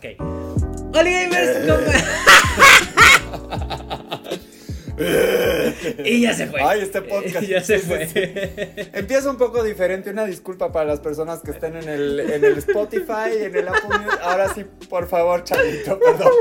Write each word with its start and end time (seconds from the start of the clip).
Ok. 0.00 0.06
Hola 0.94 1.10
gamers, 1.10 1.58
¿cómo? 1.66 1.78
y 6.06 6.22
ya 6.22 6.32
se 6.32 6.46
fue. 6.46 6.62
Ay, 6.62 6.80
este 6.80 7.02
podcast. 7.02 7.46
ya 7.46 7.62
se 7.62 7.80
fue. 7.80 8.08
Empieza 8.94 9.28
un 9.28 9.36
poco 9.36 9.62
diferente. 9.62 10.08
Una 10.08 10.24
disculpa 10.24 10.72
para 10.72 10.86
las 10.86 11.00
personas 11.00 11.40
que 11.40 11.50
estén 11.50 11.76
en 11.76 11.86
el, 11.86 12.18
en 12.18 12.42
el 12.42 12.56
Spotify, 12.56 13.42
en 13.42 13.54
el 13.54 13.68
Apple 13.68 13.98
Music. 13.98 14.20
Ahora 14.22 14.54
sí, 14.54 14.64
por 14.88 15.06
favor, 15.06 15.44
Chavito, 15.44 16.00
perdón. 16.00 16.32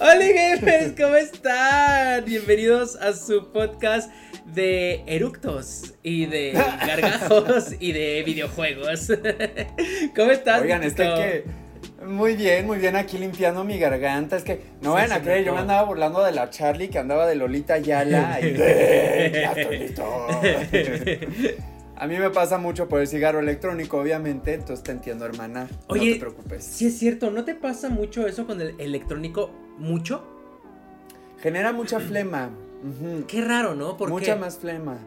Hola 0.00 0.26
gamers, 0.26 1.00
¿cómo 1.00 1.14
están? 1.14 2.24
Bienvenidos 2.24 2.96
a 2.96 3.12
su 3.12 3.52
podcast 3.52 4.10
de 4.44 5.04
eructos 5.06 5.94
y 6.02 6.26
de 6.26 6.50
gargajos 6.84 7.76
y 7.78 7.92
de 7.92 8.24
videojuegos. 8.26 9.06
¿Cómo 10.16 10.32
estás? 10.32 10.62
Oigan, 10.62 10.80
Nico? 10.80 10.96
que. 10.96 11.61
Muy 12.06 12.34
bien, 12.36 12.66
muy 12.66 12.78
bien 12.78 12.96
aquí 12.96 13.18
limpiando 13.18 13.64
mi 13.64 13.78
garganta. 13.78 14.36
Es 14.36 14.44
que 14.44 14.60
no 14.80 14.90
Sí, 14.90 14.94
vayan 14.94 15.08
se 15.08 15.14
a 15.14 15.22
creer, 15.22 15.44
yo 15.44 15.54
me 15.54 15.60
andaba 15.60 15.84
burlando 15.84 16.22
de 16.22 16.32
la 16.32 16.50
Charlie 16.50 16.88
que 16.88 16.98
andaba 16.98 17.26
de 17.26 17.36
Lolita 17.36 17.78
Yala. 17.78 18.40
y 18.42 18.50
de, 18.52 19.30
ya 19.32 19.52
estoy 19.52 19.78
listo. 19.78 20.04
A 21.96 22.06
mí 22.08 22.18
me 22.18 22.30
pasa 22.30 22.58
mucho 22.58 22.88
por 22.88 23.00
el 23.00 23.06
cigarro 23.06 23.38
electrónico, 23.38 23.98
obviamente, 23.98 24.54
entonces 24.54 24.82
te 24.82 24.90
entiendo, 24.90 25.24
hermana. 25.24 25.68
Oye, 25.86 26.06
no 26.06 26.12
te 26.14 26.20
preocupes. 26.20 26.64
Sí 26.64 26.86
es 26.86 26.98
cierto, 26.98 27.30
¿no 27.30 27.44
te 27.44 27.54
pasa 27.54 27.90
mucho 27.90 28.26
eso 28.26 28.46
con 28.46 28.60
el 28.60 28.74
electrónico? 28.80 29.50
¿Mucho? 29.78 30.24
Genera 31.38 31.72
mucha 31.72 32.00
flema. 32.00 32.50
Qué 33.28 33.40
raro, 33.42 33.74
¿no? 33.74 33.96
Porque 33.96 34.12
Mucha 34.12 34.34
más 34.36 34.58
flema. 34.58 34.98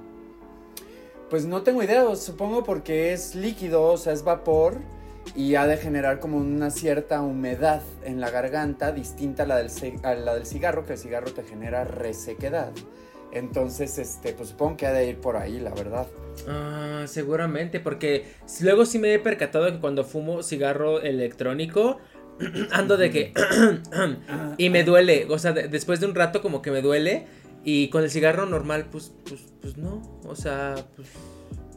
Pues 1.29 1.45
no 1.45 1.63
tengo 1.63 1.83
idea, 1.83 2.15
supongo 2.15 2.63
porque 2.63 3.11
es 3.11 3.35
líquido, 3.35 3.83
o 3.83 3.97
sea, 3.97 4.13
es 4.13 4.23
vapor 4.23 4.77
y 5.35 5.55
ha 5.55 5.65
de 5.67 5.77
generar 5.77 6.19
como 6.19 6.37
una 6.37 6.69
cierta 6.69 7.21
humedad 7.21 7.81
en 8.03 8.19
la 8.21 8.29
garganta 8.29 8.91
distinta 8.91 9.43
a 9.43 9.45
la 9.45 9.57
del, 9.57 9.69
a 10.03 10.13
la 10.15 10.35
del 10.35 10.45
cigarro, 10.45 10.85
que 10.85 10.93
el 10.93 10.99
cigarro 10.99 11.31
te 11.31 11.43
genera 11.43 11.83
resequedad. 11.83 12.71
Entonces, 13.31 13.97
este, 13.97 14.31
pues 14.33 14.49
supongo 14.49 14.77
que 14.77 14.85
ha 14.87 14.93
de 14.93 15.07
ir 15.09 15.17
por 15.19 15.35
ahí, 15.35 15.59
la 15.59 15.71
verdad. 15.73 16.07
Ah, 16.47 17.03
seguramente, 17.07 17.79
porque 17.81 18.25
luego 18.61 18.85
sí 18.85 18.97
me 18.99 19.13
he 19.13 19.19
percatado 19.19 19.69
que 19.71 19.79
cuando 19.79 20.05
fumo 20.05 20.41
cigarro 20.43 21.01
electrónico 21.01 21.97
ando 22.71 22.95
de 22.97 23.09
que 23.11 23.33
y 24.57 24.69
me 24.69 24.83
duele, 24.83 25.27
o 25.29 25.37
sea, 25.39 25.51
de- 25.53 25.67
después 25.67 25.99
de 25.99 26.05
un 26.07 26.15
rato 26.15 26.41
como 26.41 26.61
que 26.61 26.71
me 26.71 26.81
duele 26.81 27.27
y 27.63 27.89
con 27.89 28.03
el 28.03 28.09
cigarro 28.11 28.45
normal 28.45 28.85
pues 28.91 29.11
pues 29.27 29.41
pues 29.61 29.77
no, 29.77 30.01
o 30.25 30.35
sea, 30.35 30.75
pues 30.95 31.07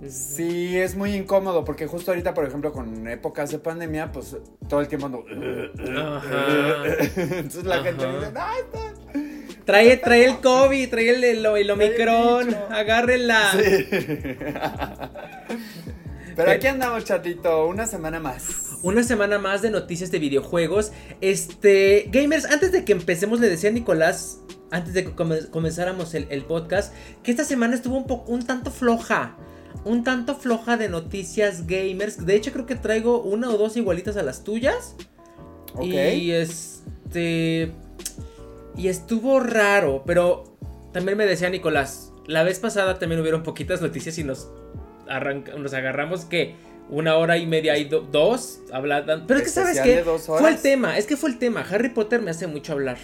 Sí, 0.09 0.79
es 0.79 0.95
muy 0.95 1.15
incómodo 1.15 1.65
porque 1.65 1.87
justo 1.87 2.11
ahorita, 2.13 2.33
por 2.35 2.45
ejemplo, 2.47 2.73
con 2.73 3.09
épocas 3.09 3.51
de 3.51 3.59
pandemia, 3.59 4.13
pues 4.13 4.37
todo 4.69 4.81
el 4.81 4.89
tiempo 4.89 5.07
ando... 5.07 5.25
Ajá. 5.97 6.85
Entonces 7.17 7.65
la 7.65 7.83
gente 7.83 8.07
dice, 8.07 8.33
"Ay, 8.37 8.61
está- 8.65 8.95
Trae, 9.65 9.97
trae 9.99 10.25
el 10.25 10.41
COVID, 10.41 10.89
trae 10.89 11.11
el, 11.11 11.25
el, 11.25 11.45
el 11.45 11.71
Omicron, 11.71 12.57
agárrenla. 12.71 13.51
Sí. 13.53 13.87
Pero 16.37 16.53
aquí 16.53 16.67
andamos, 16.69 17.05
chatito, 17.05 17.67
una 17.67 17.87
semana 17.87 18.21
más. 18.21 18.77
Una 18.83 19.03
semana 19.03 19.39
más 19.39 19.61
de 19.61 19.71
noticias 19.71 20.11
de 20.13 20.21
videojuegos. 20.21 20.93
Este, 21.21 22.09
gamers, 22.13 22.45
antes 22.45 22.71
de 22.73 22.85
que 22.85 22.93
empecemos, 22.93 23.41
le 23.41 23.49
decía 23.51 23.71
a 23.71 23.73
Nicolás, 23.73 24.41
antes 24.71 24.95
de 24.95 25.05
que 25.05 25.15
come- 25.15 25.49
comenzáramos 25.51 26.15
el, 26.15 26.29
el 26.31 26.45
podcast, 26.45 26.95
que 27.25 27.33
esta 27.33 27.45
semana 27.45 27.75
estuvo 27.75 27.97
un, 27.97 28.07
poco, 28.07 28.31
un 28.31 28.47
tanto 28.47 28.71
floja. 28.71 29.37
Un 29.85 30.05
tanto 30.05 30.35
floja 30.35 30.77
de 30.77 30.89
noticias 30.89 31.67
gamers. 31.67 32.27
De 32.27 32.35
hecho, 32.35 32.53
creo 32.53 32.67
que 32.67 32.75
traigo 32.75 33.23
una 33.23 33.49
o 33.51 33.57
dos 33.57 33.77
igualitas 33.77 34.17
a 34.17 34.23
las 34.23 34.45
tuyas. 34.45 34.95
Y 35.83 36.31
este. 36.33 37.73
Y 38.77 38.89
estuvo 38.89 39.41
raro, 39.41 40.03
pero 40.07 40.45
también 40.93 41.19
me 41.19 41.27
decía 41.27 41.51
Nicolás, 41.51 42.13
la 42.27 42.43
vez 42.45 42.59
pasada 42.61 42.99
también 42.99 43.21
hubieron 43.21 43.43
poquitas 43.43 43.81
noticias 43.83 44.19
y 44.19 44.25
nos, 44.25 44.49
arranca- 45.09 45.55
nos 45.57 45.75
agarramos 45.75 46.25
que 46.25 46.55
una 46.91 47.17
hora 47.17 47.37
y 47.39 47.47
media 47.47 47.77
y 47.77 47.85
do- 47.85 48.01
dos 48.03 48.61
hablando. 48.73 49.25
Pero 49.27 49.41
es 49.41 49.45
que 49.45 49.51
sabes 49.51 49.77
que 49.85 49.97
fue 50.41 50.51
el 50.51 50.59
tema, 50.63 50.97
es 50.99 51.07
que 51.07 51.17
fue 51.17 51.31
el 51.31 51.39
tema. 51.39 51.65
Harry 51.69 51.89
Potter 51.91 52.23
me 52.23 52.31
hace 52.31 52.47
mucho 52.47 52.73
hablar. 52.73 52.99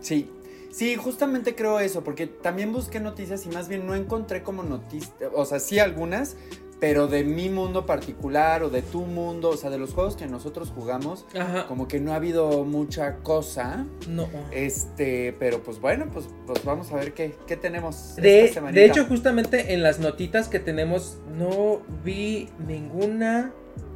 Sí. 0.00 0.30
Sí, 0.70 0.96
justamente 0.96 1.54
creo 1.54 1.80
eso, 1.80 2.04
porque 2.04 2.26
también 2.26 2.72
busqué 2.72 3.00
noticias 3.00 3.44
y 3.46 3.48
más 3.48 3.68
bien 3.68 3.86
no 3.86 3.94
encontré 3.94 4.42
como 4.42 4.62
noticias, 4.62 5.14
o 5.34 5.44
sea, 5.44 5.58
sí 5.58 5.78
algunas, 5.78 6.36
pero 6.80 7.06
de 7.06 7.24
mi 7.24 7.50
mundo 7.50 7.84
particular 7.84 8.62
o 8.62 8.70
de 8.70 8.80
tu 8.82 9.02
mundo, 9.02 9.50
o 9.50 9.56
sea, 9.56 9.68
de 9.68 9.78
los 9.78 9.92
juegos 9.92 10.16
que 10.16 10.26
nosotros 10.26 10.72
jugamos, 10.74 11.26
Ajá. 11.38 11.66
como 11.66 11.86
que 11.86 12.00
no 12.00 12.12
ha 12.12 12.16
habido 12.16 12.64
mucha 12.64 13.16
cosa. 13.18 13.86
No. 14.08 14.28
Este, 14.50 15.34
pero 15.38 15.62
pues 15.62 15.78
bueno, 15.78 16.08
pues, 16.10 16.26
pues 16.46 16.64
vamos 16.64 16.90
a 16.90 16.96
ver 16.96 17.12
qué, 17.12 17.34
qué 17.46 17.56
tenemos. 17.56 18.16
De, 18.16 18.44
esta 18.44 18.54
semanita. 18.54 18.80
de 18.80 18.86
hecho, 18.86 19.04
justamente 19.04 19.74
en 19.74 19.82
las 19.82 19.98
notitas 19.98 20.48
que 20.48 20.58
tenemos, 20.58 21.18
no 21.36 21.82
vi 22.02 22.48
ninguna 22.66 23.52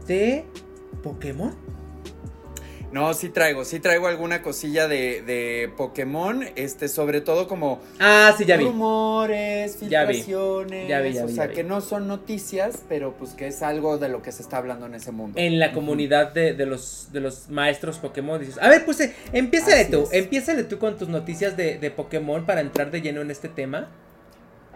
de 0.07 0.45
Pokémon. 1.03 1.55
No, 2.95 3.13
sí 3.13 3.29
traigo, 3.29 3.65
sí 3.65 3.81
traigo 3.81 4.07
alguna 4.07 4.41
cosilla 4.41 4.87
de, 4.87 5.21
de 5.23 5.69
Pokémon, 5.77 6.45
este, 6.55 6.87
sobre 6.89 7.21
todo 7.21 7.49
como 7.49 7.81
Ah, 7.99 8.33
sí, 8.39 8.45
ya 8.45 8.57
vi. 8.57 8.65
rumores, 8.67 9.77
filtraciones, 9.79 10.89
Ya 10.89 11.01
vi, 11.01 11.13
ya 11.13 11.25
vi, 11.27 11.33
o 11.33 11.35
sea, 11.35 11.49
que 11.49 11.65
no 11.65 11.81
son 11.81 12.07
noticias, 12.07 12.79
pero 12.89 13.13
pues 13.15 13.33
que 13.33 13.49
es 13.49 13.63
algo 13.63 13.99
de 13.99 14.09
lo 14.09 14.23
que 14.23 14.31
se 14.31 14.43
está 14.43 14.59
hablando 14.59 14.87
en 14.87 14.95
ese 14.95 15.11
mundo. 15.11 15.39
en 15.41 15.59
la 15.59 15.73
comunidad 15.73 16.33
de, 16.33 16.55
de 16.55 16.67
los, 16.67 17.09
de 17.13 17.21
los 17.21 17.49
maestros 17.51 17.99
Pokémon. 17.99 18.39
Dices, 18.39 18.59
a 18.61 18.69
ver, 18.69 18.85
pues 18.85 19.01
eh, 19.01 19.13
empiézale 19.33 19.81
Así 19.83 19.91
tú, 19.91 20.03
es. 20.05 20.13
empiézale 20.13 20.63
tú 20.65 20.79
con 20.79 20.97
tus 20.97 21.09
noticias 21.09 21.57
de, 21.57 21.79
de 21.79 21.91
Pokémon 21.91 22.47
para 22.47 22.61
entrar 22.61 22.91
de 22.93 23.01
lleno 23.03 23.21
en 23.23 23.31
este 23.33 23.49
tema. 23.49 23.89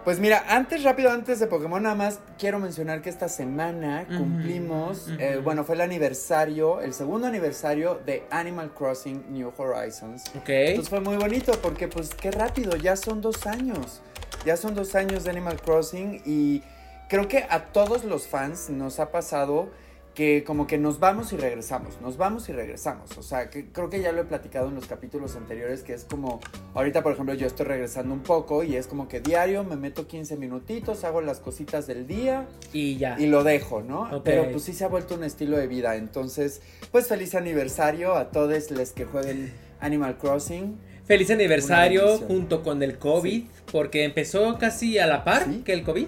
Pues 0.08 0.20
mira, 0.20 0.42
antes, 0.48 0.84
rápido, 0.84 1.10
antes 1.10 1.38
de 1.38 1.46
Pokémon, 1.48 1.82
nada 1.82 1.94
más 1.94 2.20
quiero 2.38 2.58
mencionar 2.58 3.02
que 3.02 3.10
esta 3.10 3.28
semana 3.28 4.06
cumplimos, 4.06 5.06
eh, 5.18 5.38
bueno, 5.44 5.64
fue 5.64 5.74
el 5.74 5.82
aniversario, 5.82 6.80
el 6.80 6.94
segundo 6.94 7.26
aniversario 7.26 8.00
de 8.06 8.24
Animal 8.30 8.72
Crossing 8.72 9.30
New 9.30 9.52
Horizons. 9.54 10.24
Ok. 10.34 10.48
Entonces 10.48 10.88
fue 10.88 11.00
muy 11.00 11.18
bonito 11.18 11.52
porque 11.60 11.88
pues 11.88 12.14
qué 12.14 12.30
rápido, 12.30 12.74
ya 12.76 12.96
son 12.96 13.20
dos 13.20 13.46
años. 13.46 14.00
Ya 14.46 14.56
son 14.56 14.74
dos 14.74 14.94
años 14.94 15.24
de 15.24 15.30
Animal 15.30 15.60
Crossing 15.60 16.22
y 16.24 16.62
creo 17.10 17.28
que 17.28 17.44
a 17.50 17.64
todos 17.64 18.04
los 18.04 18.28
fans 18.28 18.70
nos 18.70 19.00
ha 19.00 19.10
pasado 19.10 19.68
que 20.14 20.42
como 20.42 20.66
que 20.66 20.78
nos 20.78 20.98
vamos 20.98 21.32
y 21.32 21.36
regresamos, 21.36 22.00
nos 22.00 22.16
vamos 22.16 22.48
y 22.48 22.52
regresamos. 22.52 23.16
O 23.18 23.22
sea, 23.22 23.50
que 23.50 23.66
creo 23.66 23.88
que 23.88 24.00
ya 24.00 24.10
lo 24.10 24.22
he 24.22 24.24
platicado 24.24 24.68
en 24.68 24.74
los 24.74 24.86
capítulos 24.86 25.36
anteriores, 25.36 25.82
que 25.84 25.92
es 25.94 26.04
como, 26.04 26.40
ahorita 26.74 27.02
por 27.04 27.12
ejemplo 27.12 27.34
yo 27.34 27.46
estoy 27.46 27.66
regresando 27.66 28.14
un 28.14 28.22
poco 28.24 28.64
y 28.64 28.74
es 28.74 28.88
como 28.88 29.06
que 29.06 29.20
diario 29.20 29.62
me 29.62 29.76
meto 29.76 30.08
15 30.08 30.36
minutitos, 30.36 31.04
hago 31.04 31.20
las 31.20 31.38
cositas 31.38 31.86
del 31.86 32.06
día 32.08 32.46
Y 32.72 32.96
ya. 32.96 33.16
y 33.18 33.26
lo 33.26 33.44
dejo, 33.44 33.82
¿no? 33.82 34.02
Ok. 34.12 34.22
Pero 34.24 34.50
pues 34.50 34.64
sí 34.64 34.72
se 34.72 34.84
ha 34.84 34.88
vuelto 34.88 35.14
un 35.14 35.22
estilo 35.22 35.56
de 35.56 35.68
vida. 35.68 35.94
Entonces, 35.94 36.62
pues 36.90 37.06
feliz 37.06 37.34
aniversario 37.36 38.16
a 38.16 38.30
todos 38.32 38.70
los 38.72 38.90
que 38.92 39.04
jueguen 39.04 39.52
Animal 39.80 40.18
Crossing. 40.18 40.76
Feliz 41.06 41.30
aniversario 41.30 42.18
junto 42.18 42.62
con 42.62 42.82
el 42.82 42.98
COVID, 42.98 43.44
porque 43.72 44.04
empezó 44.04 44.58
casi 44.58 44.98
a 44.98 45.06
la 45.06 45.24
par 45.24 45.44
Sí. 45.44 45.62
que 45.64 45.72
el 45.72 45.82
COVID. 45.84 46.06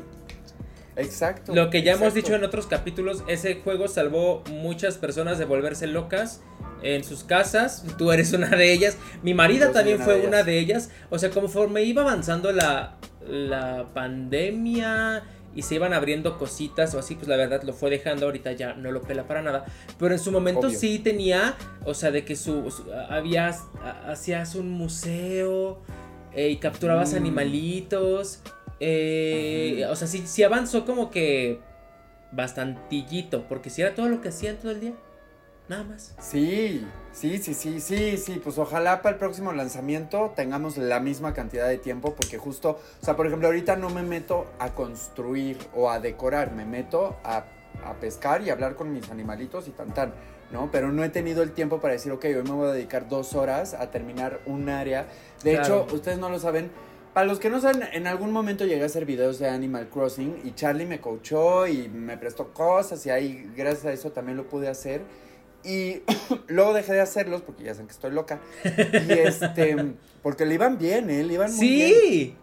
Exacto. 1.01 1.55
Lo 1.55 1.71
que 1.71 1.83
ya 1.83 1.93
hemos 1.93 2.15
dicho 2.15 2.35
en 2.35 2.45
otros 2.45 2.67
capítulos, 2.67 3.25
ese 3.27 3.57
juego 3.57 3.89
salvó 3.89 4.43
muchas 4.51 4.99
personas 4.99 5.39
de 5.39 5.45
volverse 5.45 5.87
locas 5.87 6.41
en 6.83 7.05
sus 7.05 7.25
casas. 7.25 7.85
Tú 7.99 8.13
eres 8.13 8.33
una 8.33 8.49
de 8.49 8.73
ellas. 8.73 8.97
Mi 9.23 9.35
marida 9.35 9.73
también 9.73 9.97
una 9.97 10.05
fue 10.05 10.19
de 10.21 10.27
una 10.27 10.43
de 10.43 10.59
ellas. 10.59 10.91
O 11.11 11.19
sea, 11.19 11.31
conforme 11.31 11.83
iba 11.83 12.03
avanzando 12.03 12.53
la, 12.53 12.97
la 13.27 13.87
pandemia 13.95 15.23
y 15.55 15.63
se 15.63 15.75
iban 15.75 15.93
abriendo 15.93 16.39
cositas 16.39 16.95
o 16.95 16.99
así, 17.01 17.17
pues 17.17 17.27
la 17.29 17.37
verdad 17.37 17.63
lo 17.65 17.73
fue 17.73 17.91
dejando. 17.91 18.27
Ahorita 18.27 18.53
ya 18.53 18.75
no 18.75 18.93
lo 18.93 19.03
pela 19.03 19.25
para 19.27 19.43
nada. 19.43 19.65
Pero 19.99 20.15
en 20.15 20.21
su 20.21 20.31
momento 20.31 20.69
Obvio. 20.69 20.79
sí 20.79 20.99
tenía, 21.01 21.57
o 21.85 21.93
sea, 21.95 22.11
de 22.11 22.25
que 22.25 22.37
su, 22.37 22.71
su- 22.71 22.87
había, 23.09 23.55
hacías 24.07 24.55
un 24.55 24.71
museo 24.71 25.83
eh, 26.33 26.49
y 26.51 26.57
capturabas 26.59 27.13
Mm. 27.13 27.17
animalitos. 27.17 28.41
Eh. 28.81 29.87
O 29.91 29.97
sea, 29.97 30.09
sí, 30.09 30.27
sí 30.27 30.43
avanzó 30.43 30.85
como 30.85 31.11
que 31.11 31.61
bastantillito, 32.33 33.45
porque 33.49 33.71
si 33.71 33.83
era 33.83 33.95
todo 33.95 34.09
lo 34.09 34.21
que 34.21 34.29
hacían 34.29 34.57
todo 34.57 34.71
el 34.73 34.81
día, 34.81 34.93
nada 35.69 35.85
más. 35.85 36.15
Sí, 36.21 36.87
sí, 37.13 37.39
sí, 37.39 37.55
sí, 37.55 37.81
sí, 37.81 38.17
sí. 38.17 38.41
Pues 38.43 38.59
ojalá 38.59 39.03
para 39.03 39.15
el 39.15 39.19
próximo 39.19 39.53
lanzamiento 39.53 40.33
tengamos 40.35 40.77
la 40.77 41.01
misma 41.01 41.35
cantidad 41.35 41.69
de 41.69 41.79
tiempo, 41.79 42.15
porque 42.15 42.39
justo, 42.39 42.81
o 43.01 43.05
sea, 43.05 43.17
por 43.17 43.27
ejemplo, 43.27 43.49
ahorita 43.49 43.77
no 43.77 43.91
me 43.91 44.03
meto 44.03 44.47
a 44.59 44.71
construir 44.71 45.59
o 45.75 45.91
a 45.91 46.01
decorar, 46.01 46.53
me 46.53 46.65
meto 46.65 47.17
a, 47.25 47.45
a 47.85 47.95
pescar 48.01 48.43
y 48.43 48.51
hablar 48.51 48.75
con 48.75 48.93
mis 48.93 49.11
animalitos 49.11 49.69
y 49.69 49.71
tan 49.71 49.93
tan. 49.93 50.13
¿no? 50.53 50.69
Pero 50.73 50.91
no 50.91 51.05
he 51.05 51.09
tenido 51.11 51.45
el 51.45 51.53
tiempo 51.53 51.81
para 51.81 51.93
decir, 51.93 52.11
ok, 52.11 52.25
hoy 52.25 52.43
me 52.43 52.51
voy 52.51 52.69
a 52.69 52.73
dedicar 52.73 53.09
dos 53.09 53.35
horas 53.35 53.73
a 53.73 53.93
terminar 53.93 54.41
un 54.47 54.69
área. 54.69 55.07
De 55.45 55.53
Claro. 55.55 55.85
hecho, 55.87 55.95
ustedes 55.95 56.19
no 56.19 56.29
lo 56.29 56.41
saben, 56.41 56.73
para 57.13 57.27
los 57.27 57.41
que 57.41 57.51
no 57.51 57.61
saben, 57.61 57.83
en 57.93 58.07
algún 58.07 58.33
momento 58.33 58.65
llegué 58.65 58.83
a 58.83 58.87
hacer 58.87 59.05
videos 59.05 59.39
de 59.39 59.49
Animal 59.49 59.89
Crossing 59.89 60.43
y 60.45 60.53
Charlie 60.53 60.87
me 60.87 61.01
coachó 61.01 61.67
y 61.67 61.89
me 61.89 62.17
prestó 62.17 62.53
cosas 62.53 63.05
y 63.07 63.11
ahí 63.11 63.51
gracias 63.57 63.87
a 63.87 63.93
eso 63.93 64.13
también 64.13 64.37
lo 64.37 64.49
pude 64.49 64.69
hacer. 64.69 65.03
Y 65.65 66.03
luego 66.49 66.73
dejé 66.73 66.93
de 66.93 67.01
hacerlos 67.01 67.43
porque 67.43 67.65
ya 67.65 67.75
saben 67.75 67.89
que 67.89 67.93
estoy 67.93 68.13
loca. 68.13 68.41
Y 68.65 69.13
este, 69.13 69.95
porque 70.23 70.47
le 70.47 70.55
iban 70.55 70.79
bien, 70.79 71.11
¿eh? 71.11 71.25
Le 71.25 71.35
iban 71.35 71.55
muy 71.55 71.69
bien. 71.69 71.95
Sí. 71.95 72.37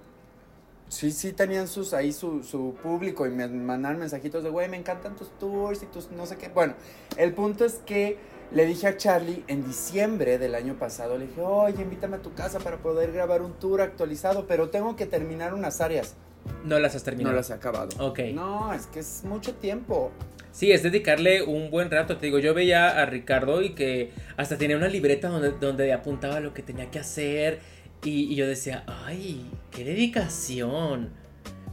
Sí, 0.89 1.11
sí, 1.11 1.33
tenían 1.33 1.67
sus, 1.67 1.93
ahí 1.93 2.13
su, 2.13 2.43
su 2.43 2.75
público 2.81 3.27
y 3.27 3.29
me 3.29 3.45
mandaban 3.47 3.99
mensajitos 3.99 4.41
de, 4.41 4.49
güey, 4.49 4.69
me 4.69 4.77
encantan 4.77 5.17
tus 5.17 5.29
tours 5.37 5.83
y 5.83 5.85
tus 5.87 6.11
no 6.11 6.25
sé 6.25 6.37
qué. 6.37 6.47
Bueno, 6.47 6.75
el 7.17 7.33
punto 7.33 7.65
es 7.65 7.81
que 7.85 8.17
le 8.51 8.65
dije 8.65 8.87
a 8.87 8.97
Charlie 8.97 9.43
en 9.47 9.65
diciembre 9.65 10.37
del 10.37 10.55
año 10.55 10.75
pasado, 10.79 11.17
le 11.17 11.27
dije, 11.27 11.41
oye, 11.41 11.81
invítame 11.81 12.17
a 12.17 12.21
tu 12.21 12.33
casa 12.33 12.59
para 12.59 12.77
poder 12.77 13.11
grabar 13.11 13.41
un 13.41 13.53
tour 13.53 13.81
actualizado, 13.81 14.47
pero 14.47 14.69
tengo 14.69 14.95
que 14.95 15.05
terminar 15.05 15.53
unas 15.53 15.81
áreas. 15.81 16.15
No 16.63 16.79
las 16.79 16.95
has 16.95 17.03
terminado. 17.03 17.33
No 17.33 17.37
las 17.37 17.49
he 17.49 17.53
acabado. 17.53 17.89
Ok. 17.99 18.19
No, 18.33 18.73
es 18.73 18.87
que 18.87 18.99
es 18.99 19.23
mucho 19.25 19.53
tiempo. 19.55 20.11
Sí, 20.53 20.71
es 20.71 20.81
dedicarle 20.81 21.43
un 21.43 21.69
buen 21.69 21.91
rato. 21.91 22.17
Te 22.17 22.27
digo, 22.27 22.39
yo 22.39 22.53
veía 22.53 23.01
a 23.01 23.05
Ricardo 23.05 23.61
y 23.61 23.75
que 23.75 24.11
hasta 24.37 24.57
tenía 24.57 24.77
una 24.77 24.87
libreta 24.87 25.27
donde, 25.27 25.51
donde 25.51 25.91
apuntaba 25.93 26.39
lo 26.39 26.53
que 26.53 26.63
tenía 26.63 26.89
que 26.89 26.99
hacer. 26.99 27.59
Y, 28.03 28.31
y 28.31 28.35
yo 28.35 28.47
decía, 28.47 28.83
ay, 28.87 29.51
qué 29.71 29.83
dedicación. 29.83 31.09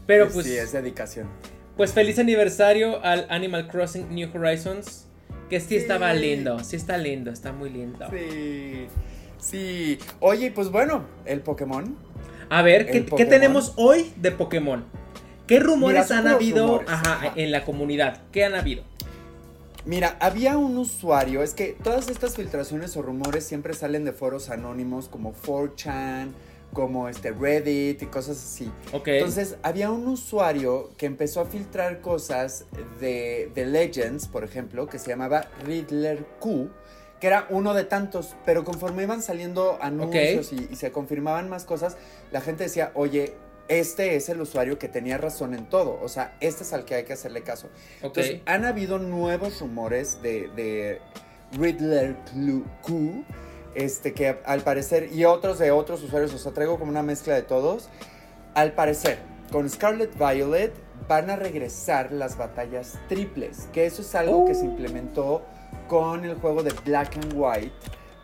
Pero 0.07 0.29
pues, 0.29 0.47
Sí, 0.47 0.57
es 0.57 0.73
dedicación. 0.73 1.29
pues 1.77 1.93
feliz 1.93 2.19
aniversario 2.19 3.03
al 3.05 3.27
Animal 3.31 3.69
Crossing 3.69 4.13
New 4.15 4.29
Horizons. 4.35 5.04
Que 5.51 5.61
sí, 5.61 5.69
Sí. 5.69 5.77
estaba 5.77 6.13
lindo, 6.15 6.59
sí 6.65 6.77
está 6.77 6.97
lindo, 6.99 7.31
está 7.31 7.53
muy 7.53 7.71
lindo. 7.71 8.07
Sí, 8.11 8.87
sí. 9.39 9.99
Oye, 10.21 10.51
pues 10.51 10.71
bueno, 10.71 11.05
el 11.27 11.41
Pokémon. 11.41 11.97
A 12.51 12.63
ver, 12.63 12.87
¿qué, 12.87 12.93
¿qué 12.93 13.01
Pokémon. 13.03 13.31
tenemos 13.31 13.73
hoy 13.77 14.13
de 14.17 14.31
Pokémon? 14.33 14.85
¿Qué 15.47 15.61
rumores 15.61 16.07
Mira, 16.09 16.19
han 16.21 16.29
habido 16.29 16.67
rumores. 16.67 16.89
ajá, 16.91 17.13
Ajá. 17.15 17.33
en 17.37 17.51
la 17.53 17.65
comunidad? 17.65 18.23
¿Qué 18.33 18.45
han 18.45 18.55
habido? 18.55 18.83
Mira, 19.85 20.17
había 20.21 20.57
un 20.57 20.79
usuario, 20.79 21.43
es 21.43 21.53
que 21.53 21.77
todas 21.83 22.09
estas 22.09 22.37
filtraciones 22.37 22.97
o 22.97 23.03
rumores 23.03 23.45
siempre 23.45 23.75
salen 23.75 24.07
de 24.07 24.13
foros 24.13 24.49
anónimos 24.49 25.09
como 25.09 25.35
4chan, 25.35 26.29
como 26.75 27.09
este 27.09 27.31
Reddit 27.31 28.03
y 28.03 28.07
cosas 28.07 28.37
así. 28.37 28.71
Ok. 28.93 29.09
Entonces, 29.09 29.57
había 29.63 29.91
un 29.91 30.07
usuario 30.07 30.91
que 30.99 31.07
empezó 31.07 31.41
a 31.41 31.47
filtrar 31.47 32.03
cosas 32.03 32.67
de, 33.01 33.51
de 33.55 33.65
Legends, 33.65 34.29
por 34.29 34.45
ejemplo, 34.45 34.87
que 34.87 34.99
se 34.99 35.09
llamaba 35.09 35.49
Riddler 35.65 36.27
Q, 36.41 36.69
que 37.21 37.29
era 37.29 37.47
uno 37.49 37.73
de 37.73 37.85
tantos, 37.85 38.37
pero 38.45 38.65
conforme 38.65 39.05
iban 39.05 39.23
saliendo 39.23 39.79
anuncios 39.81 40.53
y, 40.53 40.69
y 40.71 40.77
se 40.77 40.93
confirmaban 40.93 41.49
más 41.49 41.65
cosas, 41.65 41.97
la 42.31 42.43
gente 42.43 42.65
decía, 42.65 42.91
oye, 42.95 43.35
este 43.69 44.17
es 44.17 44.29
el 44.29 44.41
usuario 44.41 44.79
que 44.79 44.89
tenía 44.89 45.17
razón 45.17 45.55
en 45.55 45.69
todo, 45.69 45.99
o 46.03 46.09
sea, 46.09 46.37
este 46.41 46.65
es 46.65 46.73
al 46.73 46.85
que 46.85 46.97
hay 46.97 47.05
que 47.05 47.15
hacerle 47.15 47.43
caso. 47.43 47.69
ok. 48.03 48.09
Entonces, 48.19 48.41
han 48.45 48.65
habido 48.65 48.99
nuevos 48.99 49.61
rumores 49.61 50.21
de, 50.21 50.49
de 50.49 51.01
Riddler 51.53 52.17
Q, 52.83 53.25
este, 53.75 54.13
que 54.13 54.39
al 54.45 54.61
parecer, 54.63 55.11
y 55.13 55.25
otros 55.25 55.59
de 55.59 55.71
otros 55.71 56.03
usuarios, 56.03 56.33
o 56.35 56.39
sea, 56.39 56.53
traigo 56.53 56.79
como 56.79 56.91
una 56.91 57.03
mezcla 57.03 57.35
de 57.35 57.43
todos. 57.43 57.89
Al 58.55 58.73
parecer, 58.73 59.19
con 59.51 59.69
Scarlet 59.69 60.17
Violet 60.17 60.73
van 61.09 61.31
a 61.31 61.37
regresar 61.37 62.13
las 62.13 62.37
batallas 62.39 62.99
triples, 63.09 63.69
que 63.73 63.87
eso 63.87 64.03
es 64.03 64.15
algo 64.15 64.45
que 64.47 64.55
se 64.55 64.63
Uh. 64.63 64.71
implementó 64.71 65.43
con 65.89 66.25
el 66.25 66.35
juego 66.37 66.63
de 66.63 66.73
Black 66.85 67.17
and 67.17 67.35
White 67.37 67.73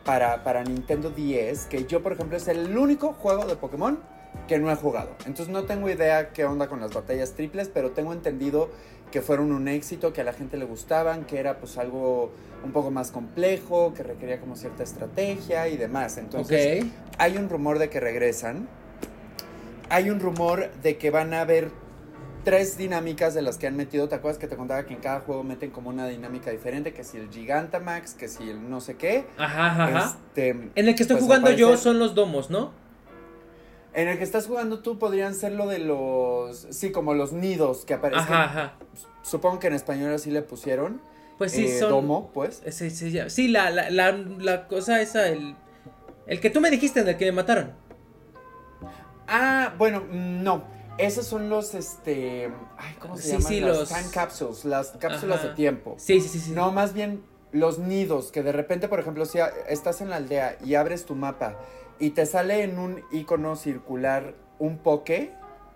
para, 0.05 0.43
para 0.45 0.63
Nintendo 0.65 1.11
10, 1.11 1.67
que 1.67 1.85
yo, 1.85 2.03
por 2.03 2.13
ejemplo, 2.13 2.37
es 2.37 2.49
el 2.49 2.77
único 2.77 3.13
juego 3.13 3.45
de 3.45 3.57
Pokémon 3.57 4.01
que 4.47 4.59
no 4.59 4.71
he 4.71 4.77
jugado. 4.77 5.11
Entonces 5.27 5.49
no 5.49 5.65
tengo 5.65 5.91
idea 5.91 6.31
qué 6.31 6.45
onda 6.45 6.69
con 6.69 6.81
las 6.81 6.93
batallas 6.95 7.33
triples, 7.33 7.69
pero 7.69 7.91
tengo 7.91 8.13
entendido 8.13 8.71
que 9.11 9.23
fueron 9.23 9.53
un 9.53 9.69
éxito, 9.69 10.13
que 10.13 10.21
a 10.21 10.25
la 10.25 10.33
gente 10.33 10.57
le 10.57 10.65
gustaban, 10.65 11.25
que 11.25 11.39
era 11.39 11.59
pues 11.59 11.79
algo 11.79 12.33
un 12.65 12.73
poco 12.73 12.91
más 12.91 13.11
complejo, 13.11 13.95
que 13.95 14.03
requería 14.03 14.41
como 14.41 14.57
cierta 14.57 14.83
estrategia 14.83 15.69
y 15.69 15.77
demás. 15.77 16.19
Entonces 16.19 16.85
hay 17.19 17.37
un 17.37 17.49
rumor 17.49 17.79
de 17.79 17.91
que 17.91 18.01
regresan. 18.01 18.69
Hay 19.89 20.11
un 20.11 20.21
rumor 20.21 20.71
de 20.83 20.99
que 20.99 21.11
van 21.11 21.35
a 21.35 21.41
haber 21.41 21.71
tres 22.45 22.79
dinámicas 22.79 23.35
de 23.35 23.43
las 23.43 23.59
que 23.59 23.67
han 23.67 23.77
metido. 23.77 24.09
¿Te 24.09 24.15
acuerdas 24.15 24.39
que 24.39 24.47
te 24.47 24.57
contaba 24.57 24.85
que 24.87 24.95
en 24.95 25.01
cada 25.01 25.21
juego 25.21 25.43
meten 25.43 25.71
como 25.71 25.91
una 25.91 26.07
dinámica 26.07 26.51
diferente? 26.51 26.93
Que 26.93 27.05
si 27.05 27.19
el 27.19 27.29
Gigantamax, 27.31 28.15
que 28.15 28.29
si 28.29 28.49
el 28.49 28.71
no 28.71 28.81
sé 28.81 28.95
qué. 28.97 29.27
Ajá, 29.37 29.85
ajá. 29.85 30.19
Este, 30.29 30.51
En 30.51 30.89
el 30.89 30.95
que 30.95 31.03
estoy 31.03 31.17
pues, 31.17 31.25
jugando 31.25 31.51
yo 31.51 31.77
son 31.77 31.99
los 31.99 32.15
domos, 32.15 32.51
¿no? 32.51 32.73
En 33.93 34.09
el 34.09 34.19
que 34.19 34.25
estás 34.25 34.47
jugando 34.47 34.81
tú 34.81 34.99
podrían 34.99 35.35
ser 35.35 35.53
lo 35.53 35.67
de 35.67 35.79
los... 35.81 36.67
Sí, 36.71 36.93
como 36.93 37.15
los 37.15 37.33
nidos 37.33 37.85
que 37.85 37.95
aparecen. 37.95 38.25
Ajá, 38.33 38.45
ajá. 38.45 38.73
Supongo 39.23 39.59
que 39.59 39.67
en 39.67 39.75
español 39.75 40.13
así 40.15 40.31
le 40.31 40.43
pusieron. 40.43 41.01
Pues 41.39 41.53
sí, 41.53 41.67
eh, 41.67 41.79
son. 41.81 41.91
Domo, 41.91 42.31
pues. 42.33 42.63
Sí, 42.71 42.91
sí, 42.91 43.11
ya- 43.11 43.31
sí, 43.31 43.49
la, 43.49 43.71
la, 43.71 43.91
la, 43.91 44.13
la 44.13 44.69
cosa 44.69 45.01
esa, 45.01 45.27
el. 45.29 45.57
El 46.27 46.41
que 46.41 46.51
tú 46.51 46.61
me 46.61 46.71
dijiste, 46.71 47.01
en 47.01 47.09
el 47.09 47.17
que 47.17 47.25
me 47.27 47.33
mataron. 47.33 47.73
Ah, 49.27 49.75
bueno, 49.79 50.01
mm, 50.01 50.43
no. 50.43 50.63
Esos 50.99 51.27
son 51.27 51.49
los, 51.49 51.75
este... 51.75 52.53
Ay, 52.77 52.95
¿cómo 53.01 53.17
se 53.17 53.23
Sí, 53.23 53.29
llaman? 53.33 53.47
sí, 53.49 53.61
las 53.61 53.77
los- 53.79 53.89
time 53.89 54.11
capsules, 54.13 54.65
las 54.65 54.89
cápsulas 54.99 55.39
Ajá. 55.39 55.49
de 55.49 55.55
tiempo. 55.55 55.95
Sí, 55.99 56.21
sí, 56.21 56.29
sí, 56.29 56.39
sí. 56.41 56.51
No, 56.53 56.73
más 56.73 56.93
bien 56.93 57.23
los 57.53 57.79
nidos, 57.79 58.31
que 58.31 58.43
de 58.43 58.53
repente, 58.53 58.87
por 58.89 59.01
ejemplo, 59.01 59.25
si 59.25 59.39
estás 59.69 60.01
en 60.03 60.11
la 60.11 60.17
aldea 60.17 60.57
y 60.65 60.75
abres 60.75 61.07
tu 61.07 61.15
mapa 61.15 61.57
y 62.01 62.11
te 62.11 62.27
sale 62.27 62.63
en 62.65 62.79
un 62.79 63.03
icono 63.13 63.55
circular 63.55 64.35
un 64.59 64.79
poke, 64.79 65.33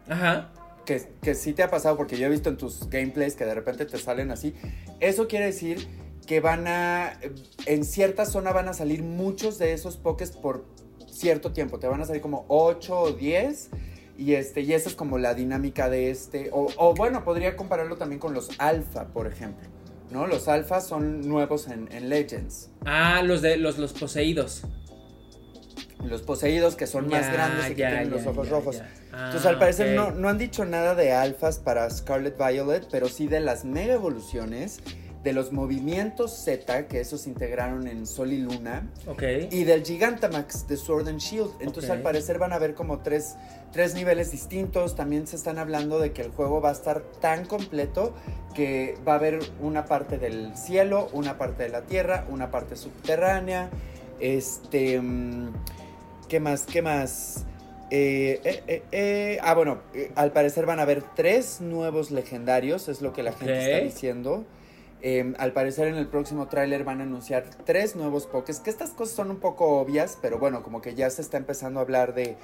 Ajá. 0.08 0.50
que, 0.84 1.02
que 1.22 1.34
sí 1.34 1.52
te 1.52 1.62
ha 1.62 1.70
pasado 1.70 1.96
porque 1.96 2.16
yo 2.16 2.26
he 2.26 2.30
visto 2.30 2.48
en 2.48 2.56
tus 2.56 2.88
gameplays 2.90 3.36
que 3.36 3.44
de 3.44 3.54
repente 3.54 3.86
te 3.86 3.98
salen 3.98 4.30
así, 4.30 4.54
eso 5.00 5.28
quiere 5.28 5.46
decir 5.46 5.86
que 6.26 6.40
van 6.40 6.66
a, 6.66 7.18
en 7.66 7.84
cierta 7.84 8.24
zona 8.24 8.52
van 8.52 8.68
a 8.68 8.72
salir 8.72 9.02
muchos 9.02 9.58
de 9.58 9.72
esos 9.74 9.96
pokés 9.98 10.30
por 10.30 10.64
cierto 11.06 11.52
tiempo, 11.52 11.78
te 11.78 11.86
van 11.86 12.00
a 12.00 12.06
salir 12.06 12.22
como 12.22 12.44
8 12.48 12.98
o 12.98 13.12
10 13.12 13.70
y, 14.16 14.34
este, 14.34 14.62
y 14.62 14.72
esa 14.72 14.88
es 14.88 14.94
como 14.94 15.18
la 15.18 15.34
dinámica 15.34 15.88
de 15.90 16.10
este, 16.10 16.48
o, 16.52 16.68
o 16.76 16.94
bueno, 16.94 17.24
podría 17.24 17.56
compararlo 17.56 17.96
también 17.96 18.18
con 18.18 18.32
los 18.32 18.50
alfa, 18.58 19.08
por 19.08 19.26
ejemplo, 19.26 19.68
¿no? 20.10 20.26
Los 20.26 20.48
alfas 20.48 20.86
son 20.86 21.28
nuevos 21.28 21.68
en, 21.68 21.88
en 21.92 22.08
Legends. 22.08 22.70
Ah, 22.84 23.22
los 23.22 23.42
de 23.42 23.56
los, 23.56 23.78
los 23.78 23.92
poseídos. 23.92 24.62
Los 26.04 26.22
poseídos 26.22 26.76
que 26.76 26.86
son 26.86 27.08
más 27.08 27.32
grandes 27.32 27.66
y 27.66 27.68
que 27.70 27.74
tienen 27.76 28.10
ya, 28.10 28.16
los 28.16 28.26
ojos 28.26 28.48
rojos. 28.48 28.76
Entonces, 29.12 29.46
Ah, 29.46 29.48
al 29.48 29.58
parecer 29.58 29.98
ok. 29.98 30.04
no, 30.06 30.10
no 30.12 30.28
han 30.28 30.38
dicho 30.38 30.64
nada 30.64 30.94
de 30.94 31.12
alfas 31.12 31.58
para 31.58 31.88
Scarlet 31.90 32.36
Violet, 32.36 32.86
pero 32.90 33.08
sí 33.08 33.26
de 33.26 33.40
las 33.40 33.64
mega 33.64 33.94
evoluciones, 33.94 34.80
de 35.22 35.32
los 35.32 35.52
movimientos 35.52 36.32
Z, 36.44 36.86
que 36.86 37.00
esos 37.00 37.26
integraron 37.26 37.86
en 37.88 38.06
Sol 38.06 38.30
y 38.32 38.38
Luna, 38.42 38.90
Ok. 39.06 39.22
y 39.50 39.64
del 39.64 39.82
Gigantamax 39.82 40.68
de 40.68 40.76
Sword 40.76 41.08
and 41.08 41.18
Shield. 41.18 41.50
Entonces, 41.60 41.90
al 41.90 42.02
parecer 42.02 42.38
van 42.38 42.52
a 42.52 42.56
haber 42.56 42.74
como 42.74 42.98
tres, 42.98 43.34
tres 43.72 43.94
niveles 43.94 44.30
distintos. 44.32 44.94
También 44.96 45.26
se 45.26 45.36
están 45.36 45.56
hablando 45.58 45.98
de 45.98 46.12
que 46.12 46.20
el 46.20 46.28
juego 46.30 46.60
va 46.60 46.68
a 46.68 46.72
estar 46.72 47.00
tan 47.22 47.46
completo 47.46 48.12
que 48.54 48.98
va 49.08 49.12
a 49.12 49.16
haber 49.16 49.38
una 49.62 49.86
parte 49.86 50.18
del 50.18 50.54
cielo, 50.58 51.08
una 51.14 51.38
parte 51.38 51.62
de 51.62 51.68
la 51.70 51.80
tierra, 51.86 52.26
una 52.28 52.50
parte 52.50 52.76
subterránea. 52.76 53.70
Este. 54.20 55.00
mm, 55.00 55.48
¿Qué 56.28 56.40
más? 56.40 56.66
¿Qué 56.66 56.82
más? 56.82 57.44
Eh, 57.90 58.40
eh, 58.44 58.62
eh, 58.66 58.82
eh, 58.92 59.38
ah, 59.42 59.54
bueno, 59.54 59.78
eh, 59.94 60.10
al 60.16 60.32
parecer 60.32 60.66
van 60.66 60.80
a 60.80 60.82
haber 60.82 61.02
tres 61.14 61.60
nuevos 61.60 62.10
legendarios, 62.10 62.88
es 62.88 63.02
lo 63.02 63.12
que 63.12 63.22
la 63.22 63.32
gente 63.32 63.58
está 63.58 63.84
diciendo. 63.84 64.44
Eh, 65.02 65.34
al 65.38 65.52
parecer 65.52 65.88
en 65.88 65.96
el 65.96 66.06
próximo 66.06 66.48
tráiler 66.48 66.82
van 66.82 67.00
a 67.00 67.04
anunciar 67.04 67.44
tres 67.64 67.94
nuevos 67.94 68.26
pokés, 68.26 68.60
que 68.60 68.70
estas 68.70 68.90
cosas 68.90 69.14
son 69.14 69.30
un 69.30 69.36
poco 69.36 69.78
obvias, 69.78 70.18
pero 70.22 70.38
bueno, 70.38 70.62
como 70.62 70.80
que 70.80 70.94
ya 70.94 71.10
se 71.10 71.20
está 71.20 71.36
empezando 71.36 71.78
a 71.78 71.82
hablar 71.82 72.14
de, 72.14 72.36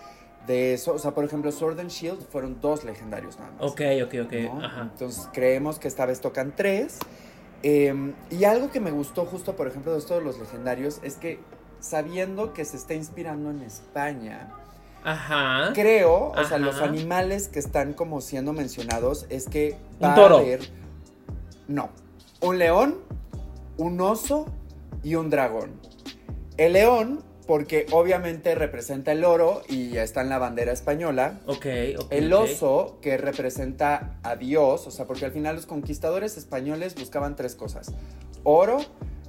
de 0.46 0.74
eso. 0.74 0.92
O 0.92 0.98
sea, 0.98 1.12
por 1.12 1.24
ejemplo, 1.24 1.50
Sword 1.52 1.80
and 1.80 1.90
Shield 1.90 2.28
fueron 2.28 2.60
dos 2.60 2.84
legendarios 2.84 3.38
nada 3.38 3.52
más. 3.52 3.62
Ok, 3.62 3.80
ok, 4.04 4.14
ok. 4.26 4.32
¿no? 4.52 4.64
Ajá. 4.64 4.82
Entonces 4.92 5.26
creemos 5.32 5.78
que 5.78 5.88
esta 5.88 6.04
vez 6.04 6.20
tocan 6.20 6.54
tres. 6.54 6.98
Eh, 7.62 8.12
y 8.30 8.44
algo 8.44 8.70
que 8.70 8.80
me 8.80 8.90
gustó 8.90 9.24
justo, 9.24 9.56
por 9.56 9.66
ejemplo, 9.66 9.92
de 9.92 9.98
esto 9.98 10.14
de 10.18 10.24
los 10.24 10.38
legendarios, 10.38 11.00
es 11.02 11.16
que 11.16 11.38
sabiendo 11.80 12.52
que 12.52 12.64
se 12.64 12.76
está 12.76 12.94
inspirando 12.94 13.50
en 13.50 13.62
España, 13.62 14.52
Ajá. 15.04 15.72
creo, 15.74 16.28
o 16.30 16.34
sea, 16.34 16.56
Ajá. 16.56 16.58
los 16.58 16.80
animales 16.80 17.48
que 17.48 17.58
están 17.58 17.92
como 17.94 18.20
siendo 18.20 18.52
mencionados 18.52 19.26
es 19.30 19.48
que 19.48 19.76
Un 20.00 20.08
va 20.10 20.14
toro. 20.14 20.36
a 20.36 20.40
haber, 20.40 20.60
no, 21.68 21.90
un 22.40 22.58
león, 22.58 22.98
un 23.78 24.00
oso 24.00 24.46
y 25.02 25.14
un 25.14 25.30
dragón. 25.30 25.72
El 26.56 26.74
león, 26.74 27.22
porque 27.46 27.86
obviamente 27.90 28.54
representa 28.54 29.12
el 29.12 29.24
oro 29.24 29.62
y 29.68 29.96
está 29.96 30.20
en 30.20 30.28
la 30.28 30.38
bandera 30.38 30.72
española. 30.72 31.40
Ok, 31.46 31.66
ok. 31.98 32.06
El 32.10 32.32
oso, 32.32 32.98
que 33.00 33.16
representa 33.16 34.18
a 34.22 34.36
Dios, 34.36 34.86
o 34.86 34.90
sea, 34.90 35.06
porque 35.06 35.24
al 35.24 35.32
final 35.32 35.56
los 35.56 35.66
conquistadores 35.66 36.36
españoles 36.36 36.94
buscaban 36.94 37.34
tres 37.34 37.54
cosas: 37.56 37.92
oro, 38.44 38.78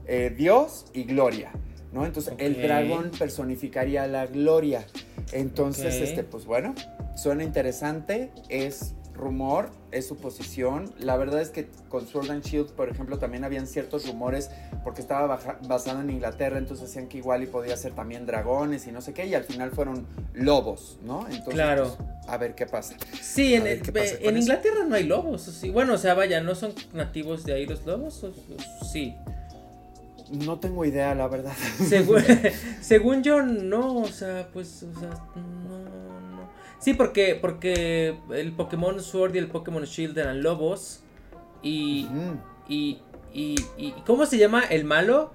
eh, 0.05 0.33
Dios 0.37 0.85
y 0.93 1.03
gloria, 1.05 1.51
¿no? 1.93 2.05
Entonces, 2.05 2.33
el 2.37 2.61
dragón 2.61 3.11
personificaría 3.17 4.07
la 4.07 4.25
gloria. 4.27 4.85
Entonces, 5.31 5.95
este, 5.95 6.23
pues 6.23 6.45
bueno, 6.45 6.73
suena 7.15 7.43
interesante. 7.43 8.31
Es 8.49 8.93
rumor, 9.13 9.69
es 9.91 10.07
suposición. 10.07 10.91
La 10.97 11.15
verdad 11.17 11.41
es 11.41 11.49
que 11.49 11.67
con 11.89 12.07
Sword 12.07 12.31
and 12.31 12.43
Shield, 12.43 12.71
por 12.71 12.89
ejemplo, 12.89 13.19
también 13.19 13.43
habían 13.43 13.67
ciertos 13.67 14.07
rumores 14.07 14.49
porque 14.83 15.01
estaba 15.01 15.27
baja- 15.27 15.59
basado 15.67 16.01
en 16.01 16.09
Inglaterra, 16.09 16.57
entonces 16.57 16.87
decían 16.87 17.07
que 17.07 17.17
igual 17.17 17.43
y 17.43 17.45
podía 17.45 17.75
ser 17.77 17.93
también 17.93 18.25
dragones 18.25 18.87
y 18.87 18.91
no 18.91 18.99
sé 19.01 19.13
qué, 19.13 19.27
y 19.27 19.35
al 19.35 19.43
final 19.43 19.71
fueron 19.71 20.07
lobos, 20.33 20.97
¿no? 21.03 21.25
Entonces, 21.27 21.53
Claro. 21.53 21.95
pues, 21.97 22.09
a 22.29 22.37
ver 22.37 22.55
qué 22.55 22.65
pasa. 22.65 22.95
Sí, 23.21 23.53
en, 23.53 23.63
A 23.67 23.91
pasa. 23.93 24.15
Inglaterra 24.23 24.85
no 24.87 24.95
hay 24.95 25.03
lobos. 25.03 25.43
Sí. 25.43 25.69
Bueno, 25.69 25.93
o 25.93 25.97
sea, 25.97 26.13
vaya, 26.15 26.41
¿no 26.41 26.55
son 26.55 26.73
nativos 26.93 27.43
de 27.43 27.53
ahí 27.53 27.65
los 27.67 27.85
lobos? 27.85 28.23
O- 28.23 28.29
o- 28.29 28.85
sí. 28.85 29.15
No 30.31 30.59
tengo 30.59 30.85
idea, 30.85 31.13
la 31.15 31.27
verdad. 31.27 31.53
Según, 31.87 32.23
según 32.81 33.23
yo, 33.23 33.41
no, 33.41 33.97
o 33.97 34.07
sea, 34.07 34.49
pues, 34.53 34.83
o 34.83 34.99
sea, 34.99 35.09
no, 35.35 35.79
no. 35.79 36.49
Sí, 36.79 36.93
porque, 36.93 37.37
porque 37.39 38.17
el 38.33 38.53
Pokémon 38.53 39.01
Sword 39.01 39.35
y 39.35 39.37
el 39.39 39.47
Pokémon 39.47 39.83
Shield 39.83 40.17
eran 40.17 40.41
lobos. 40.41 41.03
Y, 41.61 42.07
y, 42.67 43.01
y, 43.33 43.55
y, 43.77 43.91
¿cómo 44.05 44.25
se 44.25 44.37
llama 44.37 44.63
el 44.63 44.83
malo? 44.83 45.31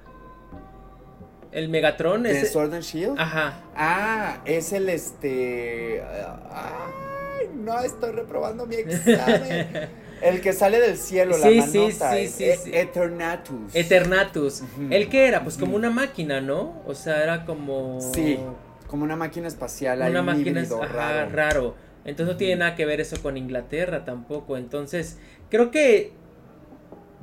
El 1.53 1.69
Megatron. 1.69 2.25
¿De 2.25 2.33
ese- 2.33 2.53
Sword 2.53 2.75
and 2.75 2.83
Shield? 2.83 3.19
Ajá. 3.19 3.63
Ah, 3.77 4.39
es 4.45 4.73
el 4.73 4.89
este. 4.89 6.03
Ay, 6.51 7.49
no, 7.55 7.79
estoy 7.81 8.11
reprobando 8.13 8.67
mi 8.67 8.77
examen. 8.77 9.89
el 10.23 10.41
que 10.41 10.53
sale 10.53 10.81
del 10.81 10.97
cielo, 10.97 11.35
Sí, 11.35 11.57
la 11.61 11.67
manota. 11.67 12.13
sí, 12.13 12.29
sí, 12.29 12.45
eh, 12.45 12.59
sí. 12.63 12.71
Eternatus. 12.73 13.75
Eternatus. 13.75 14.63
¿El 14.91 15.09
que 15.09 15.27
era? 15.29 15.43
Pues 15.43 15.57
como 15.59 15.77
una 15.77 15.91
máquina, 15.91 16.41
¿no? 16.41 16.83
O 16.87 16.95
sea, 16.95 17.23
era 17.23 17.45
como... 17.45 18.01
Sí, 18.01 18.39
como 18.87 19.05
una 19.05 19.17
máquina 19.17 19.49
espacial. 19.49 20.01
una 20.01 20.21
un 20.21 20.27
máquina 20.27 20.61
ajá, 20.63 20.87
raro. 20.87 21.31
raro. 21.33 21.75
Entonces 22.05 22.35
no 22.35 22.39
tiene 22.39 22.57
nada 22.57 22.75
que 22.77 22.87
ver 22.87 23.01
eso 23.01 23.21
con 23.21 23.37
Inglaterra 23.37 24.05
tampoco. 24.05 24.57
Entonces, 24.57 25.19
creo 25.51 25.71
que 25.71 26.13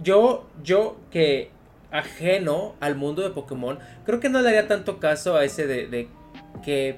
yo, 0.03 0.49
yo 0.61 0.97
que 1.09 1.51
ajeno 1.91 2.75
al 2.79 2.95
mundo 2.95 3.21
de 3.21 3.29
Pokémon, 3.29 3.79
creo 4.05 4.19
que 4.19 4.27
no 4.29 4.41
le 4.41 4.49
haría 4.49 4.67
tanto 4.67 4.99
caso 4.99 5.35
a 5.35 5.45
ese 5.45 5.67
de, 5.67 5.87
de 5.87 6.07
que 6.63 6.95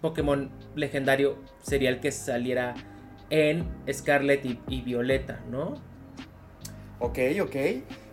Pokémon 0.00 0.50
legendario 0.74 1.36
sería 1.62 1.90
el 1.90 2.00
que 2.00 2.10
saliera 2.10 2.74
en 3.30 3.66
Scarlet 3.90 4.44
y, 4.44 4.60
y 4.68 4.82
Violeta, 4.82 5.40
¿no? 5.50 5.74
Ok, 6.98 7.18
ok. 7.42 7.56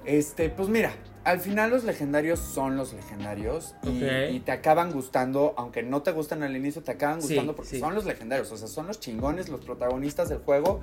Este, 0.06 0.50
pues 0.50 0.70
mira, 0.70 0.94
al 1.26 1.42
final 1.42 1.72
los 1.72 1.84
legendarios 1.84 2.40
son 2.40 2.78
los 2.78 2.94
legendarios 2.94 3.76
y, 3.84 4.40
te 4.40 4.54
acaban 4.54 4.94
gustando, 4.94 5.54
aunque 5.58 5.84
no 5.84 6.02
te 6.02 6.14
gustan 6.14 6.42
al 6.42 6.56
inicio, 6.56 6.82
te 6.82 6.92
acaban 6.92 7.22
Sí, 7.22 7.28
gustando 7.28 7.54
porque 7.54 7.72
sí. 7.72 7.80
son 7.80 7.94
los 7.94 8.06
legendarios, 8.06 8.50
o 8.54 8.56
sea, 8.56 8.70
son 8.70 8.88
los 8.88 9.02
chingones, 9.02 9.50
los 9.50 9.60
protagonistas 9.60 10.30
del 10.30 10.38
juego. 10.38 10.80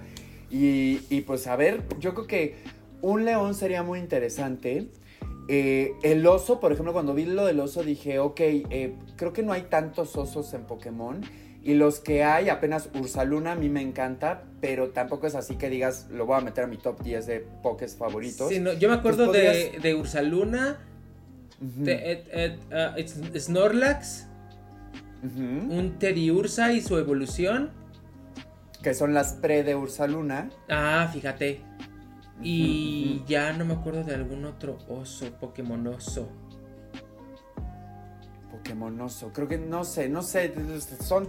Y, 0.51 1.01
y, 1.09 1.23
pues 1.23 1.47
a 1.47 1.57
ver, 1.57 1.83
yo 1.99 2.13
creo 2.13 2.27
que 2.27 2.57
un 3.01 3.25
león 3.25 3.55
sería 3.55 3.83
muy 3.83 3.99
interesante. 3.99 4.89
Eh, 5.49 5.93
el 6.03 6.27
oso, 6.27 6.61
por 6.61 6.73
ejemplo, 6.73 6.93
cuando 6.93 7.15
vi 7.15 7.25
lo 7.25 7.47
del 7.47 7.61
oso 7.61 7.83
dije, 7.83 8.19
ok, 8.19 8.41
eh, 8.41 8.95
creo 9.17 9.33
que 9.33 9.43
no 9.43 9.55
hay 9.55 9.63
tantos 9.63 10.15
osos 10.17 10.53
en 10.53 10.65
Pokémon. 10.65 11.23
Y 11.65 11.75
los 11.75 11.99
que 11.99 12.23
hay, 12.23 12.51
apenas 12.51 12.91
Ursaluna 12.95 13.53
a 13.53 13.55
mí 13.55 13.71
me 13.71 13.81
encanta, 13.81 14.43
pero 14.61 14.91
tampoco 14.91 15.27
es 15.27 15.35
así 15.35 15.57
que 15.57 15.71
digas, 15.71 16.09
lo 16.11 16.27
voy 16.27 16.37
a 16.37 16.41
meter 16.43 16.65
a 16.65 16.67
mi 16.67 16.77
top 16.77 17.03
10 17.03 17.27
de 17.27 17.41
Pokés 17.63 17.97
favoritos. 17.97 18.51
Sí, 18.51 18.61
no, 18.61 18.75
yo 18.75 18.91
me 18.91 18.97
acuerdo 18.97 19.27
Pues 19.27 19.39
de, 19.43 19.49
podrías- 19.71 19.83
de 19.83 19.95
Ursaluna, 19.95 20.79
de 21.61 22.59
ah, 22.71 22.95
Snorlax, 23.39 24.27
ujú, 25.25 25.41
un 25.43 25.99
Teddiursa 25.99 26.73
y 26.75 26.83
su 26.83 26.99
evolución. 26.99 27.71
Que 28.83 28.93
son 28.93 29.15
las 29.15 29.33
pre 29.33 29.63
de 29.63 29.75
Ursaluna. 29.75 30.51
Ah, 30.69 31.09
fíjate. 31.11 31.63
Y 32.43 33.23
ya 33.27 33.55
no 33.55 33.65
me 33.65 33.73
acuerdo 33.73 34.05
de 34.05 34.15
algún 34.15 34.45
otro 34.45 34.77
oso, 34.91 35.31
Pokémon 35.41 35.87
oso. 35.87 36.29
Pokémon 38.65 38.99
oso. 39.03 39.31
Creo 39.33 39.47
que 39.47 39.59
no 39.59 39.85
sé, 39.85 40.09
no 40.09 40.23
sé. 40.23 40.53
Son 41.03 41.29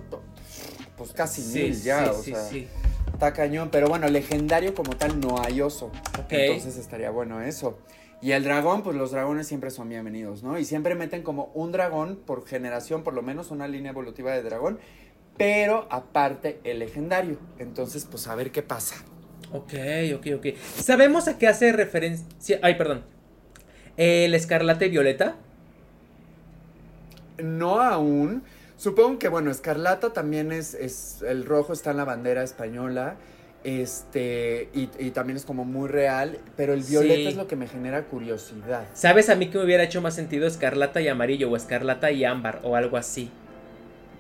pues 0.97 1.11
casi 1.11 1.41
Sí, 1.41 1.63
mil 1.63 1.81
ya. 1.81 2.05
sí, 2.05 2.09
o 2.09 2.23
sí, 2.23 2.31
sea, 2.31 2.43
sí. 2.43 2.67
está 3.13 3.33
cañón. 3.33 3.69
Pero 3.71 3.89
bueno, 3.89 4.07
legendario 4.07 4.73
como 4.73 4.95
tal 4.95 5.19
no 5.19 5.41
hay 5.41 5.61
oso. 5.61 5.87
Ok. 6.17 6.31
Entonces 6.31 6.77
estaría 6.77 7.09
bueno 7.11 7.41
eso. 7.41 7.77
Y 8.21 8.31
el 8.31 8.43
dragón, 8.43 8.81
pues 8.81 8.95
los 8.95 9.11
dragones 9.11 9.47
siempre 9.47 9.69
son 9.69 9.89
bienvenidos, 9.89 10.41
¿no? 10.41 10.57
Y 10.57 10.63
siempre 10.65 10.95
meten 10.95 11.21
como 11.21 11.51
un 11.53 11.71
dragón 11.73 12.15
por 12.25 12.47
generación, 12.47 13.03
por 13.03 13.13
lo 13.13 13.21
menos 13.21 13.51
una 13.51 13.67
línea 13.67 13.91
evolutiva 13.91 14.31
de 14.31 14.41
dragón. 14.41 14.79
Pero 15.37 15.87
aparte 15.91 16.61
el 16.63 16.79
legendario. 16.79 17.37
Entonces, 17.59 18.05
pues 18.09 18.27
a 18.27 18.35
ver 18.35 18.51
qué 18.51 18.63
pasa. 18.63 18.95
Ok, 19.51 19.73
ok, 20.15 20.27
ok. 20.37 20.45
¿Sabemos 20.81 21.27
a 21.27 21.37
qué 21.37 21.47
hace 21.47 21.73
referencia? 21.73 22.59
Ay, 22.63 22.75
perdón. 22.75 23.03
El 23.97 24.33
escarlata 24.33 24.85
y 24.85 24.89
violeta. 24.89 25.35
No 27.37 27.81
aún. 27.81 28.43
Supongo 28.77 29.19
que, 29.19 29.29
bueno, 29.29 29.51
Escarlata 29.51 30.11
también 30.13 30.51
es, 30.51 30.73
es. 30.73 31.21
El 31.21 31.45
rojo 31.45 31.73
está 31.73 31.91
en 31.91 31.97
la 31.97 32.05
bandera 32.05 32.43
española. 32.43 33.15
Este. 33.63 34.69
Y, 34.73 34.89
y 34.99 35.11
también 35.11 35.37
es 35.37 35.45
como 35.45 35.65
muy 35.65 35.87
real. 35.89 36.39
Pero 36.55 36.73
el 36.73 36.81
violeta 36.83 37.15
Sí. 37.15 37.27
es 37.27 37.35
lo 37.35 37.47
que 37.47 37.55
me 37.55 37.67
genera 37.67 38.03
curiosidad. 38.03 38.85
¿Sabes 38.93 39.29
a 39.29 39.35
mí 39.35 39.49
que 39.49 39.57
me 39.57 39.63
hubiera 39.65 39.83
hecho 39.83 40.01
más 40.01 40.13
sentido 40.15 40.45
escarlata 40.47 41.01
y 41.01 41.07
amarillo 41.07 41.49
o 41.49 41.55
escarlata 41.55 42.11
y 42.11 42.23
ámbar 42.25 42.59
o 42.63 42.75
algo 42.75 42.97
así? 42.97 43.31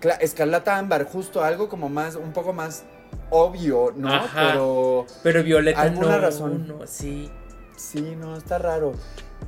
Cla- 0.01 0.17
Escarlata 0.19 0.77
ámbar, 0.77 1.03
justo 1.05 1.43
algo 1.43 1.69
como 1.69 1.89
más. 1.89 2.15
Un 2.15 2.33
poco 2.33 2.53
más 2.53 2.83
obvio, 3.29 3.93
¿no? 3.95 4.13
Ajá. 4.13 4.49
Pero. 4.51 5.05
Pero 5.23 5.43
violeta 5.43 5.81
Alguna 5.81 6.15
no, 6.17 6.21
razón. 6.21 6.67
no, 6.67 6.87
sí. 6.87 7.29
Sí, 7.75 8.15
no, 8.17 8.35
está 8.37 8.57
raro. 8.57 8.93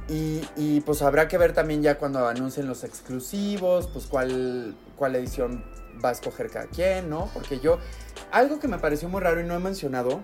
Y, 0.10 0.41
y, 0.55 0.81
pues 0.81 1.01
habrá 1.01 1.27
que 1.27 1.38
ver 1.38 1.53
también 1.53 1.81
ya 1.81 1.98
cuando 1.98 2.27
anuncien 2.27 2.67
los 2.67 2.84
exclusivos, 2.84 3.88
pues 3.88 4.05
cuál, 4.05 4.75
cuál 4.96 5.15
edición 5.15 5.63
va 6.03 6.10
a 6.10 6.12
escoger 6.13 6.50
cada 6.50 6.67
quien, 6.67 7.10
¿no? 7.10 7.29
Porque 7.34 7.60
yo, 7.60 7.79
algo 8.31 8.60
que 8.60 8.67
me 8.67 8.77
pareció 8.79 9.10
muy 9.10 9.22
raro 9.22 9.41
y 9.41 9.43
no 9.43 9.55
he 9.55 9.60
mencionado, 9.60 10.22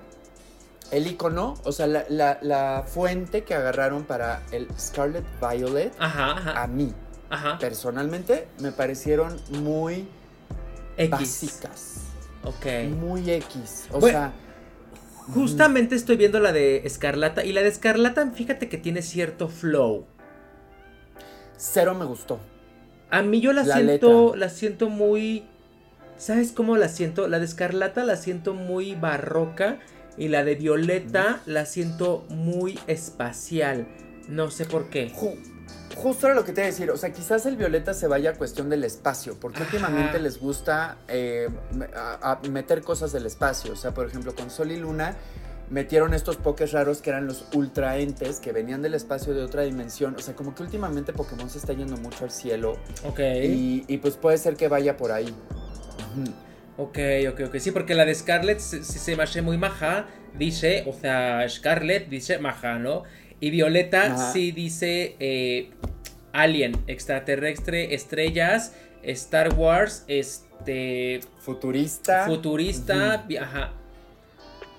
el 0.92 1.08
icono, 1.08 1.56
o 1.64 1.72
sea, 1.72 1.88
la, 1.88 2.06
la- 2.10 2.38
la 2.42 2.84
fuente 2.86 3.44
que 3.44 3.56
agarraron 3.56 4.04
para 4.04 4.44
el 4.52 4.68
Scarlet 4.80 5.26
Violet, 5.42 5.94
Ajá, 6.00 6.62
a 6.62 6.68
mí, 6.68 6.94
ajá. 7.30 7.58
personalmente, 7.58 8.48
me 8.60 8.72
parecieron 8.72 9.42
muy 9.50 10.08
X. 10.98 11.10
básicas, 11.10 11.94
Ok. 12.44 12.90
muy 12.96 13.30
X. 13.32 13.88
O 13.92 14.00
Bueno, 14.00 14.20
sea, 14.20 14.34
Justamente 15.34 15.96
estoy 15.96 16.18
viendo 16.18 16.40
la 16.40 16.52
de 16.52 16.86
Escarlata 16.86 17.46
y 17.46 17.54
la 17.54 17.62
de 17.62 17.70
Escarlata, 17.70 18.30
fíjate 18.32 18.70
que 18.70 18.78
tiene 18.78 19.02
cierto 19.02 19.48
flow. 19.48 20.06
cero 21.58 21.96
me 21.96 22.06
gustó. 22.06 22.40
A 23.10 23.22
mí 23.22 23.40
yo 23.42 23.54
la, 23.54 23.64
La 23.64 23.76
siento, 23.76 24.24
letra. 24.34 24.40
la 24.40 24.50
siento 24.50 24.90
muy 24.90 25.46
¿Sabes 26.18 26.52
cómo 26.52 26.78
la 26.78 26.90
siento? 26.90 27.28
La 27.28 27.40
de 27.40 27.46
Escarlata 27.46 28.04
la 28.04 28.16
siento 28.16 28.54
muy 28.54 28.96
barroca 28.96 29.80
y 30.18 30.28
la 30.28 30.44
de 30.44 30.56
Violeta 30.56 31.42
la 31.46 31.66
siento 31.66 32.26
muy 32.30 32.80
espacial. 32.88 33.88
No 34.30 34.50
sé 34.52 34.66
por 34.66 34.90
qué. 34.90 35.12
Ju- 35.96 36.02
justo 36.02 36.28
era 36.28 36.36
lo 36.36 36.44
que 36.46 36.52
te 36.54 36.62
iba 36.62 36.68
a 36.68 36.72
decir, 36.72 36.92
o 36.92 36.98
sea, 36.98 37.12
quizás 37.14 37.46
el 37.46 37.56
violeta 37.58 37.94
se 37.94 38.08
vaya 38.08 38.32
a 38.32 38.34
cuestión 38.34 38.70
del 38.70 38.84
espacio, 38.84 39.38
porque 39.40 39.58
Ajá. 39.64 39.66
últimamente 39.66 40.20
les 40.20 40.40
gusta 40.40 40.98
eh, 41.08 41.48
me- 41.74 41.86
a- 41.96 42.32
a 42.44 42.48
meter 42.50 42.82
cosas 42.82 43.12
del 43.12 43.26
espacio, 43.26 43.74
o 43.74 43.76
sea, 43.76 43.94
por 43.94 44.08
ejemplo, 44.08 44.36
con 44.36 44.50
Sol 44.50 44.72
y 44.72 44.78
Luna 44.78 45.16
metieron 45.70 46.14
estos 46.14 46.36
pokés 46.38 46.72
raros 46.72 47.02
que 47.02 47.10
eran 47.10 47.26
los 47.26 47.46
ultraentes, 47.56 48.40
que 48.40 48.52
venían 48.52 48.82
del 48.82 48.94
espacio 48.94 49.34
de 49.34 49.42
otra 49.42 49.64
dimensión, 49.64 50.16
o 50.16 50.20
sea, 50.20 50.36
como 50.36 50.54
que 50.54 50.62
últimamente 50.64 51.14
Pokémon 51.14 51.50
se 51.50 51.58
está 51.58 51.74
yendo 51.74 51.98
mucho 51.98 52.26
al 52.26 52.32
cielo 52.32 52.78
Ok. 53.06 53.20
y, 53.20 53.84
y 53.88 53.98
pues 53.98 54.16
puede 54.18 54.38
ser 54.38 54.56
que 54.56 54.68
vaya 54.68 54.98
por 54.98 55.12
ahí. 55.12 55.34
Ok, 56.78 56.98
ok, 57.32 57.42
ok. 57.48 57.58
Sí, 57.60 57.72
porque 57.72 57.94
la 57.96 58.06
de 58.06 58.16
Scarlett 58.16 58.60
se, 58.60 58.84
se, 58.84 59.00
se 59.00 59.16
me 59.16 59.24
hace 59.24 59.42
muy 59.42 59.58
maja. 59.58 60.08
Dice, 60.38 60.84
o 60.88 60.94
sea, 60.94 61.48
Scarlett 61.48 62.10
dice 62.10 62.40
maja, 62.40 62.80
¿no? 62.80 63.04
Y 63.44 63.50
Violeta 63.50 64.04
Ajá. 64.14 64.32
sí 64.32 64.54
dice 64.54 65.18
eh, 65.20 65.70
Alien, 66.32 66.78
extraterrestre, 66.88 67.94
estrellas, 67.94 68.72
Star 69.02 69.54
Wars, 69.56 70.06
este. 70.08 71.20
Futurista. 71.40 72.26
Futurista, 72.26 73.26
vi- 73.28 73.36
ajá. 73.36 73.74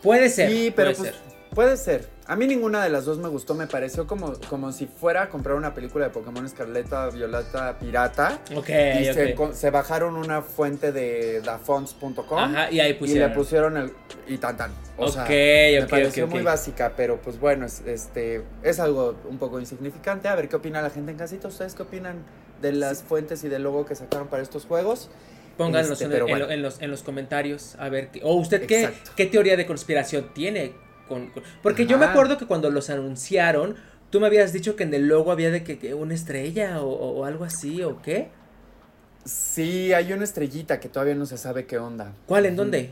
Puede 0.02 0.30
ser. 0.30 0.50
Sí, 0.50 0.72
pero 0.74 0.94
puede 0.94 1.10
pues, 1.10 1.14
ser. 1.14 1.50
puede 1.54 1.76
ser. 1.76 2.08
A 2.26 2.36
mí 2.36 2.46
ninguna 2.46 2.82
de 2.82 2.88
las 2.88 3.04
dos 3.04 3.18
me 3.18 3.28
gustó, 3.28 3.54
me 3.54 3.66
pareció 3.66 4.06
como, 4.06 4.32
como 4.48 4.72
si 4.72 4.86
fuera 4.86 5.24
a 5.24 5.28
comprar 5.28 5.56
una 5.56 5.74
película 5.74 6.06
de 6.06 6.10
Pokémon 6.10 6.46
Escarleta, 6.46 7.10
Violeta, 7.10 7.78
Pirata. 7.78 8.38
Ok, 8.56 8.68
y 8.70 9.04
se, 9.04 9.32
ok. 9.32 9.34
con- 9.36 9.54
se 9.54 9.68
bajaron 9.70 10.16
una 10.16 10.40
fuente 10.40 10.90
de 10.90 11.42
dafonts.com 11.42 12.38
Ajá, 12.38 12.70
y 12.70 12.80
ahí 12.80 12.92
y 12.92 12.94
pusieron. 12.94 13.28
le 13.28 13.34
pusieron 13.36 13.76
el 13.76 13.92
y 14.26 14.38
tan 14.38 14.56
tan. 14.56 14.70
O 14.96 15.06
ok, 15.06 15.12
sea, 15.12 15.24
me 15.26 15.82
ok, 15.82 15.90
pareció 15.90 16.24
ok, 16.24 16.28
ok. 16.30 16.34
muy 16.36 16.44
básica, 16.44 16.92
pero 16.96 17.18
pues 17.20 17.38
bueno, 17.38 17.66
es, 17.66 17.82
este 17.86 18.42
es 18.62 18.80
algo 18.80 19.16
un 19.28 19.36
poco 19.38 19.60
insignificante. 19.60 20.28
A 20.28 20.34
ver 20.34 20.48
qué 20.48 20.56
opina 20.56 20.80
la 20.80 20.88
gente 20.90 21.10
en 21.10 21.18
casita. 21.18 21.48
¿Ustedes 21.48 21.74
qué 21.74 21.82
opinan 21.82 22.24
de 22.62 22.72
las 22.72 23.02
fuentes 23.02 23.44
y 23.44 23.48
del 23.48 23.64
logo 23.64 23.84
que 23.84 23.94
sacaron 23.96 24.28
para 24.28 24.42
estos 24.42 24.64
juegos? 24.64 25.10
Pónganos 25.58 26.00
Este, 26.00 26.04
en, 26.16 26.26
bueno. 26.26 26.50
en 26.50 26.62
los, 26.62 26.80
en 26.80 26.90
los 26.90 27.02
comentarios 27.02 27.76
a 27.78 27.88
ver, 27.90 28.08
o 28.22 28.34
usted 28.36 28.66
qué, 28.66 28.84
Exacto. 28.84 29.10
qué 29.14 29.26
teoría 29.26 29.56
de 29.58 29.66
conspiración 29.66 30.30
tiene. 30.34 30.72
Con, 31.08 31.28
con- 31.28 31.42
porque 31.62 31.86
yo 31.86 31.98
me 31.98 32.06
acuerdo 32.06 32.38
que 32.38 32.46
cuando 32.46 32.70
los 32.70 32.90
anunciaron, 32.90 33.76
tú 34.10 34.20
me 34.20 34.26
habías 34.26 34.52
dicho 34.52 34.76
que 34.76 34.84
en 34.84 34.94
el 34.94 35.08
logo 35.08 35.32
había 35.32 35.50
de 35.50 35.64
que, 35.64 35.78
que 35.78 35.94
una 35.94 36.14
estrella 36.14 36.80
o, 36.82 37.24
algo 37.24 37.44
así, 37.44 37.82
¿o 37.82 38.00
qué? 38.00 38.28
Sí, 39.24 39.92
hay 39.92 40.12
una 40.12 40.24
estrellita 40.24 40.80
que 40.80 40.88
todavía 40.88 41.14
no 41.14 41.26
se 41.26 41.38
sabe 41.38 41.66
qué 41.66 41.78
onda. 41.78 42.12
¿Cuál? 42.26 42.46
¿En 42.46 42.56
dónde? 42.56 42.90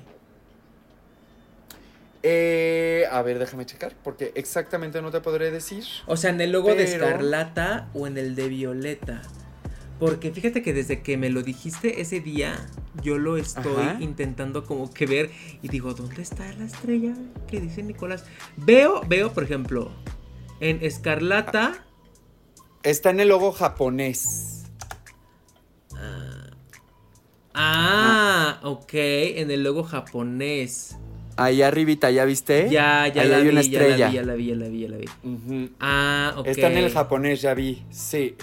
Eh, 2.23 3.05
a 3.11 3.21
ver, 3.23 3.39
déjame 3.39 3.67
checar, 3.67 3.95
porque 4.03 4.33
exactamente 4.35 5.03
no 5.03 5.11
te 5.11 5.21
podré 5.21 5.51
decir. 5.51 5.85
O 6.07 6.17
sea, 6.17 6.31
en 6.31 6.41
el 6.41 6.53
logo 6.53 6.75
de 6.75 6.85
escarlata 6.85 7.89
o 7.95 8.07
en 8.07 8.17
el 8.17 8.35
de 8.35 8.49
violeta. 8.49 9.23
Porque 9.99 10.31
fíjate 10.31 10.63
que 10.63 10.73
desde 10.73 11.03
que 11.03 11.17
me 11.17 11.31
lo 11.31 11.43
dijiste 11.43 12.01
ese 12.01 12.21
día, 12.21 12.57
yo 13.03 13.17
lo 13.19 13.37
estoy 13.37 13.83
Ajá. 13.83 13.97
intentando 14.01 14.65
como 14.65 14.93
que 14.93 15.07
ver 15.07 15.31
y 15.63 15.69
digo, 15.69 15.95
¿dónde 15.95 16.21
está 16.23 16.53
la 16.59 16.65
estrella 16.67 17.15
que 17.49 17.61
dice 17.61 17.83
Nicolás? 17.83 18.25
Veo, 18.57 19.01
veo, 19.09 19.33
por 19.33 19.45
ejemplo, 19.45 19.91
en 20.61 20.79
escarlata. 20.85 21.85
Está 22.83 23.11
en 23.11 23.21
el 23.21 23.29
logo 23.29 23.53
japonés. 23.53 24.65
Ah, 27.55 28.61
ok, 28.63 28.91
en 28.95 29.51
el 29.51 29.63
logo 29.63 29.85
japonés. 29.85 30.97
Ahí 31.37 31.63
arribita, 31.63 32.11
¿ya 32.11 32.25
viste? 32.25 32.69
Ya, 32.71 33.09
ya 33.09 33.23
Ahí 33.23 33.29
la 33.29 33.37
hay 33.39 33.43
vi, 33.45 33.49
una 33.51 33.63
ya 33.63 33.79
la 33.79 33.87
estrella. 33.87 34.09
vi, 34.09 34.15
ya 34.15 34.23
la 34.23 34.35
vi, 34.35 34.47
ya 34.47 34.55
la 34.57 34.69
vi, 34.69 34.81
ya 34.81 34.89
la 34.89 34.97
vi. 34.99 35.71
Ah, 35.81 36.35
ok. 36.37 36.47
Está 36.47 36.71
en 36.71 36.79
el 36.79 36.91
japonés, 36.93 37.41
ya 37.43 37.55
vi. 37.55 37.83
Sí. 37.91 38.37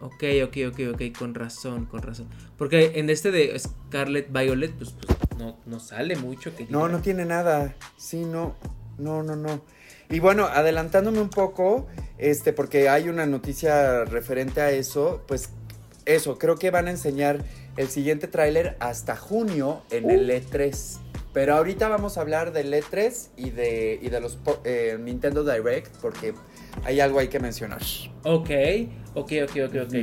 Ok, 0.00 0.24
ok, 0.44 0.56
ok, 0.68 0.80
ok, 0.94 1.18
con 1.18 1.34
razón, 1.34 1.84
con 1.84 2.02
razón. 2.02 2.28
Porque 2.56 2.92
en 2.96 3.10
este 3.10 3.30
de 3.30 3.58
Scarlet 3.58 4.32
Violet, 4.32 4.72
pues, 4.72 4.92
pues, 4.92 5.18
no, 5.38 5.58
no 5.66 5.78
sale 5.78 6.16
mucho 6.16 6.54
que 6.56 6.64
No, 6.70 6.86
diga. 6.86 6.88
no 6.88 7.02
tiene 7.02 7.24
nada. 7.26 7.74
Sí, 7.98 8.24
no. 8.24 8.54
No, 8.98 9.22
no, 9.22 9.36
no. 9.36 9.62
Y 10.08 10.18
bueno, 10.20 10.46
adelantándome 10.46 11.20
un 11.20 11.28
poco, 11.30 11.86
este, 12.18 12.52
porque 12.52 12.88
hay 12.88 13.08
una 13.08 13.26
noticia 13.26 14.04
referente 14.04 14.60
a 14.60 14.70
eso, 14.70 15.22
pues 15.28 15.50
eso, 16.04 16.38
creo 16.38 16.56
que 16.56 16.70
van 16.70 16.88
a 16.88 16.90
enseñar 16.90 17.44
el 17.76 17.88
siguiente 17.88 18.26
tráiler 18.26 18.76
hasta 18.80 19.16
junio 19.16 19.82
en 19.90 20.10
el 20.10 20.28
E3. 20.30 20.98
Pero 21.32 21.54
ahorita 21.54 21.88
vamos 21.88 22.18
a 22.18 22.22
hablar 22.22 22.52
del 22.52 22.72
E3 22.72 23.28
y 23.36 23.50
de, 23.50 24.00
y 24.02 24.08
de 24.08 24.20
los 24.20 24.38
eh, 24.64 24.98
Nintendo 25.00 25.44
Direct, 25.44 25.94
porque 25.98 26.34
hay 26.84 27.00
algo 27.00 27.18
ahí 27.18 27.28
que 27.28 27.40
mencionar. 27.40 27.80
Ok, 28.24 28.50
ok, 29.14 29.32
ok, 29.44 29.56
ok, 29.66 29.76
ok. 29.86 29.94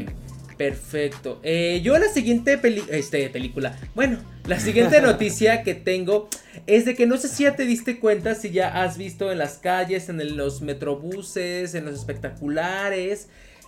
Perfecto. 0.57 1.39
Eh, 1.43 1.81
yo 1.83 1.97
la 1.99 2.07
siguiente 2.07 2.57
peli 2.57 2.83
este, 2.89 3.29
película, 3.29 3.77
bueno, 3.93 4.17
la 4.47 4.59
siguiente 4.59 5.01
noticia 5.01 5.61
que 5.61 5.75
tengo 5.75 6.29
es 6.65 6.85
de 6.85 6.95
que 6.95 7.05
no 7.05 7.17
sé 7.17 7.27
si 7.27 7.43
ya 7.43 7.55
te 7.55 7.63
diste 7.65 7.99
cuenta, 7.99 8.33
si 8.33 8.49
ya 8.49 8.83
has 8.83 8.97
visto 8.97 9.31
en 9.31 9.37
las 9.37 9.59
calles, 9.59 10.09
en 10.09 10.19
el- 10.19 10.35
los 10.35 10.61
metrobuses, 10.61 11.75
en 11.75 11.85
los 11.85 11.93
espectaculares, 11.93 13.27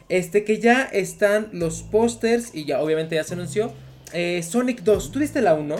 este 0.09 0.43
que 0.43 0.57
ya 0.59 0.81
están 0.83 1.49
los 1.51 1.83
pósters 1.83 2.55
y 2.55 2.65
ya 2.65 2.81
obviamente 2.81 3.15
ya 3.15 3.23
se 3.23 3.35
anunció. 3.35 3.71
eh, 4.11 4.41
Sonic 4.41 4.81
2, 4.81 5.11
¿tú 5.11 5.19
viste 5.19 5.39
la 5.43 5.53
1? 5.53 5.75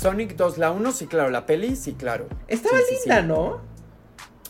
Sonic 0.00 0.36
2, 0.36 0.56
la 0.58 0.70
1, 0.70 0.92
sí, 0.92 1.06
claro, 1.06 1.28
la 1.30 1.46
peli, 1.46 1.76
sí, 1.76 1.92
claro. 1.92 2.28
Estaba 2.48 2.78
Sí, 2.78 2.84
sí, 2.88 2.94
linda, 3.08 3.20
sí. 3.22 3.26
¿no? 3.28 3.60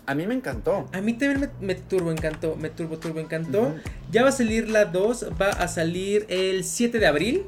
A 0.07 0.15
mí 0.15 0.27
me 0.27 0.35
encantó. 0.35 0.89
A 0.93 1.01
mí 1.01 1.15
también 1.15 1.41
me, 1.61 1.67
me 1.67 1.75
turbo 1.75 2.13
encantó, 2.13 2.57
me 2.57 2.71
turbo 2.71 2.99
turbo 2.99 3.21
encantó. 3.21 3.75
Ya 4.11 4.23
va 4.23 4.29
a 4.29 4.33
salir 4.33 4.69
la 4.69 4.85
2, 4.85 5.31
va 5.41 5.49
a 5.49 5.69
salir 5.69 6.27
el 6.29 6.65
7 6.65 6.99
de 6.99 7.07
abril. 7.07 7.43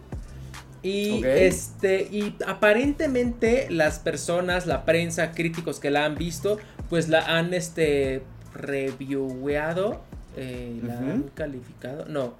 Y 0.82 1.24
este 1.24 2.02
y 2.02 2.36
aparentemente 2.46 3.66
las 3.70 3.98
personas, 3.98 4.66
la 4.66 4.84
prensa, 4.84 5.32
críticos 5.32 5.80
que 5.80 5.90
la 5.90 6.04
han 6.04 6.14
visto, 6.14 6.58
pues 6.88 7.08
la 7.08 7.38
han 7.38 7.54
este 7.54 8.22
reviewado, 8.54 10.00
eh, 10.36 10.80
la 10.84 10.98
han 10.98 11.22
calificado, 11.34 12.04
no. 12.06 12.34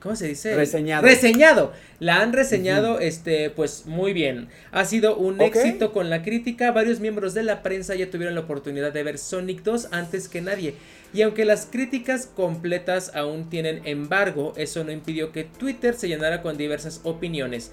¿Cómo 0.00 0.16
se 0.16 0.28
dice? 0.28 0.56
Reseñado. 0.56 1.02
Reseñado. 1.02 1.72
La 1.98 2.22
han 2.22 2.32
reseñado, 2.32 3.00
este, 3.00 3.50
pues 3.50 3.84
muy 3.84 4.14
bien. 4.14 4.48
Ha 4.72 4.86
sido 4.86 5.16
un 5.16 5.40
éxito 5.42 5.92
con 5.92 6.08
la 6.08 6.22
crítica. 6.22 6.72
Varios 6.72 7.00
miembros 7.00 7.34
de 7.34 7.42
la 7.42 7.62
prensa 7.62 7.94
ya 7.94 8.10
tuvieron 8.10 8.34
la 8.34 8.40
oportunidad 8.40 8.92
de 8.92 9.02
ver 9.02 9.18
Sonic 9.18 9.62
2 9.62 9.88
antes 9.92 10.28
que 10.28 10.40
nadie. 10.40 10.74
Y 11.12 11.20
aunque 11.20 11.44
las 11.44 11.66
críticas 11.66 12.26
completas 12.26 13.12
aún 13.14 13.50
tienen 13.50 13.82
embargo, 13.84 14.54
eso 14.56 14.84
no 14.84 14.90
impidió 14.90 15.32
que 15.32 15.44
Twitter 15.44 15.94
se 15.94 16.08
llenara 16.08 16.40
con 16.40 16.56
diversas 16.56 17.00
opiniones. 17.04 17.72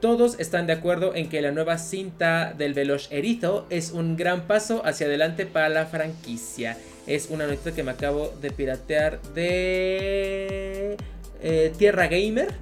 Todos 0.00 0.40
están 0.40 0.66
de 0.66 0.72
acuerdo 0.72 1.14
en 1.14 1.28
que 1.28 1.40
la 1.40 1.52
nueva 1.52 1.78
cinta 1.78 2.52
del 2.56 2.74
Veloz 2.74 3.12
Erizo 3.12 3.66
es 3.70 3.92
un 3.92 4.16
gran 4.16 4.48
paso 4.48 4.82
hacia 4.84 5.06
adelante 5.06 5.46
para 5.46 5.68
la 5.68 5.86
franquicia. 5.86 6.76
Es 7.06 7.28
una 7.30 7.46
noticia 7.46 7.72
que 7.72 7.84
me 7.84 7.92
acabo 7.92 8.32
de 8.40 8.50
piratear 8.50 9.20
de 9.34 10.96
eh, 11.42 11.72
Tierra 11.76 12.06
Gamer. 12.06 12.54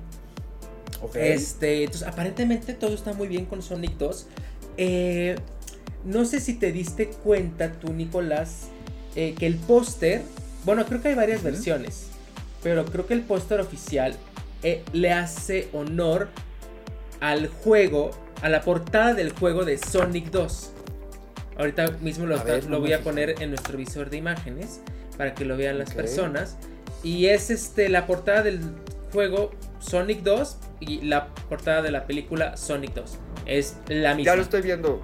Ok. 1.02 1.16
Este, 1.16 1.84
entonces 1.84 2.06
aparentemente 2.08 2.74
todo 2.74 2.94
está 2.94 3.12
muy 3.12 3.28
bien 3.28 3.44
con 3.46 3.62
Sonic 3.62 3.92
2. 3.98 4.26
Eh, 4.76 5.36
no 6.04 6.24
sé 6.24 6.40
si 6.40 6.54
te 6.54 6.72
diste 6.72 7.08
cuenta 7.08 7.72
tú, 7.72 7.92
Nicolás, 7.92 8.68
eh, 9.16 9.34
que 9.38 9.46
el 9.46 9.56
póster, 9.56 10.22
bueno, 10.64 10.84
creo 10.86 11.00
que 11.02 11.08
hay 11.08 11.14
varias 11.14 11.42
versiones, 11.42 12.06
pero 12.62 12.84
creo 12.86 13.06
que 13.06 13.14
el 13.14 13.22
póster 13.22 13.60
oficial 13.60 14.14
eh, 14.62 14.82
le 14.92 15.12
hace 15.12 15.68
honor 15.72 16.28
al 17.20 17.48
juego, 17.48 18.10
a 18.42 18.48
la 18.48 18.60
portada 18.62 19.14
del 19.14 19.32
juego 19.32 19.64
de 19.64 19.78
Sonic 19.78 20.30
2. 20.30 20.70
Ahorita 21.58 21.90
mismo 22.00 22.26
lo, 22.26 22.34
A 22.36 22.38
está- 22.38 22.52
ver, 22.52 22.64
lo 22.64 22.70
no 22.70 22.80
voy 22.80 22.92
a 22.92 23.00
poner 23.02 23.40
en 23.42 23.50
nuestro 23.50 23.76
visor 23.76 24.10
de 24.10 24.16
imágenes 24.16 24.80
para 25.16 25.34
que 25.34 25.44
lo 25.44 25.56
vean 25.56 25.78
las 25.78 25.92
personas. 25.92 26.56
Y 27.02 27.26
es 27.26 27.50
este 27.50 27.88
la 27.88 28.06
portada 28.06 28.42
del 28.42 28.60
juego 29.12 29.50
Sonic 29.80 30.22
2 30.22 30.56
y 30.80 31.00
la 31.02 31.28
portada 31.48 31.82
de 31.82 31.90
la 31.90 32.06
película 32.06 32.56
Sonic 32.56 32.94
2. 32.94 33.18
Es 33.46 33.76
la 33.88 34.14
misma. 34.14 34.32
Ya 34.32 34.36
lo 34.36 34.42
estoy 34.42 34.62
viendo. 34.62 35.02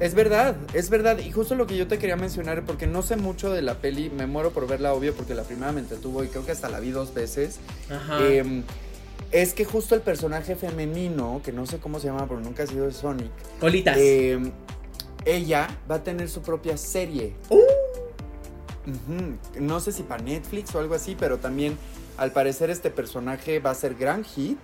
Es 0.00 0.14
verdad, 0.14 0.56
es 0.72 0.88
verdad. 0.88 1.18
Y 1.18 1.30
justo 1.30 1.54
lo 1.54 1.66
que 1.66 1.76
yo 1.76 1.86
te 1.86 1.98
quería 1.98 2.16
mencionar, 2.16 2.64
porque 2.64 2.86
no 2.86 3.02
sé 3.02 3.16
mucho 3.16 3.52
de 3.52 3.60
la 3.60 3.74
peli, 3.74 4.08
me 4.08 4.26
muero 4.26 4.50
por 4.50 4.66
verla, 4.66 4.94
obvio, 4.94 5.14
porque 5.14 5.34
la 5.34 5.42
primera 5.42 5.72
me 5.72 5.80
entretuvo 5.80 6.24
y 6.24 6.28
creo 6.28 6.44
que 6.46 6.52
hasta 6.52 6.70
la 6.70 6.80
vi 6.80 6.90
dos 6.90 7.12
veces. 7.12 7.58
Ajá. 7.90 8.26
Em, 8.26 8.62
es 9.30 9.52
que 9.52 9.66
justo 9.66 9.94
el 9.94 10.00
personaje 10.00 10.56
femenino, 10.56 11.42
que 11.44 11.52
no 11.52 11.66
sé 11.66 11.78
cómo 11.78 12.00
se 12.00 12.06
llama, 12.06 12.26
pero 12.26 12.40
nunca 12.40 12.62
ha 12.62 12.66
sido 12.66 12.86
de 12.86 12.92
Sonic, 12.92 13.30
Colitas. 13.60 13.98
em, 13.98 14.50
ella 15.26 15.68
va 15.88 15.96
a 15.96 16.02
tener 16.02 16.30
su 16.30 16.40
propia 16.40 16.78
serie. 16.78 17.34
Uh. 17.50 17.60
No 19.58 19.80
sé 19.80 19.92
si 19.92 20.02
para 20.02 20.22
Netflix 20.22 20.74
o 20.74 20.80
algo 20.80 20.94
así, 20.94 21.16
pero 21.18 21.38
también 21.38 21.76
al 22.16 22.32
parecer 22.32 22.70
este 22.70 22.90
personaje 22.90 23.58
va 23.58 23.70
a 23.70 23.74
ser 23.74 23.94
gran 23.94 24.24
hit. 24.24 24.58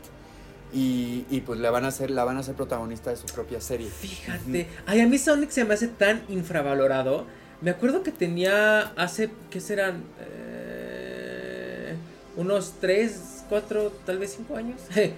Y, 0.73 1.25
y 1.31 1.43
pues 1.43 1.61
la 1.61 1.71
van 1.71 1.85
a 1.85 1.89
hacer, 1.89 2.11
la 2.11 2.25
van 2.25 2.37
a 2.37 2.41
hacer 2.41 2.55
protagonista 2.57 3.11
de 3.11 3.17
su 3.17 3.27
propia 3.27 3.61
serie. 3.61 3.89
Fíjate. 3.89 4.67
Ay, 4.85 5.01
a 5.01 5.07
mí 5.07 5.17
Sonic 5.17 5.51
se 5.51 5.65
me 5.65 5.75
hace 5.75 5.87
tan 5.87 6.23
infravalorado. 6.29 7.25
Me 7.61 7.71
acuerdo 7.71 8.03
que 8.03 8.11
tenía 8.11 8.81
hace, 8.97 9.31
¿qué 9.51 9.61
serán? 9.61 10.03
Eh, 10.21 11.95
unos 12.37 12.75
3, 12.81 13.45
4, 13.49 13.93
tal 14.05 14.19
vez 14.19 14.35
5 14.37 14.57
años. 14.57 14.81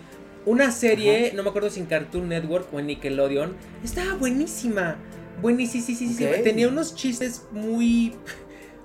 Una 0.46 0.70
serie, 0.70 1.32
no 1.34 1.42
me 1.42 1.50
acuerdo 1.50 1.68
si 1.68 1.80
en 1.80 1.86
Cartoon 1.86 2.28
Network 2.28 2.72
o 2.72 2.78
en 2.78 2.86
Nickelodeon. 2.86 3.54
Estaba 3.84 4.14
buenísima. 4.14 4.96
Buenísima. 5.42 6.30
Ok. 6.30 6.42
Tenía 6.42 6.68
unos 6.68 6.94
chistes 6.94 7.42
muy... 7.52 8.14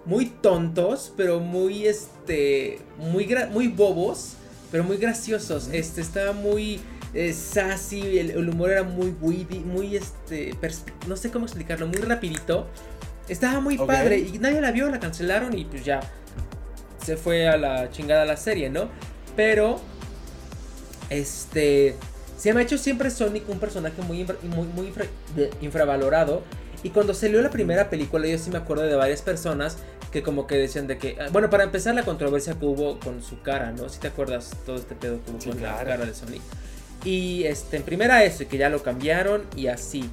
Muy 0.06 0.26
tontos, 0.28 1.14
pero 1.16 1.40
muy, 1.40 1.88
este... 1.88 2.80
Muy, 2.98 3.28
muy 3.52 3.68
bobos, 3.68 4.34
pero 4.72 4.84
muy 4.84 4.98
graciosos. 4.98 5.70
Este, 5.72 6.02
estaba 6.02 6.34
muy 6.34 6.82
eh, 7.14 7.32
sassy, 7.34 8.20
el, 8.20 8.32
el 8.32 8.50
humor 8.50 8.72
era 8.72 8.84
muy 8.84 9.16
witty, 9.22 9.60
muy 9.60 9.96
este, 9.96 10.54
no 11.08 11.16
sé 11.16 11.32
cómo 11.32 11.46
explicarlo, 11.46 11.88
muy 11.88 11.98
rapidito. 11.98 12.68
Estaba 13.30 13.62
muy 13.62 13.78
padre 13.78 14.20
y 14.20 14.40
nadie 14.40 14.60
la 14.60 14.72
vio, 14.72 14.90
la 14.90 15.00
cancelaron 15.00 15.58
y 15.58 15.64
pues 15.64 15.86
ya 15.86 16.02
se 17.02 17.16
fue 17.16 17.48
a 17.48 17.56
la 17.56 17.90
chingada 17.92 18.26
la 18.26 18.36
serie, 18.36 18.70
¿no? 18.70 18.90
Pero 19.36 19.80
este 21.10 21.96
se 22.38 22.54
me 22.54 22.60
ha 22.60 22.64
hecho 22.64 22.78
siempre 22.78 23.10
Sonic 23.10 23.48
un 23.48 23.60
personaje 23.60 24.02
muy 24.02 24.20
infra- 24.26 24.38
muy, 24.42 24.68
muy 24.68 24.88
infra- 24.88 25.08
infravalorado 25.62 26.42
y 26.84 26.90
cuando 26.90 27.14
salió 27.14 27.42
la 27.42 27.50
primera 27.50 27.90
película 27.90 28.28
yo 28.28 28.38
sí 28.38 28.50
me 28.50 28.58
acuerdo 28.58 28.84
de 28.84 28.96
varias 28.96 29.22
personas 29.22 29.78
que 30.12 30.22
como 30.22 30.46
que 30.46 30.56
decían 30.56 30.86
de 30.86 30.98
que 30.98 31.18
ah, 31.20 31.30
bueno, 31.32 31.50
para 31.50 31.64
empezar 31.64 31.96
la 31.96 32.04
controversia 32.04 32.54
que 32.54 32.66
hubo 32.66 33.00
con 33.00 33.24
su 33.24 33.42
cara, 33.42 33.72
¿no? 33.72 33.90
Si 33.90 34.00
te 34.00 34.08
acuerdas 34.08 34.52
todo 34.66 34.76
este 34.76 34.94
pedo 34.94 35.24
que 35.24 35.32
hubo 35.32 35.42
Sí, 35.42 35.50
con 35.50 35.62
la 35.62 35.84
cara 35.84 36.06
de 36.06 36.14
Sonic. 36.14 36.42
Y 37.04 37.44
este, 37.46 37.78
en 37.78 37.84
primera 37.84 38.24
eso, 38.24 38.44
y 38.44 38.46
que 38.46 38.58
ya 38.58 38.70
lo 38.70 38.84
cambiaron 38.84 39.44
y 39.56 39.68
así. 39.68 40.10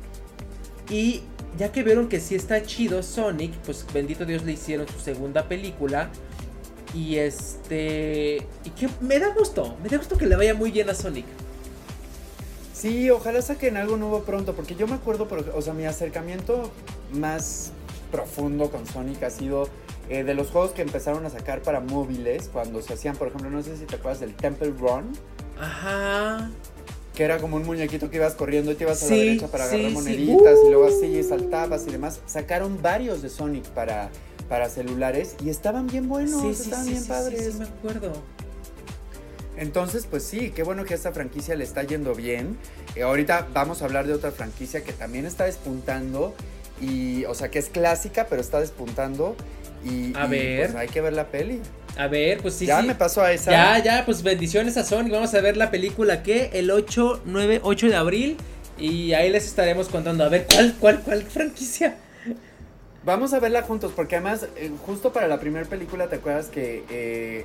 Y 0.88 1.22
ya 1.58 1.70
que 1.70 1.82
vieron 1.82 2.08
que 2.08 2.20
sí 2.20 2.34
está 2.34 2.62
chido 2.62 3.02
Sonic, 3.02 3.52
pues 3.64 3.86
bendito 3.92 4.24
Dios 4.24 4.44
le 4.44 4.52
hicieron 4.52 4.88
su 4.88 4.98
segunda 4.98 5.46
película. 5.48 6.10
Y 6.94 7.16
este. 7.16 8.38
Y 8.64 8.70
que 8.70 8.88
me 9.00 9.18
da 9.18 9.32
gusto. 9.34 9.76
Me 9.82 9.88
da 9.88 9.98
gusto 9.98 10.18
que 10.18 10.26
le 10.26 10.34
vaya 10.34 10.54
muy 10.54 10.72
bien 10.72 10.90
a 10.90 10.94
Sonic. 10.94 11.26
Sí, 12.80 13.10
ojalá 13.10 13.42
saquen 13.42 13.76
algo 13.76 13.98
nuevo 13.98 14.22
pronto, 14.22 14.54
porque 14.54 14.74
yo 14.74 14.86
me 14.86 14.94
acuerdo, 14.94 15.28
o 15.54 15.60
sea, 15.60 15.74
mi 15.74 15.84
acercamiento 15.84 16.70
más 17.12 17.72
profundo 18.10 18.70
con 18.70 18.86
Sonic 18.86 19.22
ha 19.22 19.28
sido 19.28 19.68
eh, 20.08 20.24
de 20.24 20.32
los 20.32 20.48
juegos 20.48 20.70
que 20.70 20.80
empezaron 20.80 21.26
a 21.26 21.30
sacar 21.30 21.60
para 21.60 21.80
móviles, 21.80 22.48
cuando 22.50 22.80
se 22.80 22.94
hacían, 22.94 23.16
por 23.16 23.28
ejemplo, 23.28 23.50
no 23.50 23.62
sé 23.62 23.76
si 23.76 23.84
te 23.84 23.96
acuerdas 23.96 24.20
del 24.20 24.34
Temple 24.34 24.72
Run. 24.78 25.12
Ajá. 25.60 26.50
Que 27.14 27.24
era 27.24 27.36
como 27.36 27.56
un 27.56 27.66
muñequito 27.66 28.08
que 28.08 28.16
ibas 28.16 28.34
corriendo 28.34 28.72
y 28.72 28.76
te 28.76 28.84
ibas 28.84 29.02
a 29.02 29.10
la 29.10 29.14
derecha 29.14 29.48
para 29.48 29.64
agarrar 29.64 29.90
moneditas 29.90 30.58
y 30.64 30.70
luego 30.70 30.86
así 30.86 31.22
saltabas 31.22 31.86
y 31.86 31.90
demás. 31.90 32.20
Sacaron 32.24 32.80
varios 32.80 33.20
de 33.20 33.28
Sonic 33.28 33.66
para, 33.68 34.08
para 34.48 34.70
celulares 34.70 35.36
y 35.44 35.50
estaban 35.50 35.86
bien 35.86 36.08
buenos, 36.08 36.58
estaban 36.58 36.86
bien 36.86 37.04
padres. 37.04 37.52
Sí, 37.52 37.58
me 37.58 37.66
acuerdo. 37.66 38.12
Entonces, 39.60 40.06
pues 40.10 40.24
sí, 40.24 40.52
qué 40.56 40.62
bueno 40.62 40.86
que 40.86 40.94
a 40.94 40.96
esta 40.96 41.12
franquicia 41.12 41.54
le 41.54 41.64
está 41.64 41.82
yendo 41.82 42.14
bien. 42.14 42.56
Eh, 42.96 43.02
ahorita 43.02 43.48
vamos 43.52 43.82
a 43.82 43.84
hablar 43.84 44.06
de 44.06 44.14
otra 44.14 44.30
franquicia 44.30 44.82
que 44.82 44.94
también 44.94 45.26
está 45.26 45.44
despuntando. 45.44 46.34
Y, 46.80 47.26
o 47.26 47.34
sea, 47.34 47.50
que 47.50 47.58
es 47.58 47.68
clásica, 47.68 48.26
pero 48.30 48.40
está 48.40 48.58
despuntando. 48.58 49.36
Y, 49.84 50.16
a 50.16 50.26
ver. 50.26 50.70
Pues 50.70 50.76
hay 50.76 50.88
que 50.88 51.02
ver 51.02 51.12
la 51.12 51.26
peli. 51.26 51.60
A 51.98 52.06
ver, 52.06 52.38
pues 52.38 52.54
sí. 52.54 52.64
Ya 52.64 52.80
me 52.80 52.94
pasó 52.94 53.22
a 53.22 53.32
esa. 53.32 53.50
Ya, 53.50 53.84
ya, 53.84 54.06
pues 54.06 54.22
bendiciones 54.22 54.78
a 54.78 54.84
Sony. 54.84 55.10
Vamos 55.10 55.34
a 55.34 55.40
ver 55.42 55.58
la 55.58 55.70
película 55.70 56.22
que 56.22 56.50
el 56.54 56.70
8, 56.70 57.22
9, 57.26 57.60
8 57.62 57.88
de 57.88 57.96
abril. 57.96 58.36
Y 58.78 59.12
ahí 59.12 59.28
les 59.28 59.44
estaremos 59.44 59.90
contando. 59.90 60.24
A 60.24 60.30
ver, 60.30 60.46
¿cuál, 60.50 60.74
cuál, 60.80 61.00
cuál 61.00 61.22
franquicia? 61.24 61.96
Vamos 63.04 63.34
a 63.34 63.40
verla 63.40 63.60
juntos, 63.62 63.92
porque 63.94 64.16
además, 64.16 64.46
eh, 64.56 64.70
justo 64.86 65.12
para 65.12 65.28
la 65.28 65.38
primera 65.38 65.66
película, 65.66 66.08
¿te 66.08 66.16
acuerdas 66.16 66.48
que 66.48 66.84
eh, 66.90 67.44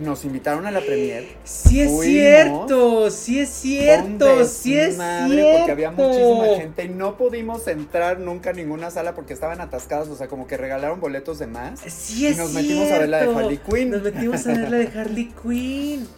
nos 0.00 0.24
invitaron 0.24 0.66
a 0.66 0.70
la 0.70 0.80
premier. 0.80 1.26
Sí 1.44 1.80
es 1.80 2.00
cierto, 2.00 3.10
sí 3.10 3.40
es 3.40 3.50
cierto, 3.50 4.44
sí 4.44 4.78
es 4.78 4.96
cierto. 4.96 5.58
Porque 5.58 5.72
había 5.72 5.90
muchísima 5.90 6.56
gente 6.56 6.84
y 6.84 6.88
no 6.88 7.16
pudimos 7.16 7.66
entrar 7.68 8.18
nunca 8.18 8.50
a 8.50 8.52
ninguna 8.52 8.90
sala 8.90 9.14
porque 9.14 9.32
estaban 9.32 9.60
atascadas, 9.60 10.08
o 10.08 10.16
sea, 10.16 10.28
como 10.28 10.46
que 10.46 10.56
regalaron 10.56 11.00
boletos 11.00 11.38
de 11.38 11.46
más. 11.46 11.80
Sí 11.80 12.26
es 12.26 12.36
y 12.36 12.38
nos 12.38 12.52
metimos 12.52 12.90
a 12.90 12.98
ver 12.98 13.08
la 13.08 13.18
de 13.22 13.34
Harley 13.34 13.58
Quinn. 13.58 13.90
Nos 13.90 14.02
metimos 14.02 14.46
a 14.46 14.52
ver 14.52 14.70
la 14.70 14.76
de 14.78 14.88
Harley 14.98 15.32
Quinn. 15.42 16.08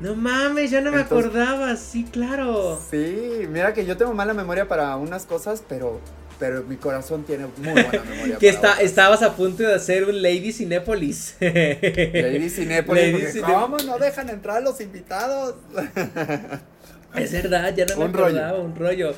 No 0.00 0.14
mames, 0.16 0.70
ya 0.70 0.80
no 0.80 0.90
me 0.90 1.00
acordaba, 1.00 1.76
sí, 1.76 2.04
claro. 2.04 2.80
Sí, 2.90 3.46
mira 3.48 3.72
que 3.72 3.86
yo 3.86 3.96
tengo 3.96 4.12
mala 4.14 4.34
memoria 4.34 4.66
para 4.66 4.96
unas 4.96 5.26
cosas, 5.26 5.62
pero 5.68 6.00
pero 6.42 6.64
mi 6.64 6.74
corazón 6.74 7.22
tiene 7.22 7.46
muy 7.56 7.72
buena 7.72 8.02
memoria. 8.10 8.36
que 8.38 8.48
está, 8.48 8.80
estabas 8.80 9.22
a 9.22 9.36
punto 9.36 9.62
de 9.62 9.72
hacer 9.72 10.08
un 10.08 10.20
Lady 10.20 10.52
Cinépolis. 10.52 11.36
Lady 11.38 12.50
Cinépolis. 12.50 13.40
¿Cómo 13.46 13.76
no 13.78 13.96
dejan 13.96 14.28
entrar 14.28 14.56
a 14.56 14.60
los 14.60 14.80
invitados? 14.80 15.54
es 17.14 17.30
verdad, 17.30 17.72
ya 17.76 17.86
no 17.86 17.96
me 17.96 18.04
un 18.06 18.10
acordaba, 18.10 18.50
rollo. 18.50 18.64
un 18.64 18.74
rollo. 18.74 19.14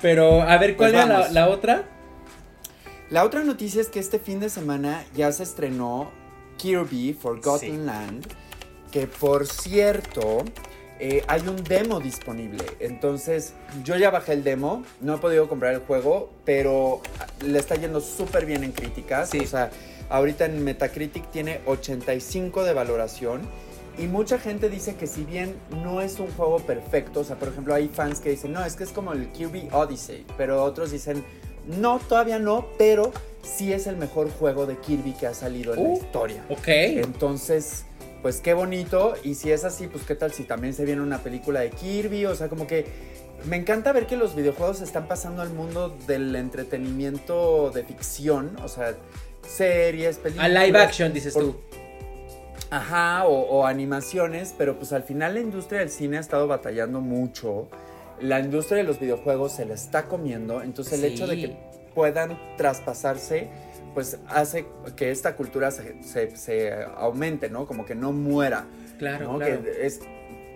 Pero, 0.00 0.40
a 0.40 0.56
ver, 0.56 0.74
¿cuál 0.78 0.92
pues 0.92 1.04
era 1.04 1.28
la, 1.28 1.48
otra? 1.48 1.84
La 3.10 3.22
otra 3.22 3.44
noticia 3.44 3.82
es 3.82 3.88
que 3.90 4.00
este 4.00 4.18
fin 4.18 4.40
de 4.40 4.48
semana 4.48 5.04
ya 5.14 5.30
se 5.32 5.42
estrenó 5.42 6.10
Kirby 6.56 7.12
Forgotten 7.12 7.84
Land. 7.84 8.26
Que 8.90 9.06
por 9.06 9.46
cierto, 9.46 10.46
eh, 10.98 11.22
hay 11.28 11.42
un 11.46 11.62
demo 11.62 12.00
disponible. 12.00 12.64
Entonces, 12.80 13.54
yo 13.84 13.96
ya 13.96 14.10
bajé 14.10 14.32
el 14.32 14.44
demo, 14.44 14.82
no 15.00 15.16
he 15.16 15.18
podido 15.18 15.48
comprar 15.48 15.74
el 15.74 15.80
juego, 15.80 16.30
pero 16.44 17.00
le 17.44 17.58
está 17.58 17.76
yendo 17.76 18.00
súper 18.00 18.46
bien 18.46 18.64
en 18.64 18.72
críticas. 18.72 19.30
O 19.34 19.46
sea, 19.46 19.70
ahorita 20.08 20.46
en 20.46 20.64
Metacritic 20.64 21.30
tiene 21.30 21.60
85 21.66 22.64
de 22.64 22.74
valoración. 22.74 23.42
Y 23.98 24.08
mucha 24.08 24.38
gente 24.38 24.68
dice 24.68 24.96
que 24.96 25.06
si 25.06 25.24
bien 25.24 25.56
no 25.82 26.02
es 26.02 26.18
un 26.20 26.30
juego 26.32 26.58
perfecto, 26.58 27.20
o 27.20 27.24
sea, 27.24 27.36
por 27.36 27.48
ejemplo, 27.48 27.74
hay 27.74 27.88
fans 27.88 28.20
que 28.20 28.30
dicen, 28.30 28.52
no, 28.52 28.62
es 28.62 28.76
que 28.76 28.84
es 28.84 28.90
como 28.90 29.12
el 29.12 29.28
Kirby 29.32 29.68
Odyssey, 29.72 30.26
pero 30.36 30.62
otros 30.62 30.90
dicen, 30.90 31.24
no, 31.66 31.98
todavía 31.98 32.38
no, 32.38 32.66
pero 32.76 33.10
sí 33.42 33.72
es 33.72 33.86
el 33.86 33.96
mejor 33.96 34.30
juego 34.30 34.66
de 34.66 34.76
Kirby 34.76 35.12
que 35.12 35.26
ha 35.26 35.32
salido 35.32 35.72
en 35.72 35.82
la 35.82 35.88
uh, 35.88 35.96
historia. 35.96 36.44
Ok. 36.50 36.68
Entonces, 36.68 37.85
pues 38.26 38.40
qué 38.40 38.54
bonito. 38.54 39.14
Y 39.22 39.36
si 39.36 39.52
es 39.52 39.62
así, 39.62 39.86
pues 39.86 40.02
qué 40.02 40.16
tal 40.16 40.32
si 40.32 40.42
también 40.42 40.74
se 40.74 40.84
viene 40.84 41.00
una 41.00 41.18
película 41.18 41.60
de 41.60 41.70
Kirby. 41.70 42.26
O 42.26 42.34
sea, 42.34 42.48
como 42.48 42.66
que 42.66 42.84
me 43.44 43.54
encanta 43.54 43.92
ver 43.92 44.08
que 44.08 44.16
los 44.16 44.34
videojuegos 44.34 44.80
están 44.80 45.06
pasando 45.06 45.42
al 45.42 45.50
mundo 45.50 45.96
del 46.08 46.34
entretenimiento 46.34 47.70
de 47.70 47.84
ficción. 47.84 48.56
O 48.64 48.68
sea, 48.68 48.94
series, 49.46 50.18
películas. 50.18 50.44
A 50.44 50.48
live 50.48 50.76
action, 50.76 51.12
dices 51.12 51.34
tú. 51.34 51.54
Ajá, 52.68 53.26
o, 53.28 53.64
animaciones, 53.64 54.52
pero 54.58 54.76
pues 54.76 54.92
al 54.92 55.04
final 55.04 55.34
la 55.34 55.40
industria 55.40 55.78
del 55.78 55.90
cine 55.90 56.16
ha 56.16 56.20
estado 56.20 56.48
batallando 56.48 57.00
mucho. 57.00 57.68
La 58.20 58.40
industria 58.40 58.78
de 58.78 58.82
los 58.82 58.98
videojuegos 58.98 59.52
se 59.52 59.66
la 59.66 59.74
está 59.74 60.06
comiendo. 60.06 60.62
Entonces 60.62 60.94
el 60.94 61.04
hecho 61.04 61.28
de 61.28 61.36
que 61.36 61.56
puedan 61.94 62.36
traspasarse 62.56 63.50
pues 63.96 64.18
hace 64.28 64.66
que 64.94 65.10
esta 65.10 65.36
cultura 65.36 65.70
se, 65.70 66.86
aumente, 66.98 67.48
¿no? 67.48 67.66
Como 67.66 67.86
que 67.86 67.94
no 67.94 68.12
muera. 68.12 68.66
Claro, 68.98 69.38
claro. 69.38 69.62
Que 69.62 69.86
es 69.86 70.00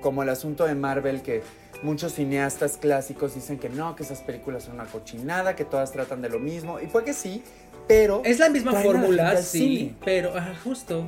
como 0.02 0.22
el 0.22 0.28
asunto 0.28 0.66
de 0.66 0.74
Marvel 0.74 1.22
que 1.22 1.42
muchos 1.82 2.12
cineastas 2.12 2.76
clásicos 2.76 3.34
dicen 3.34 3.58
que 3.58 3.70
no, 3.70 3.96
que 3.96 4.02
esas 4.02 4.20
películas 4.20 4.64
son 4.64 4.74
una 4.74 4.84
cochinada, 4.84 5.56
que 5.56 5.64
todas 5.64 5.90
tratan 5.90 6.20
de 6.20 6.28
lo 6.28 6.38
mismo. 6.38 6.80
Y 6.80 6.86
fue 6.88 7.02
que 7.02 7.14
sí, 7.14 7.42
pero... 7.88 8.20
Es 8.26 8.40
la 8.40 8.50
misma 8.50 8.74
fórmula, 8.74 9.34
sí, 9.38 9.96
pero 10.04 10.34
justo. 10.62 11.06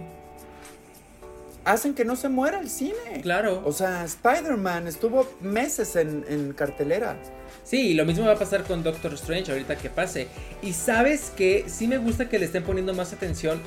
Hacen 1.67 1.93
que 1.93 2.07
no 2.07 2.17
se 2.17 2.31
muera 2.31 2.61
el 2.61 2.71
cine. 2.71 3.21
Claro. 3.21 3.61
O 3.67 3.73
sea, 3.73 4.05
Spider-Man 4.05 4.87
estuvo 4.87 5.31
meses 5.43 5.97
en, 5.97 6.25
en 6.27 6.55
cartelera. 6.55 7.19
Sí, 7.65 7.95
lo 7.95 8.05
mismo 8.05 8.27
va 8.27 8.33
a 8.33 8.39
pasar 8.39 8.65
con 8.65 8.83
Doctor 8.83 9.15
Strange 9.15 9.53
ahorita 9.53 9.77
que 9.77 9.89
pase. 9.89 10.29
Y 10.63 10.73
sabes 10.73 11.33
que 11.37 11.65
sí 11.69 11.87
me 11.87 11.99
gusta 11.99 12.29
que 12.29 12.39
le 12.39 12.47
estén 12.47 12.65
poniendo 12.65 12.93
más 12.93 13.13
atención 13.13 13.61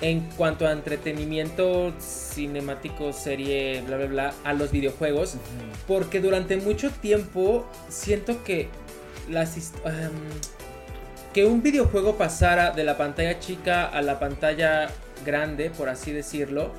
en 0.00 0.20
cuanto 0.36 0.66
a 0.66 0.72
entretenimiento 0.72 1.92
cinemático, 2.00 3.12
serie, 3.12 3.82
bla, 3.82 3.96
bla, 3.96 4.06
bla, 4.06 4.34
a 4.44 4.52
los 4.54 4.70
videojuegos. 4.70 5.34
Porque 5.86 6.20
durante 6.20 6.56
mucho 6.56 6.90
tiempo 6.90 7.66
siento 7.88 8.42
que 8.44 8.68
las... 9.28 9.56
Em, 9.84 10.10
que 11.34 11.44
un 11.44 11.62
videojuego 11.62 12.16
pasara 12.16 12.70
de 12.70 12.84
la 12.84 12.96
pantalla 12.96 13.38
chica 13.38 13.86
a 13.86 14.00
la 14.00 14.18
pantalla 14.18 14.88
grande, 15.24 15.70
por 15.70 15.90
así 15.90 16.10
decirlo, 16.10 16.72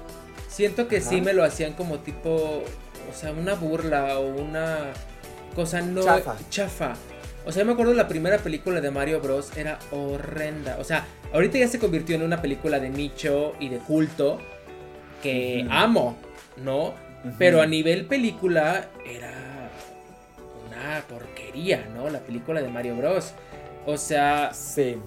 siento 0.47 0.87
que 0.87 1.01
sí 1.01 1.21
me 1.21 1.33
lo 1.33 1.43
hacían 1.43 1.73
como 1.73 1.99
tipo, 1.99 2.63
o 3.09 3.13
sea, 3.13 3.31
una 3.31 3.53
burla 3.53 4.17
o 4.19 4.27
una 4.27 4.91
cosa 5.59 5.81
no 5.81 6.01
chafa. 6.49 6.93
O 7.45 7.51
sea, 7.51 7.65
me 7.65 7.73
acuerdo 7.73 7.93
la 7.93 8.07
primera 8.07 8.37
película 8.37 8.79
de 8.79 8.91
Mario 8.91 9.19
Bros. 9.19 9.57
era 9.57 9.77
horrenda. 9.91 10.77
O 10.79 10.85
sea, 10.85 11.05
ahorita 11.33 11.57
ya 11.57 11.67
se 11.67 11.79
convirtió 11.79 12.15
en 12.15 12.21
una 12.21 12.41
película 12.41 12.79
de 12.79 12.89
nicho 12.89 13.55
y 13.59 13.67
de 13.67 13.79
culto 13.79 14.39
que 15.21 15.67
amo, 15.69 16.15
¿no? 16.55 16.93
Pero 17.37 17.61
a 17.61 17.65
nivel 17.65 18.05
película 18.05 18.87
era 19.05 19.33
una 20.65 21.03
porquería, 21.09 21.89
¿no? 21.93 22.09
La 22.09 22.19
película 22.19 22.61
de 22.61 22.69
Mario 22.69 22.95
Bros. 22.95 23.33
O 23.85 23.97
sea, 23.97 24.51
sí 24.53 24.97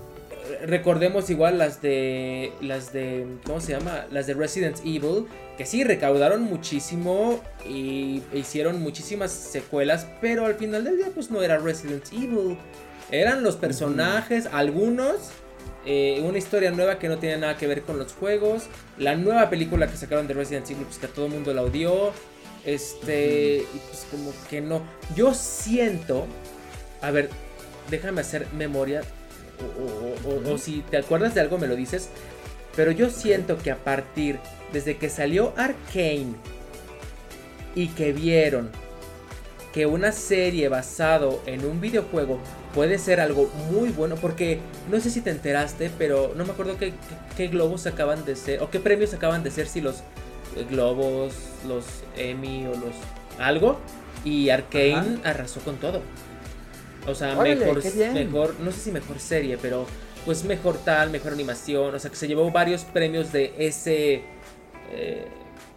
recordemos 0.66 1.31
igual 1.31 1.59
las 1.59 1.83
de 1.83 2.52
las 2.61 2.92
de 2.92 3.26
¿cómo 3.44 3.61
se 3.61 3.72
llama? 3.72 4.07
Las 4.11 4.26
de 4.26 4.35
Resident 4.35 4.78
Evil, 4.81 5.26
que 5.57 5.66
sí 5.66 5.85
recaudaron 5.85 6.42
muchísimo 6.42 7.40
y 7.68 8.22
hicieron 8.33 8.81
muchísimas 8.81 9.31
secuelas, 9.33 10.07
pero 10.20 10.46
al 10.46 10.55
final 10.55 10.85
del 10.85 10.96
día 10.96 11.09
pues 11.14 11.31
no 11.31 11.42
era 11.42 11.59
Resident 11.59 12.05
Evil. 12.12 12.57
Eran 13.11 13.42
los 13.42 13.57
personajes, 13.57 14.46
algunos 14.52 15.31
eh, 15.85 16.22
una 16.24 16.38
historia 16.38 16.70
nueva 16.70 16.98
que 16.98 17.09
no 17.09 17.18
tenía 17.18 17.37
nada 17.37 17.57
que 17.57 17.66
ver 17.66 17.83
con 17.83 17.98
los 17.98 18.12
juegos, 18.12 18.64
la 18.98 19.16
nueva 19.16 19.50
película 19.50 19.90
que 19.90 19.96
sacaron 19.96 20.28
de 20.28 20.35
Resident 20.35 20.70
Evil 20.70 20.85
pues 20.85 20.98
que 20.98 21.09
todo 21.09 21.26
el 21.26 21.33
mundo 21.33 21.52
la 21.52 21.62
odió. 21.62 22.12
Este, 22.64 23.57
y 23.74 23.78
pues 23.88 24.07
como 24.09 24.33
que 24.48 24.61
no. 24.61 24.83
Yo 25.16 25.35
siento, 25.35 26.26
a 27.00 27.11
ver, 27.11 27.28
déjame 27.90 28.20
hacer 28.20 28.46
memoria 28.57 29.02
o, 30.48 30.58
si 30.58 30.82
te 30.90 30.96
acuerdas 30.96 31.34
de 31.34 31.40
algo 31.40 31.58
me 31.58 31.66
lo 31.66 31.76
dices. 31.76 32.08
Pero 32.74 32.90
yo 32.90 33.10
siento 33.10 33.58
que 33.58 33.70
a 33.70 33.76
partir, 33.76 34.38
desde 34.72 34.96
que 34.96 35.10
salió 35.10 35.52
Arkane 35.56 36.34
y 37.74 37.88
que 37.88 38.12
vieron 38.12 38.70
que 39.72 39.86
una 39.86 40.12
serie 40.12 40.68
basado 40.68 41.42
en 41.46 41.64
un 41.64 41.80
videojuego 41.80 42.38
puede 42.74 42.98
ser 42.98 43.20
algo 43.20 43.50
muy 43.70 43.88
bueno, 43.90 44.16
porque 44.16 44.60
no 44.90 45.00
sé 45.00 45.10
si 45.10 45.20
te 45.20 45.30
enteraste, 45.30 45.90
pero 45.98 46.32
no 46.36 46.44
me 46.44 46.52
acuerdo 46.52 46.76
qué, 46.78 46.92
qué, 47.36 47.48
globos 47.48 47.86
acaban 47.86 48.24
de 48.24 48.36
ser, 48.36 48.62
o 48.62 48.70
qué 48.70 48.80
premios 48.80 49.14
acaban 49.14 49.42
de 49.42 49.50
ser, 49.50 49.66
si 49.66 49.80
los 49.80 50.02
globos, 50.70 51.34
los 51.66 51.84
Emmy 52.16 52.66
o 52.66 52.72
los 52.72 52.94
algo, 53.38 53.78
y 54.24 54.50
Arkane 54.50 55.20
arrasó 55.24 55.60
con 55.60 55.76
todo. 55.76 56.02
O 57.06 57.14
sea, 57.14 57.36
Órale, 57.36 57.56
mejor, 57.56 57.82
mejor, 58.14 58.60
no 58.60 58.70
sé 58.70 58.78
si 58.80 58.90
mejor 58.92 59.18
serie, 59.18 59.58
pero 59.60 59.86
pues 60.24 60.44
mejor 60.44 60.78
tal, 60.84 61.10
mejor 61.10 61.32
animación. 61.32 61.94
O 61.94 61.98
sea, 61.98 62.10
que 62.10 62.16
se 62.16 62.28
llevó 62.28 62.50
varios 62.50 62.84
premios 62.84 63.32
de 63.32 63.52
ese. 63.58 64.22
eh, 64.92 65.26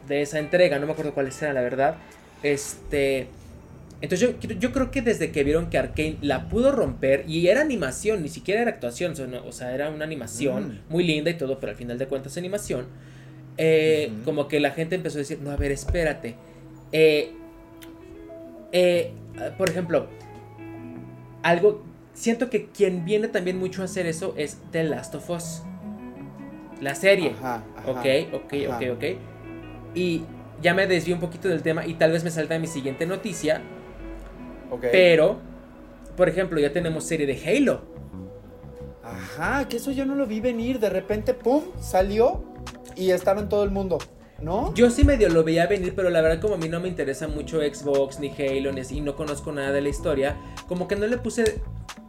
de 0.07 0.21
esa 0.21 0.37
entrega. 0.37 0.77
No 0.77 0.85
me 0.85 0.91
acuerdo 0.91 1.13
cuáles 1.15 1.41
eran, 1.41 1.55
la 1.55 1.61
verdad. 1.61 1.95
Este. 2.43 3.27
Entonces 4.01 4.35
yo, 4.39 4.49
yo 4.59 4.71
creo 4.71 4.91
que 4.91 5.01
desde 5.01 5.31
que 5.31 5.43
vieron 5.43 5.69
que 5.71 5.79
Arkane 5.79 6.17
la 6.21 6.47
pudo 6.47 6.71
romper, 6.71 7.23
y 7.27 7.47
era 7.47 7.61
animación, 7.61 8.21
ni 8.21 8.29
siquiera 8.29 8.61
era 8.61 8.69
actuación, 8.71 9.13
o 9.13 9.15
sea, 9.15 9.25
no- 9.25 9.43
o 9.47 9.51
sea, 9.51 9.73
era 9.73 9.89
una 9.89 10.03
animación 10.05 10.67
Mm. 10.67 10.93
muy 10.93 11.03
linda 11.05 11.31
y 11.31 11.35
todo, 11.35 11.59
pero 11.59 11.71
al 11.71 11.77
final 11.77 11.97
de 11.97 12.05
cuentas 12.05 12.37
animación, 12.37 12.85
eh, 13.57 14.11
como 14.25 14.47
que 14.47 14.59
la 14.59 14.71
gente 14.71 14.93
empezó 14.95 15.17
a 15.17 15.19
decir, 15.19 15.39
no, 15.41 15.49
a 15.49 15.55
ver, 15.55 15.71
espérate. 15.71 16.35
Eh, 16.91 17.31
eh, 18.73 19.11
por 19.57 19.69
ejemplo, 19.69 20.07
algo, 21.45 21.83
siento 22.13 22.49
que 22.49 22.65
quien 22.69 23.05
viene 23.05 23.27
también 23.27 23.59
mucho 23.59 23.83
a 23.83 23.85
hacer 23.85 24.07
eso 24.07 24.33
es 24.35 24.57
The 24.71 24.83
Last 24.83 25.13
of 25.13 25.29
Us, 25.29 25.61
la 26.81 26.95
serie. 26.95 27.35
Ajá, 27.37 27.63
ajá, 27.77 27.91
Ok, 27.91 28.05
ok, 28.33 28.53
ajá. 28.67 28.77
ok, 28.77 28.83
ok. 28.95 29.03
Y 29.93 30.23
ya 30.61 30.73
me 30.73 30.87
desvío 30.87 31.13
un 31.15 31.21
poquito 31.21 31.47
del 31.47 31.61
tema 31.61 31.85
y 31.85 31.93
tal 31.93 32.11
vez 32.11 32.23
me 32.23 32.31
salta 32.31 32.57
mi 32.57 32.67
siguiente 32.67 33.05
noticia. 33.05 33.61
Ok. 34.71 34.85
Pero, 34.91 35.39
por 36.17 36.27
ejemplo, 36.29 36.59
ya 36.59 36.73
tenemos 36.73 37.03
serie 37.03 37.27
de 37.27 37.37
Halo. 37.45 37.81
Ajá, 39.03 39.67
que 39.69 39.77
eso 39.77 39.91
yo 39.91 40.03
no 40.05 40.15
lo 40.15 40.25
vi 40.25 40.39
venir. 40.39 40.79
De 40.79 40.89
repente, 40.89 41.35
pum, 41.35 41.61
salió 41.79 42.43
y 42.95 43.11
estaba 43.11 43.39
en 43.39 43.49
todo 43.49 43.63
el 43.63 43.69
mundo, 43.69 43.99
¿no? 44.41 44.73
Yo 44.73 44.89
sí 44.89 45.03
medio 45.03 45.29
lo 45.29 45.43
veía 45.43 45.67
venir, 45.67 45.93
pero 45.95 46.09
la 46.09 46.21
verdad 46.21 46.41
como 46.41 46.55
a 46.55 46.57
mí 46.57 46.69
no 46.69 46.79
me 46.79 46.87
interesa 46.87 47.27
mucho 47.27 47.59
Xbox 47.61 48.19
ni 48.19 48.29
Halo 48.29 48.71
ni 48.71 48.81
así, 48.81 48.97
y 48.97 49.01
no 49.01 49.15
conozco 49.15 49.51
nada 49.51 49.71
de 49.71 49.81
la 49.81 49.89
historia, 49.89 50.35
como 50.67 50.87
que 50.87 50.95
no 50.95 51.07
le 51.07 51.17
puse 51.17 51.61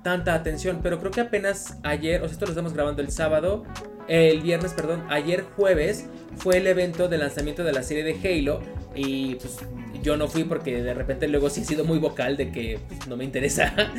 tanta 0.03 0.35
atención, 0.35 0.81
pero 0.83 0.99
creo 0.99 1.11
que 1.11 1.21
apenas 1.21 1.79
ayer, 1.83 2.23
o 2.23 2.25
sea, 2.27 2.33
esto 2.33 2.47
lo 2.47 2.53
estamos 2.53 2.73
grabando 2.73 3.03
el 3.03 3.11
sábado, 3.11 3.65
el 4.09 4.41
viernes, 4.41 4.73
perdón, 4.73 5.05
ayer 5.09 5.45
jueves 5.57 6.07
fue 6.37 6.59
el 6.59 6.67
evento 6.67 7.09
de 7.09 7.19
lanzamiento 7.19 7.65
de 7.65 7.73
la 7.73 7.83
serie 7.83 8.05
de 8.05 8.13
Halo 8.15 8.61
y 8.95 9.35
pues 9.37 9.59
yo 10.03 10.17
no 10.17 10.29
fui 10.29 10.45
porque 10.45 10.83
de 10.83 10.95
repente 10.95 11.27
luego 11.27 11.51
sí 11.51 11.63
he 11.63 11.65
sido 11.65 11.85
muy 11.85 11.99
vocal 11.99 12.37
de 12.37 12.53
que 12.53 12.79
pues, 12.87 13.07
no 13.09 13.17
me 13.17 13.25
interesa. 13.25 13.75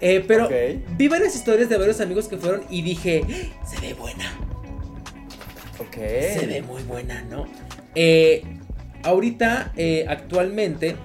Eh, 0.00 0.22
pero 0.26 0.50
vi 0.98 1.08
varias 1.08 1.34
historias 1.34 1.68
de 1.70 1.78
varios 1.78 2.00
amigos 2.00 2.28
que 2.28 2.36
fueron 2.36 2.62
y 2.68 2.82
dije, 2.82 3.22
"¡Ah! 3.24 3.64
se 3.64 3.80
ve 3.80 3.94
buena. 3.94 4.24
Ok. 5.86 5.94
Se 5.94 6.46
ve 6.46 6.62
muy 6.62 6.82
buena, 6.82 7.22
¿no? 7.22 7.46
Eh, 7.94 8.42
ahorita, 9.02 9.72
eh, 9.76 10.04
actualmente, 10.08 10.96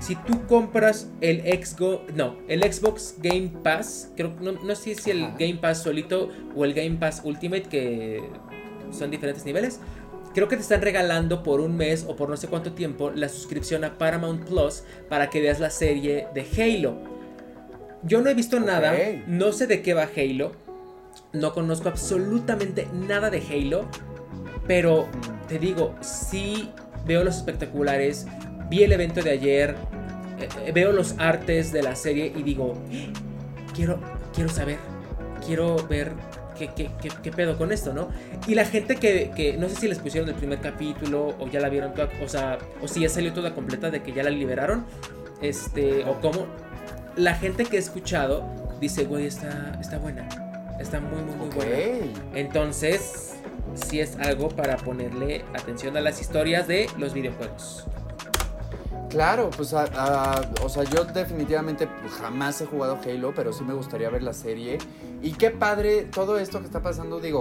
si 0.00 0.14
tú 0.14 0.46
compras 0.46 1.08
el 1.20 1.40
Xgo, 1.40 2.04
no, 2.14 2.36
el 2.48 2.62
Xbox 2.70 3.16
Game 3.18 3.50
Pass, 3.62 4.12
creo, 4.16 4.34
no, 4.40 4.52
no 4.52 4.74
sé 4.74 4.94
si 4.94 5.10
el 5.10 5.24
Ajá. 5.24 5.36
Game 5.38 5.56
Pass 5.56 5.82
solito 5.82 6.30
o 6.54 6.64
el 6.64 6.74
Game 6.74 6.96
Pass 6.96 7.22
Ultimate, 7.24 7.64
que 7.64 8.22
son 8.90 9.10
diferentes 9.10 9.44
niveles. 9.44 9.80
Creo 10.34 10.48
que 10.48 10.56
te 10.56 10.62
están 10.62 10.82
regalando 10.82 11.42
por 11.42 11.60
un 11.60 11.76
mes 11.76 12.04
o 12.06 12.14
por 12.14 12.28
no 12.28 12.36
sé 12.36 12.46
cuánto 12.46 12.72
tiempo 12.72 13.10
la 13.10 13.28
suscripción 13.30 13.84
a 13.84 13.96
Paramount 13.96 14.44
Plus 14.44 14.82
para 15.08 15.30
que 15.30 15.40
veas 15.40 15.60
la 15.60 15.70
serie 15.70 16.28
de 16.34 16.46
Halo. 16.56 16.98
Yo 18.02 18.20
no 18.20 18.28
he 18.28 18.34
visto 18.34 18.60
nada, 18.60 18.94
no 19.26 19.52
sé 19.52 19.66
de 19.66 19.80
qué 19.80 19.94
va 19.94 20.08
Halo, 20.14 20.52
no 21.32 21.54
conozco 21.54 21.88
absolutamente 21.88 22.86
nada 22.92 23.30
de 23.30 23.38
Halo, 23.38 23.88
pero 24.66 25.06
te 25.48 25.58
digo, 25.58 25.94
sí 26.00 26.70
veo 27.06 27.22
los 27.24 27.36
espectaculares, 27.36 28.26
vi 28.68 28.82
el 28.82 28.92
evento 28.92 29.22
de 29.22 29.30
ayer, 29.30 29.76
eh, 30.66 30.72
veo 30.72 30.92
los 30.92 31.14
artes 31.18 31.72
de 31.72 31.82
la 31.82 31.94
serie 31.96 32.32
y 32.36 32.42
digo, 32.42 32.74
"Eh, 32.90 33.10
quiero, 33.74 33.98
quiero 34.34 34.50
saber, 34.50 34.78
quiero 35.46 35.76
ver 35.88 36.12
qué, 36.58 36.68
qué- 36.74 36.90
qué- 37.00 37.10
qué 37.22 37.30
pedo 37.30 37.56
con 37.58 37.70
esto, 37.70 37.92
¿no? 37.92 38.08
Y 38.48 38.54
la 38.54 38.64
gente 38.64 38.96
que, 38.96 39.30
que 39.36 39.56
no 39.56 39.68
sé 39.68 39.76
si 39.76 39.88
les 39.88 39.98
pusieron 39.98 40.28
el 40.28 40.34
primer 40.34 40.60
capítulo 40.60 41.34
o 41.38 41.48
ya 41.48 41.60
la 41.60 41.68
vieron 41.68 41.94
toda, 41.94 42.08
o 42.24 42.28
sea, 42.28 42.58
o 42.82 42.88
si 42.88 43.00
ya 43.00 43.08
salió 43.08 43.32
toda 43.32 43.54
completa 43.54 43.90
de 43.90 44.02
que 44.02 44.12
ya 44.12 44.22
la 44.22 44.30
liberaron, 44.30 44.84
este, 45.42 46.04
o 46.04 46.20
cómo, 46.20 46.46
la 47.14 47.34
gente 47.34 47.64
que 47.66 47.76
he 47.76 47.78
escuchado 47.78 48.44
dice, 48.80 49.04
güey, 49.04 49.26
está, 49.26 49.78
está 49.80 49.98
buena, 49.98 50.26
está 50.80 50.98
muy, 51.00 51.22
muy, 51.22 51.34
muy 51.36 51.48
buena. 51.54 51.72
Entonces, 52.34 53.34
sí 53.74 54.00
es 54.00 54.16
algo 54.16 54.48
para 54.48 54.76
ponerle 54.76 55.44
atención 55.54 55.96
a 55.96 56.00
las 56.00 56.20
historias 56.20 56.66
de 56.66 56.88
los 56.98 57.14
videojuegos. 57.14 57.84
Claro, 59.08 59.50
pues, 59.56 59.72
a- 59.72 60.52
o 60.62 60.68
sea, 60.68 60.84
yo 60.84 61.04
definitivamente 61.04 61.88
jamás 62.20 62.60
he 62.60 62.66
jugado 62.66 62.98
Halo, 63.04 63.32
pero 63.34 63.52
sí 63.52 63.64
me 63.64 63.72
gustaría 63.72 64.10
ver 64.10 64.22
la 64.22 64.34
serie. 64.34 64.78
Y 65.22 65.32
qué 65.32 65.50
padre 65.50 66.02
todo 66.02 66.38
esto 66.38 66.58
que 66.60 66.66
está 66.66 66.82
pasando, 66.82 67.20
digo, 67.20 67.40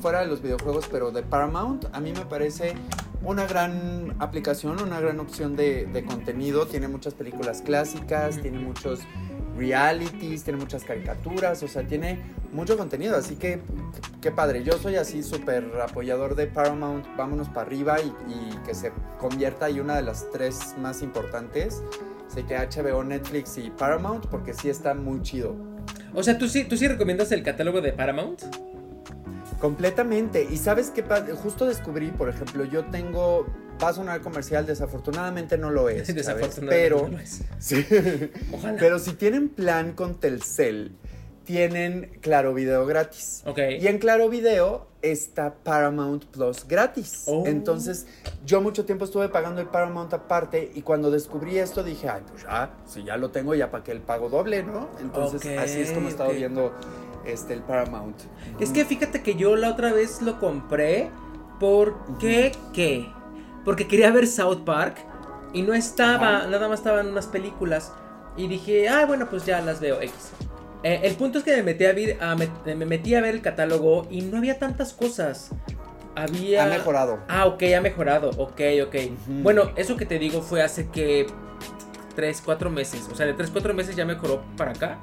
fuera 0.00 0.20
de 0.20 0.26
los 0.26 0.42
videojuegos, 0.42 0.88
pero 0.90 1.10
de 1.12 1.22
Paramount, 1.22 1.86
a 1.92 2.00
mí 2.00 2.12
me 2.12 2.26
parece 2.26 2.74
una 3.22 3.46
gran 3.46 4.14
aplicación, 4.18 4.82
una 4.82 5.00
gran 5.00 5.18
opción 5.20 5.56
de, 5.56 6.04
contenido. 6.06 6.66
Tiene 6.66 6.88
muchas 6.88 7.14
películas 7.14 7.62
clásicas, 7.62 8.40
tiene 8.40 8.58
muchos 8.58 9.00
realities, 9.56 10.44
tiene 10.44 10.58
muchas 10.58 10.84
caricaturas, 10.84 11.62
o 11.62 11.68
sea, 11.68 11.82
tiene 11.86 12.18
mucho 12.52 12.76
contenido. 12.76 13.16
Así 13.16 13.36
que, 13.36 13.60
qué 14.20 14.30
padre. 14.30 14.62
Yo 14.62 14.78
soy 14.78 14.96
así 14.96 15.22
súper 15.22 15.64
apoyador 15.80 16.34
de 16.34 16.46
Paramount. 16.46 17.06
Vámonos 17.16 17.48
para 17.48 17.66
arriba 17.66 17.96
y, 18.00 18.12
que 18.64 18.74
se 18.74 18.92
convierta 19.18 19.68
en 19.68 19.80
una 19.80 19.96
de 19.96 20.02
las 20.02 20.30
tres 20.30 20.74
más 20.78 21.02
importantes. 21.02 21.82
Sé 22.28 22.44
que 22.44 22.56
HBO, 22.56 23.04
Netflix 23.04 23.58
y 23.58 23.70
Paramount, 23.70 24.26
porque 24.26 24.54
sí 24.54 24.68
está 24.68 24.94
muy 24.94 25.22
chido. 25.22 25.54
O 26.14 26.22
sea, 26.22 26.38
¿tú 26.38 26.48
sí, 26.48 26.64
tú 26.64 26.76
sí 26.76 26.88
recomiendas 26.88 27.32
el 27.32 27.42
catálogo 27.42 27.80
de 27.80 27.92
Paramount? 27.92 28.42
Completamente. 29.64 30.46
Y 30.50 30.58
sabes 30.58 30.90
qué, 30.90 31.02
justo 31.42 31.64
descubrí, 31.64 32.10
por 32.10 32.28
ejemplo, 32.28 32.66
yo 32.66 32.84
tengo, 32.84 33.46
va 33.82 33.88
a 33.88 33.92
sonar 33.94 34.20
comercial, 34.20 34.66
desafortunadamente 34.66 35.56
no 35.56 35.70
lo 35.70 35.88
es. 35.88 36.14
Desafortunadamente 36.14 36.68
Pero, 36.68 37.08
no 37.08 37.16
lo 37.16 37.18
es. 37.18 37.40
sí. 37.60 37.82
Ojalá. 38.52 38.78
pero 38.78 38.98
si 38.98 39.14
tienen 39.14 39.48
plan 39.48 39.94
con 39.94 40.20
Telcel, 40.20 40.92
tienen 41.44 42.18
Claro 42.20 42.52
Video 42.52 42.84
gratis. 42.84 43.42
ok. 43.46 43.58
Y 43.80 43.86
en 43.86 43.96
Claro 43.98 44.28
Video 44.28 44.86
está 45.00 45.54
Paramount 45.54 46.26
Plus 46.26 46.68
gratis. 46.68 47.22
Oh. 47.24 47.44
Entonces, 47.46 48.06
yo 48.44 48.60
mucho 48.60 48.84
tiempo 48.84 49.06
estuve 49.06 49.30
pagando 49.30 49.62
el 49.62 49.68
Paramount 49.68 50.12
aparte 50.12 50.72
y 50.74 50.82
cuando 50.82 51.10
descubrí 51.10 51.56
esto 51.56 51.82
dije, 51.82 52.10
ay, 52.10 52.20
pues 52.28 52.42
ya, 52.42 52.74
si 52.84 53.02
ya 53.02 53.16
lo 53.16 53.30
tengo, 53.30 53.54
ya 53.54 53.70
para 53.70 53.82
que 53.82 53.92
el 53.92 54.02
pago 54.02 54.28
doble, 54.28 54.62
¿no? 54.62 54.90
Entonces, 55.00 55.58
así 55.58 55.80
es 55.80 55.92
como 55.92 56.08
he 56.08 56.10
estado 56.10 56.32
viendo 56.32 56.70
este, 57.26 57.54
el 57.54 57.60
Paramount. 57.62 58.16
Es 58.60 58.70
que 58.70 58.84
fíjate 58.84 59.22
que 59.22 59.34
yo 59.34 59.56
la 59.56 59.70
otra 59.70 59.92
vez 59.92 60.22
lo 60.22 60.38
compré 60.40 61.10
porque 61.60 62.52
qué? 62.72 63.06
Porque 63.64 63.86
quería 63.86 64.10
ver 64.10 64.26
South 64.26 64.64
Park 64.64 64.96
y 65.52 65.62
no 65.62 65.72
estaba, 65.74 66.46
nada 66.46 66.68
más 66.68 66.80
estaban 66.80 67.08
unas 67.08 67.26
películas 67.26 67.92
y 68.36 68.48
dije, 68.48 68.88
ah, 68.88 69.06
bueno, 69.06 69.28
pues 69.30 69.46
ya 69.46 69.60
las 69.60 69.80
veo 69.80 70.00
X. 70.00 70.12
Eh, 70.82 71.00
el 71.04 71.14
punto 71.14 71.38
es 71.38 71.44
que 71.44 71.56
me 71.56 71.62
metí, 71.62 71.84
a 71.86 71.94
met- 72.36 72.74
me 72.76 72.84
metí 72.84 73.14
a 73.14 73.20
ver 73.22 73.34
el 73.34 73.40
catálogo 73.40 74.06
y 74.10 74.20
no 74.22 74.36
había 74.38 74.58
tantas 74.58 74.92
cosas. 74.92 75.50
Había... 76.16 76.64
Ha 76.64 76.66
mejorado. 76.68 77.20
Ah, 77.28 77.46
ok, 77.46 77.62
ha 77.76 77.80
mejorado. 77.80 78.30
Ok, 78.36 78.60
ok. 78.86 78.94
Bueno, 79.42 79.70
eso 79.76 79.96
que 79.96 80.04
te 80.06 80.18
digo 80.18 80.42
fue 80.42 80.62
hace 80.62 80.88
que 80.90 81.26
3, 82.14 82.42
4 82.44 82.70
meses. 82.70 83.08
O 83.10 83.14
sea, 83.14 83.24
de 83.26 83.32
3, 83.32 83.50
4 83.50 83.72
meses 83.74 83.96
ya 83.96 84.04
mejoró 84.04 84.42
para 84.56 84.72
acá. 84.72 84.98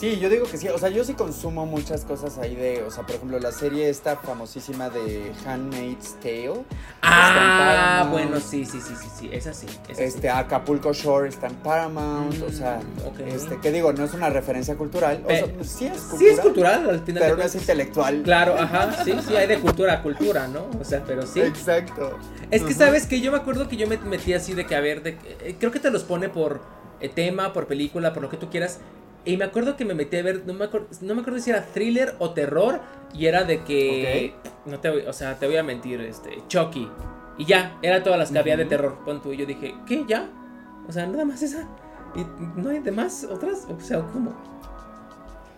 Sí, 0.00 0.18
yo 0.18 0.30
digo 0.30 0.46
que 0.46 0.56
sí. 0.56 0.66
O 0.68 0.78
sea, 0.78 0.88
yo 0.88 1.04
sí 1.04 1.12
consumo 1.12 1.66
muchas 1.66 2.06
cosas 2.06 2.38
ahí 2.38 2.54
de. 2.56 2.82
O 2.84 2.90
sea, 2.90 3.04
por 3.04 3.16
ejemplo, 3.16 3.38
la 3.38 3.52
serie 3.52 3.90
esta 3.90 4.16
famosísima 4.16 4.88
de 4.88 5.30
Handmaid's 5.44 6.14
Tale. 6.22 6.64
Ah, 7.02 8.08
bueno, 8.10 8.40
sí, 8.40 8.64
sí, 8.64 8.80
sí, 8.80 8.94
sí, 8.98 9.08
sí. 9.18 9.28
Esa 9.30 9.52
sí. 9.52 9.66
Esa 9.90 10.02
Este 10.02 10.22
sí. 10.22 10.28
Acapulco 10.28 10.94
Shore 10.94 11.28
está 11.28 11.48
en 11.48 11.54
Paramount. 11.56 12.34
Mm, 12.38 12.42
o 12.44 12.50
sea, 12.50 12.80
ok. 13.06 13.20
este, 13.26 13.58
que 13.58 13.70
digo, 13.72 13.92
no 13.92 14.04
es 14.04 14.14
una 14.14 14.30
referencia 14.30 14.74
cultural. 14.74 15.20
O 15.24 15.28
Pe- 15.28 15.36
sea, 15.38 15.48
sí 15.64 15.86
es 15.86 16.00
cultural. 16.00 16.18
Sí, 16.18 16.26
es 16.28 16.40
cultural 16.40 16.88
al 16.90 17.00
final. 17.00 17.22
Pero 17.22 17.36
no 17.36 17.42
es 17.42 17.54
intelectual. 17.54 18.22
Claro, 18.22 18.54
ajá, 18.58 19.04
sí, 19.04 19.12
sí, 19.26 19.36
hay 19.36 19.46
de 19.48 19.58
cultura 19.60 19.92
a 19.94 20.02
cultura, 20.02 20.48
¿no? 20.48 20.66
O 20.80 20.84
sea, 20.84 21.04
pero 21.04 21.26
sí. 21.26 21.40
Exacto. 21.42 22.16
Es 22.50 22.62
que 22.62 22.72
sabes 22.72 23.04
que 23.06 23.20
yo 23.20 23.30
me 23.32 23.36
acuerdo 23.36 23.68
que 23.68 23.76
yo 23.76 23.86
me 23.86 23.98
metí 23.98 24.32
así 24.32 24.54
de 24.54 24.64
que, 24.66 24.74
a 24.74 24.80
ver, 24.80 25.02
de, 25.02 25.10
eh, 25.42 25.56
creo 25.60 25.70
que 25.70 25.78
te 25.78 25.90
los 25.90 26.04
pone 26.04 26.30
por 26.30 26.62
eh, 27.00 27.10
tema, 27.10 27.52
por 27.52 27.66
película, 27.66 28.14
por 28.14 28.22
lo 28.22 28.30
que 28.30 28.38
tú 28.38 28.48
quieras. 28.48 28.78
Y 29.24 29.36
me 29.36 29.44
acuerdo 29.44 29.76
que 29.76 29.84
me 29.84 29.94
metí 29.94 30.16
a 30.16 30.22
ver, 30.22 30.42
no 30.46 30.54
me, 30.54 30.64
acuerdo, 30.64 30.88
no 31.02 31.14
me 31.14 31.20
acuerdo 31.20 31.40
si 31.40 31.50
era 31.50 31.64
thriller 31.66 32.14
o 32.18 32.30
terror. 32.30 32.80
Y 33.12 33.26
era 33.26 33.44
de 33.44 33.62
que, 33.64 34.34
no 34.66 34.80
te 34.80 34.90
voy, 34.90 35.02
o 35.02 35.12
sea, 35.12 35.38
te 35.38 35.46
voy 35.46 35.56
a 35.56 35.62
mentir, 35.62 36.00
este, 36.00 36.42
Chucky. 36.48 36.88
Y 37.38 37.44
ya, 37.44 37.78
era 37.82 38.02
todas 38.02 38.18
las 38.18 38.30
que 38.30 38.38
había 38.38 38.56
de 38.56 38.66
terror, 38.66 38.98
pon 39.04 39.20
tú. 39.22 39.32
Y 39.32 39.36
yo 39.36 39.46
dije, 39.46 39.74
¿qué? 39.86 40.04
¿Ya? 40.06 40.28
O 40.88 40.92
sea, 40.92 41.06
nada 41.06 41.24
más 41.24 41.42
esa. 41.42 41.68
¿Y 42.14 42.24
no 42.60 42.70
hay 42.70 42.80
demás 42.80 43.24
otras? 43.24 43.66
O 43.68 43.80
sea, 43.80 44.00
¿cómo? 44.00 44.34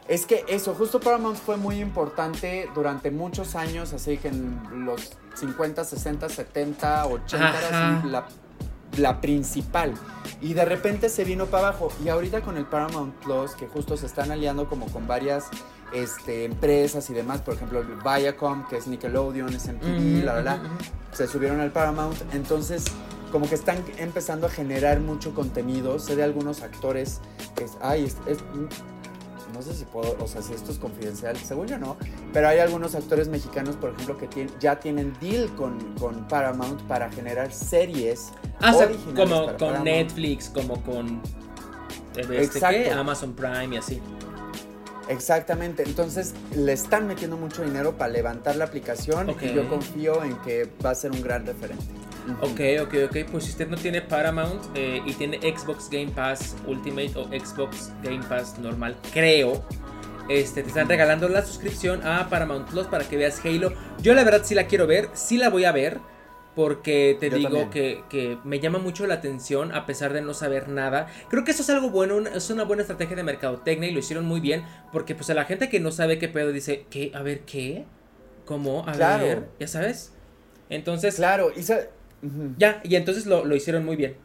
Es 0.09 0.27
que 0.27 0.44
eso, 0.48 0.75
justo 0.75 1.01
Paramount 1.01 1.38
fue 1.38 1.57
muy 1.57 1.81
importante 1.81 2.68
durante 2.75 3.11
muchos 3.11 3.55
años, 3.55 3.92
así 3.92 4.18
que 4.18 4.29
en 4.29 4.85
los 4.85 5.12
50, 5.37 5.85
60, 5.85 6.29
70, 6.29 7.07
80 7.07 7.68
era 7.68 8.03
la 8.05 8.27
la 8.96 9.20
principal. 9.20 9.94
Y 10.40 10.55
de 10.55 10.64
repente 10.64 11.09
se 11.09 11.24
vino 11.24 11.46
para 11.46 11.68
abajo. 11.68 11.92
Y 12.05 12.09
ahorita 12.09 12.42
con 12.42 12.57
el 12.57 12.66
Paramount 12.66 13.14
Plus, 13.16 13.52
que 13.52 13.66
justo 13.66 13.96
se 13.96 14.07
están 14.07 14.31
aliando 14.31 14.68
como 14.68 14.87
con 14.87 15.07
varias 15.07 15.46
este, 15.92 16.44
empresas 16.44 17.09
y 17.11 17.14
demás, 17.14 17.42
por 17.42 17.55
ejemplo, 17.55 17.85
Viacom, 18.05 18.66
que 18.68 18.76
es 18.76 18.87
Nickelodeon, 18.87 19.52
es 19.55 19.68
MTV, 19.68 20.24
la, 20.24 20.35
la, 20.37 20.42
la, 20.42 20.62
se 21.12 21.26
subieron 21.26 21.61
al 21.61 21.70
Paramount. 21.70 22.16
Entonces, 22.33 22.85
como 23.31 23.48
que 23.48 23.55
están 23.55 23.83
empezando 23.96 24.46
a 24.46 24.50
generar 24.50 25.00
mucho 25.00 25.35
contenido. 25.35 25.98
Sé 25.98 26.16
de 26.16 26.22
algunos 26.22 26.62
actores 26.62 27.20
que, 27.57 27.66
ay, 27.81 28.05
es, 28.05 28.16
es, 28.26 28.38
no 29.53 29.62
sé 29.62 29.75
si 29.75 29.85
puedo, 29.85 30.17
o 30.21 30.27
sea, 30.27 30.43
si 30.43 30.53
esto 30.53 30.73
es 30.73 30.79
confidencial, 30.79 31.37
según 31.37 31.67
yo 31.67 31.79
no, 31.79 31.97
pero 32.33 32.49
hay 32.49 32.59
algunos 32.59 32.95
actores 32.95 33.29
mexicanos, 33.29 33.77
por 33.77 33.91
ejemplo, 33.91 34.17
que 34.19 34.27
tienen, 34.27 34.55
ya 34.61 34.81
tienen 34.81 35.12
deal 35.21 35.55
con, 35.55 35.95
con 35.95 36.27
Paramount 36.29 36.83
para 36.83 37.11
generar 37.11 37.53
series. 37.53 38.33
Ah, 38.61 38.73
como 39.15 39.47
con 39.47 39.57
Paramount. 39.57 39.85
Netflix, 39.85 40.49
como 40.49 40.83
con 40.83 41.21
este, 42.17 42.61
¿qué? 42.61 42.91
Amazon 42.91 43.35
Prime 43.35 43.75
y 43.75 43.79
así. 43.79 44.01
Exactamente, 45.09 45.83
entonces 45.83 46.33
le 46.55 46.73
están 46.73 47.07
metiendo 47.07 47.37
mucho 47.37 47.62
dinero 47.62 47.99
para 47.99 48.12
levantar 48.12 48.57
la 48.57 48.65
aplicación 48.65 49.29
okay. 49.31 49.51
y 49.51 49.55
yo 49.55 49.69
confío 49.69 50.23
en 50.23 50.37
que 50.38 50.71
va 50.85 50.91
a 50.91 50.95
ser 50.95 51.11
un 51.11 51.23
gran 51.23 51.45
referente. 51.45 51.85
Ok, 52.40 52.61
ok, 52.82 52.94
ok. 53.08 53.30
Pues 53.30 53.44
si 53.44 53.50
usted 53.50 53.68
no 53.68 53.76
tiene 53.76 54.00
Paramount 54.00 54.62
eh, 54.74 55.02
y 55.04 55.12
tiene 55.14 55.38
Xbox 55.38 55.88
Game 55.90 56.08
Pass 56.08 56.56
Ultimate 56.66 57.12
o 57.16 57.26
Xbox 57.26 57.92
Game 58.02 58.22
Pass 58.28 58.58
normal, 58.58 58.96
creo. 59.12 59.64
Este, 60.28 60.62
te 60.62 60.68
están 60.68 60.88
regalando 60.88 61.28
la 61.28 61.42
suscripción 61.44 62.06
a 62.06 62.28
Paramount 62.28 62.68
Plus 62.68 62.87
para 62.87 63.04
que 63.08 63.16
veas 63.16 63.44
Halo. 63.44 63.72
Yo 64.00 64.14
la 64.14 64.24
verdad 64.24 64.42
sí 64.44 64.54
la 64.54 64.66
quiero 64.66 64.87
ver, 64.87 65.08
sí 65.14 65.37
la 65.37 65.50
voy 65.50 65.64
a 65.64 65.72
ver. 65.72 65.98
Porque 66.54 67.16
te 67.18 67.30
Yo 67.30 67.38
digo 67.38 67.70
que, 67.70 68.04
que, 68.11 68.37
me 68.44 68.61
llama 68.61 68.78
mucho 68.78 69.06
la 69.06 69.14
atención 69.14 69.74
a 69.74 69.87
pesar 69.87 70.12
de 70.12 70.20
no 70.20 70.35
saber 70.35 70.68
nada. 70.68 71.06
Creo 71.30 71.44
que 71.44 71.52
eso 71.52 71.62
es 71.62 71.70
algo 71.70 71.88
bueno, 71.88 72.18
es 72.28 72.50
una 72.50 72.64
buena 72.64 72.82
estrategia 72.82 73.16
de 73.16 73.22
mercadotecnia 73.22 73.88
y 73.88 73.92
lo 73.92 74.00
hicieron 74.00 74.26
muy 74.26 74.38
bien. 74.40 74.62
Porque 74.92 75.14
pues 75.14 75.30
a 75.30 75.35
la 75.35 75.46
gente 75.46 75.70
que 75.70 75.80
no 75.80 75.90
sabe 75.90 76.18
qué 76.18 76.28
pedo 76.28 76.52
dice, 76.52 76.85
¿qué? 76.90 77.11
A 77.14 77.22
ver, 77.22 77.40
¿qué? 77.46 77.87
¿Cómo? 78.44 78.87
A 78.87 78.92
claro. 78.92 79.24
ver, 79.24 79.48
ya 79.58 79.66
sabes. 79.66 80.12
Entonces... 80.68 81.14
Claro, 81.16 81.52
y 81.56 81.62
Uh 82.22 82.26
-huh. 82.26 82.54
Ya, 82.58 82.80
y 82.85 82.96
entonces 82.96 83.26
lo, 83.26 83.44
lo, 83.44 83.54
hicieron 83.56 83.85
muy 83.85 83.96
bien. 83.96 84.16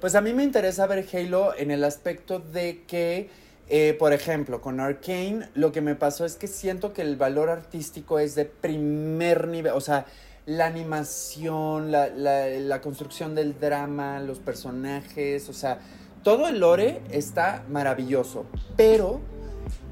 Pues 0.00 0.14
a 0.14 0.20
mí 0.20 0.32
me 0.32 0.42
interesa 0.42 0.86
ver 0.86 1.06
Halo 1.12 1.54
en 1.56 1.70
el 1.70 1.84
aspecto 1.84 2.40
de 2.40 2.82
que, 2.86 3.30
eh, 3.68 3.96
por 3.98 4.12
ejemplo, 4.12 4.60
con 4.60 4.80
Arkane, 4.80 5.48
lo 5.54 5.72
que 5.72 5.80
me 5.80 5.94
pasó 5.94 6.24
es 6.24 6.36
que 6.36 6.46
siento 6.46 6.92
que 6.92 7.02
el 7.02 7.16
valor 7.16 7.48
artístico 7.48 8.18
es 8.18 8.34
de 8.34 8.44
primer 8.44 9.48
nivel, 9.48 9.72
o 9.72 9.80
sea, 9.80 10.06
la 10.46 10.66
animación, 10.66 11.90
la, 11.90 12.08
la, 12.08 12.48
la 12.48 12.80
construcción 12.82 13.34
del 13.34 13.58
drama, 13.58 14.20
los 14.20 14.40
personajes, 14.40 15.48
o 15.48 15.54
sea, 15.54 15.78
todo 16.22 16.48
el 16.48 16.60
lore 16.60 17.00
está 17.10 17.64
maravilloso, 17.70 18.46
pero 18.76 19.20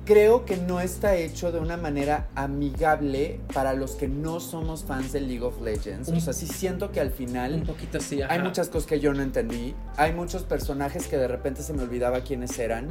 creo 0.05 0.45
que 0.45 0.57
no 0.57 0.81
está 0.81 1.17
hecho 1.17 1.53
de 1.53 1.61
una 1.61 1.77
manera 1.77 2.29
amigable 2.35 3.41
para 3.53 3.75
los 3.75 3.93
que 3.93 4.09
no 4.09 4.41
somos 4.41 4.85
fans 4.85 5.13
de 5.13 5.21
League 5.21 5.43
of 5.43 5.61
Legends. 5.61 6.09
Un, 6.09 6.17
o 6.17 6.21
sea, 6.21 6.33
sí 6.33 6.47
siento 6.47 6.91
que 6.91 7.01
al 7.01 7.11
final 7.11 7.55
un 7.55 7.65
poquito 7.65 7.99
así, 7.99 8.21
hay 8.23 8.41
muchas 8.41 8.69
cosas 8.69 8.89
que 8.89 9.01
yo 9.01 9.13
no 9.13 9.23
entendí. 9.23 9.75
Hay 9.97 10.13
muchos 10.13 10.43
personajes 10.43 11.07
que 11.07 11.17
de 11.17 11.29
repente 11.29 11.63
se 11.63 11.73
me 11.73 11.83
olvidaba 11.83 12.23
quiénes 12.23 12.59
eran. 12.59 12.89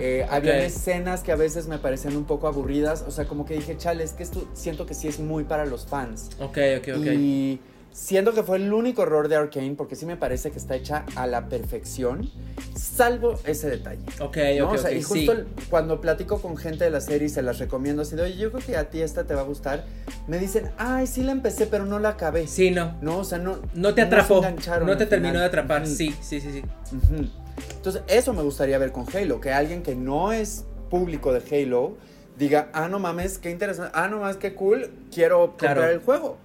Eh, 0.00 0.24
okay. 0.24 0.36
Había 0.36 0.64
escenas 0.64 1.22
que 1.22 1.32
a 1.32 1.36
veces 1.36 1.66
me 1.66 1.78
parecían 1.78 2.16
un 2.16 2.24
poco 2.24 2.46
aburridas. 2.46 3.04
O 3.06 3.10
sea, 3.10 3.26
como 3.26 3.44
que 3.44 3.54
dije, 3.54 3.76
chale, 3.76 4.04
es 4.04 4.12
que 4.12 4.22
esto 4.22 4.48
siento 4.54 4.86
que 4.86 4.94
sí 4.94 5.08
es 5.08 5.20
muy 5.20 5.44
para 5.44 5.64
los 5.64 5.86
fans. 5.86 6.30
Ok, 6.38 6.58
ok, 6.78 6.88
ok. 6.98 7.06
Y 7.06 7.60
Siento 7.92 8.32
que 8.32 8.42
fue 8.42 8.56
el 8.58 8.72
único 8.72 9.02
error 9.02 9.28
de 9.28 9.36
Arkane 9.36 9.74
porque 9.76 9.96
sí 9.96 10.06
me 10.06 10.16
parece 10.16 10.50
que 10.50 10.58
está 10.58 10.76
hecha 10.76 11.04
a 11.16 11.26
la 11.26 11.48
perfección, 11.48 12.30
salvo 12.76 13.38
ese 13.44 13.68
detalle. 13.68 14.02
Ok, 14.20 14.36
¿no? 14.58 14.66
ok, 14.68 14.72
o 14.74 14.78
sea, 14.78 14.90
okay, 14.90 14.98
y 14.98 15.02
justo 15.02 15.34
sí. 15.34 15.42
cuando 15.68 16.00
platico 16.00 16.40
con 16.40 16.56
gente 16.56 16.84
de 16.84 16.90
la 16.90 17.00
serie 17.00 17.26
y 17.26 17.30
se 17.30 17.42
las 17.42 17.58
recomiendo, 17.58 18.02
así 18.02 18.14
de, 18.14 18.22
oye, 18.22 18.36
yo 18.36 18.52
creo 18.52 18.64
que 18.64 18.76
a 18.76 18.90
ti 18.90 19.02
esta 19.02 19.24
te 19.24 19.34
va 19.34 19.40
a 19.40 19.44
gustar, 19.44 19.84
me 20.28 20.38
dicen, 20.38 20.70
ay, 20.78 21.06
sí 21.06 21.22
la 21.22 21.32
empecé, 21.32 21.66
pero 21.66 21.84
no 21.84 21.98
la 21.98 22.10
acabé. 22.10 22.46
Sí, 22.46 22.70
no. 22.70 22.96
No, 23.02 23.18
o 23.18 23.24
sea, 23.24 23.38
no. 23.38 23.58
No 23.74 23.92
te 23.94 24.02
atrapó. 24.02 24.40
No, 24.40 24.86
no 24.86 24.96
te 24.96 25.06
terminó 25.06 25.32
final. 25.32 25.42
de 25.42 25.46
atrapar. 25.46 25.82
Uh 25.82 25.86
-huh. 25.86 25.96
Sí, 25.96 26.14
sí, 26.20 26.40
sí, 26.40 26.52
sí. 26.52 26.62
Uh 26.92 26.96
-huh. 27.14 27.28
Entonces, 27.76 28.02
eso 28.06 28.32
me 28.32 28.42
gustaría 28.42 28.78
ver 28.78 28.92
con 28.92 29.04
Halo, 29.14 29.40
que 29.40 29.52
alguien 29.52 29.82
que 29.82 29.94
no 29.94 30.32
es 30.32 30.64
público 30.90 31.32
de 31.32 31.42
Halo 31.64 31.96
diga, 32.38 32.70
ah, 32.72 32.88
no 32.88 32.98
mames, 32.98 33.38
qué 33.38 33.50
interesante, 33.50 33.90
ah, 33.94 34.08
no 34.08 34.20
mames, 34.20 34.36
qué 34.36 34.54
cool, 34.54 34.90
quiero 35.12 35.48
comprar 35.48 35.76
Claro. 35.76 35.92
el 35.92 35.98
juego. 35.98 36.38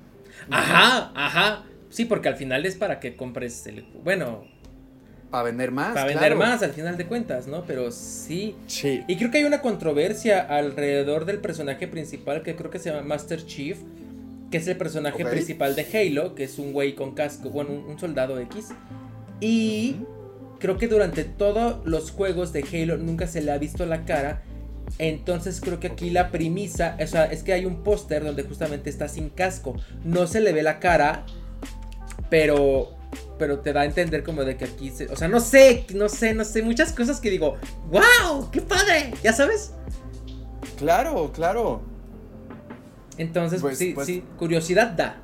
Ajá, 0.49 1.11
ajá. 1.15 1.63
Sí, 1.89 2.05
porque 2.05 2.27
al 2.29 2.35
final 2.35 2.65
es 2.65 2.75
para 2.75 2.99
que 2.99 3.15
compres 3.15 3.65
el. 3.67 3.85
Bueno, 4.03 4.43
Para 5.31 5.43
vender 5.43 5.71
más. 5.71 5.93
para 5.93 6.05
vender 6.05 6.35
claro. 6.35 6.51
más 6.51 6.61
al 6.63 6.71
final 6.71 6.97
de 6.97 7.05
cuentas, 7.05 7.47
¿no? 7.47 7.63
Pero 7.65 7.91
sí. 7.91 8.55
Sí. 8.67 9.03
Y 9.07 9.15
creo 9.17 9.31
que 9.31 9.37
hay 9.39 9.43
una 9.45 9.61
controversia 9.61 10.41
alrededor 10.41 11.25
del 11.25 11.39
personaje 11.39 11.87
principal 11.87 12.43
que 12.43 12.55
creo 12.55 12.69
que 12.69 12.79
se 12.79 12.89
llama 12.91 13.03
Master 13.03 13.45
Chief, 13.45 13.77
que 14.51 14.57
es 14.57 14.67
el 14.67 14.77
personaje 14.77 15.25
principal 15.25 15.75
de 15.75 15.85
Halo, 15.93 16.35
que 16.35 16.43
es 16.43 16.59
un 16.59 16.73
güey 16.73 16.95
con 16.95 17.13
casco, 17.15 17.49
bueno, 17.49 17.71
un, 17.71 17.79
un 17.91 17.99
soldado 17.99 18.39
X. 18.39 18.69
Y 19.41 19.97
creo 20.59 20.77
que 20.77 20.87
durante 20.87 21.23
todos 21.23 21.85
los 21.85 22.11
juegos 22.11 22.53
de 22.53 22.63
Halo 22.63 22.97
nunca 22.97 23.27
se 23.27 23.41
le 23.41 23.51
ha 23.51 23.57
visto 23.57 23.85
la 23.85 24.05
cara. 24.05 24.41
Entonces 24.97 25.59
creo 25.61 25.79
que 25.79 25.87
aquí 25.87 26.09
la 26.09 26.31
premisa, 26.31 26.97
o 27.01 27.07
sea, 27.07 27.25
es 27.25 27.43
que 27.43 27.53
hay 27.53 27.65
un 27.65 27.83
póster 27.83 28.23
donde 28.23 28.43
justamente 28.43 28.89
está 28.89 29.07
sin 29.07 29.29
casco. 29.29 29.75
No 30.03 30.27
se 30.27 30.39
le 30.41 30.53
ve 30.53 30.63
la 30.63 30.79
cara, 30.79 31.25
pero 32.29 32.91
pero 33.37 33.59
te 33.59 33.73
da 33.73 33.81
a 33.81 33.85
entender 33.85 34.23
como 34.23 34.43
de 34.43 34.55
que 34.57 34.65
aquí 34.65 34.89
se, 34.89 35.07
o 35.07 35.15
sea, 35.15 35.27
no 35.27 35.39
sé, 35.39 35.85
no 35.93 36.07
sé, 36.09 36.33
no 36.33 36.45
sé, 36.45 36.61
muchas 36.63 36.91
cosas 36.93 37.19
que 37.19 37.29
digo, 37.29 37.57
"Wow, 37.91 38.49
qué 38.51 38.61
padre", 38.61 39.13
¿ya 39.23 39.33
sabes? 39.33 39.73
Claro, 40.77 41.31
claro. 41.33 41.81
Entonces, 43.17 43.61
Pues- 43.61 43.77
sí, 43.77 43.91
pues- 43.93 44.07
sí, 44.07 44.23
curiosidad 44.37 44.91
da. 44.91 45.21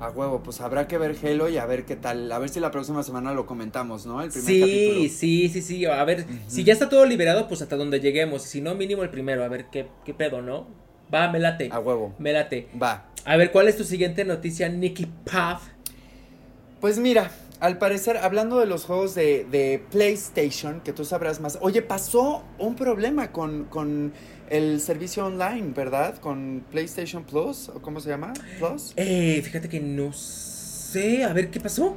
A 0.00 0.10
huevo, 0.10 0.42
pues 0.44 0.60
habrá 0.60 0.86
que 0.86 0.96
ver 0.96 1.16
Halo 1.22 1.48
y 1.48 1.56
a 1.58 1.66
ver 1.66 1.84
qué 1.84 1.96
tal. 1.96 2.30
A 2.30 2.38
ver 2.38 2.48
si 2.50 2.60
la 2.60 2.70
próxima 2.70 3.02
semana 3.02 3.32
lo 3.32 3.46
comentamos, 3.46 4.06
¿no? 4.06 4.22
El 4.22 4.30
primer 4.30 4.46
Sí, 4.46 4.60
capítulo. 4.60 5.08
sí, 5.10 5.48
sí, 5.48 5.62
sí, 5.62 5.86
a 5.86 6.04
ver, 6.04 6.24
si 6.46 6.62
ya 6.62 6.72
está 6.72 6.88
todo 6.88 7.04
liberado, 7.04 7.48
pues 7.48 7.62
hasta 7.62 7.74
donde 7.76 7.98
lleguemos, 7.98 8.42
si 8.42 8.60
no 8.60 8.76
mínimo 8.76 9.02
el 9.02 9.10
primero, 9.10 9.42
a 9.42 9.48
ver 9.48 9.66
qué 9.72 9.88
qué 10.04 10.14
pedo, 10.14 10.40
¿no? 10.40 10.66
Va, 11.12 11.30
me 11.32 11.40
late. 11.40 11.68
A 11.72 11.80
huevo. 11.80 12.14
Me 12.18 12.32
late. 12.32 12.68
Va. 12.80 13.06
A 13.24 13.36
ver, 13.36 13.50
¿cuál 13.50 13.66
es 13.66 13.76
tu 13.76 13.82
siguiente 13.84 14.24
noticia, 14.24 14.68
Nicky 14.68 15.06
Puff? 15.06 15.62
Pues 16.80 16.98
mira, 17.00 17.32
al 17.58 17.78
parecer, 17.78 18.18
hablando 18.18 18.60
de 18.60 18.66
los 18.66 18.84
juegos 18.84 19.16
de, 19.16 19.44
de 19.50 19.82
PlayStation, 19.90 20.80
que 20.80 20.92
tú 20.92 21.04
sabrás 21.04 21.40
más. 21.40 21.58
Oye, 21.60 21.82
pasó 21.82 22.44
un 22.58 22.76
problema 22.76 23.32
con, 23.32 23.64
con 23.64 24.12
el 24.50 24.80
servicio 24.80 25.26
online, 25.26 25.72
¿verdad? 25.74 26.16
Con 26.18 26.64
PlayStation 26.70 27.24
Plus, 27.24 27.68
¿o 27.68 27.80
cómo 27.82 28.00
se 28.00 28.08
llama? 28.08 28.32
Plus. 28.58 28.92
Eh, 28.96 29.40
fíjate 29.44 29.68
que 29.68 29.80
no 29.80 30.12
sé, 30.12 31.24
a 31.24 31.32
ver 31.32 31.50
qué 31.50 31.60
pasó. 31.60 31.96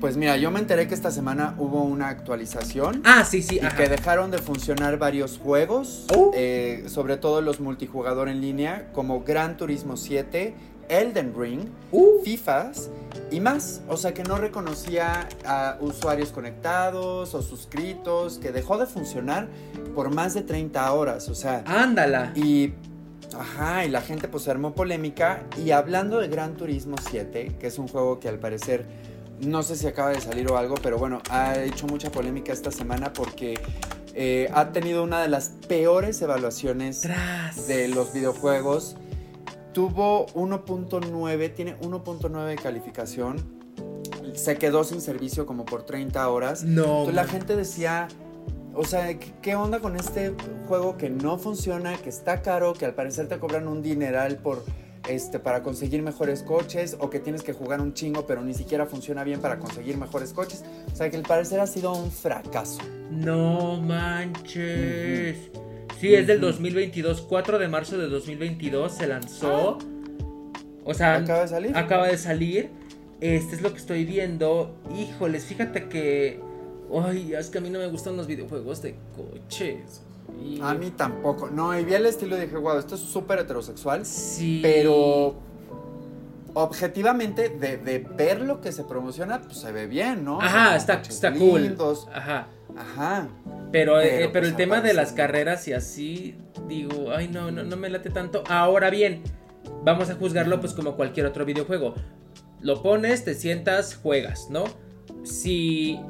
Pues 0.00 0.16
mira, 0.16 0.36
yo 0.36 0.52
me 0.52 0.60
enteré 0.60 0.86
que 0.86 0.94
esta 0.94 1.10
semana 1.10 1.56
hubo 1.58 1.82
una 1.82 2.08
actualización. 2.08 3.02
Ah, 3.04 3.24
sí, 3.24 3.42
sí, 3.42 3.56
y 3.60 3.66
ajá. 3.66 3.76
que 3.76 3.88
dejaron 3.88 4.30
de 4.30 4.38
funcionar 4.38 4.96
varios 4.96 5.38
juegos, 5.38 6.06
Oh. 6.14 6.30
eh, 6.36 6.84
sobre 6.86 7.16
todo 7.16 7.40
los 7.40 7.58
multijugador 7.58 8.28
en 8.28 8.40
línea, 8.40 8.90
como 8.92 9.24
Gran 9.24 9.56
Turismo 9.56 9.96
7, 9.96 10.54
Elden 10.88 11.34
Ring, 11.36 11.68
Uh, 11.92 12.22
FIFAs 12.24 12.90
y 13.30 13.40
más. 13.40 13.80
O 13.88 13.96
sea 13.96 14.12
que 14.14 14.22
no 14.24 14.36
reconocía 14.36 15.28
a 15.44 15.76
usuarios 15.80 16.30
conectados 16.30 17.34
o 17.34 17.42
suscritos, 17.42 18.38
que 18.38 18.52
dejó 18.52 18.78
de 18.78 18.86
funcionar 18.86 19.48
por 19.94 20.14
más 20.14 20.34
de 20.34 20.42
30 20.42 20.92
horas. 20.92 21.28
O 21.28 21.34
sea, 21.34 21.62
ándala. 21.66 22.32
y. 22.34 22.72
Ajá, 23.38 23.84
y 23.84 23.90
la 23.90 24.00
gente 24.00 24.26
pues 24.28 24.48
armó 24.48 24.74
polémica. 24.74 25.44
Y 25.62 25.70
hablando 25.72 26.18
de 26.18 26.28
Gran 26.28 26.54
Turismo 26.56 26.96
7, 27.10 27.56
que 27.60 27.66
es 27.66 27.78
un 27.78 27.86
juego 27.88 28.18
que 28.20 28.28
al 28.28 28.38
parecer 28.38 28.86
no 29.40 29.62
sé 29.62 29.76
si 29.76 29.86
acaba 29.86 30.10
de 30.10 30.20
salir 30.20 30.50
o 30.50 30.56
algo, 30.56 30.74
pero 30.82 30.98
bueno, 30.98 31.20
ha 31.30 31.58
hecho 31.58 31.86
mucha 31.86 32.10
polémica 32.10 32.52
esta 32.52 32.70
semana 32.72 33.12
porque 33.12 33.60
eh, 34.14 34.50
ha 34.52 34.72
tenido 34.72 35.04
una 35.04 35.20
de 35.20 35.28
las 35.28 35.50
peores 35.68 36.20
evaluaciones 36.22 37.02
Tras. 37.02 37.68
de 37.68 37.88
los 37.88 38.12
videojuegos. 38.12 38.96
Tuvo 39.72 40.26
1.9, 40.28 41.54
tiene 41.54 41.78
1.9 41.80 42.46
de 42.46 42.56
calificación. 42.56 43.58
Se 44.34 44.56
quedó 44.56 44.84
sin 44.84 45.00
servicio 45.00 45.46
como 45.46 45.64
por 45.64 45.84
30 45.84 46.28
horas. 46.28 46.64
No. 46.64 46.82
Entonces 46.82 47.14
la 47.14 47.24
gente 47.24 47.56
decía, 47.56 48.08
o 48.74 48.84
sea, 48.84 49.18
¿qué, 49.18 49.54
onda 49.56 49.80
con 49.80 49.96
este 49.96 50.34
juego 50.68 50.96
que 50.96 51.10
no 51.10 51.38
funciona, 51.38 51.96
que 51.96 52.08
está 52.08 52.42
caro, 52.42 52.74
que 52.74 52.84
al 52.84 52.94
parecer 52.94 53.28
te 53.28 53.38
cobran 53.38 53.66
un 53.66 53.82
dineral 53.82 54.38
por 54.38 54.64
este 55.08 55.38
para 55.38 55.62
conseguir 55.62 56.02
mejores 56.02 56.42
coches 56.42 56.96
o 57.00 57.10
que 57.10 57.18
tienes 57.18 57.42
que 57.42 57.52
jugar 57.52 57.80
un 57.80 57.94
chingo 57.94 58.26
pero 58.26 58.42
ni 58.42 58.52
siquiera 58.52 58.84
funciona 58.86 59.24
bien 59.24 59.40
para 59.40 59.58
conseguir 59.58 59.96
mejores 59.96 60.32
coches? 60.32 60.64
O 60.92 60.96
sea, 60.96 61.10
que 61.10 61.16
al 61.16 61.22
parecer 61.24 61.58
ha 61.58 61.66
sido 61.66 61.92
un 61.92 62.10
fracaso. 62.12 62.78
No 63.10 63.80
manches. 63.80 65.50
Sí, 66.00 66.14
es 66.14 66.26
del 66.26 66.38
Ujú. 66.38 66.46
2022, 66.46 67.22
4 67.22 67.58
de 67.58 67.68
marzo 67.68 67.98
de 67.98 68.08
2022 68.08 68.92
se 68.92 69.06
lanzó. 69.06 69.78
O 70.84 70.94
sea, 70.94 71.16
Acaba 71.16 71.40
de 71.40 71.48
salir. 71.48 71.76
acaba 71.76 72.06
de 72.08 72.18
salir. 72.18 72.70
Este 73.20 73.56
es 73.56 73.62
lo 73.62 73.72
que 73.72 73.78
estoy 73.78 74.04
viendo. 74.04 74.76
Híjoles, 74.96 75.44
fíjate 75.44 75.88
que. 75.88 76.40
Ay, 77.04 77.34
es 77.34 77.50
que 77.50 77.58
a 77.58 77.60
mí 77.60 77.68
no 77.68 77.78
me 77.78 77.88
gustan 77.88 78.16
los 78.16 78.26
videojuegos 78.26 78.80
de 78.80 78.96
coches. 79.14 80.02
A 80.62 80.74
mí 80.74 80.90
tampoco. 80.90 81.48
No, 81.50 81.78
y 81.78 81.84
vi 81.84 81.94
el 81.94 82.06
estilo 82.06 82.36
y 82.36 82.40
dije, 82.42 82.56
wow, 82.56 82.78
esto 82.78 82.94
es 82.94 83.00
súper 83.00 83.40
heterosexual. 83.40 84.06
Sí. 84.06 84.60
Pero 84.62 85.34
objetivamente, 86.54 87.48
de, 87.48 88.06
ver 88.16 88.40
lo 88.40 88.60
que 88.60 88.72
se 88.72 88.84
promociona, 88.84 89.40
pues 89.42 89.58
se 89.58 89.72
ve 89.72 89.86
bien, 89.86 90.24
¿no? 90.24 90.40
Ajá, 90.40 90.76
está, 90.76 90.94
está 90.94 91.32
cool. 91.32 91.76
Ajá. 92.12 92.48
Ajá. 92.76 93.28
Pero, 93.70 94.00
eh, 94.00 94.30
pero, 94.32 94.46
el 94.46 94.52
pues, 94.52 94.56
tema 94.56 94.80
de 94.80 94.94
las 94.94 95.12
carreras 95.12 95.68
y 95.68 95.72
así, 95.74 96.36
digo, 96.68 97.12
ay, 97.14 97.28
no, 97.28 97.50
no, 97.50 97.64
no 97.64 97.76
me 97.76 97.90
late 97.90 98.10
tanto. 98.10 98.42
Ahora 98.48 98.90
bien, 98.90 99.22
vamos 99.84 100.10
a 100.10 100.14
juzgarlo 100.14 100.60
pues 100.60 100.72
como 100.72 100.96
cualquier 100.96 101.26
otro 101.26 101.44
videojuego. 101.44 101.94
Lo 102.60 102.82
pones, 102.82 103.24
te 103.24 103.34
sientas, 103.34 103.94
juegas, 103.94 104.48
¿no? 104.50 104.64
Si 105.22 106.00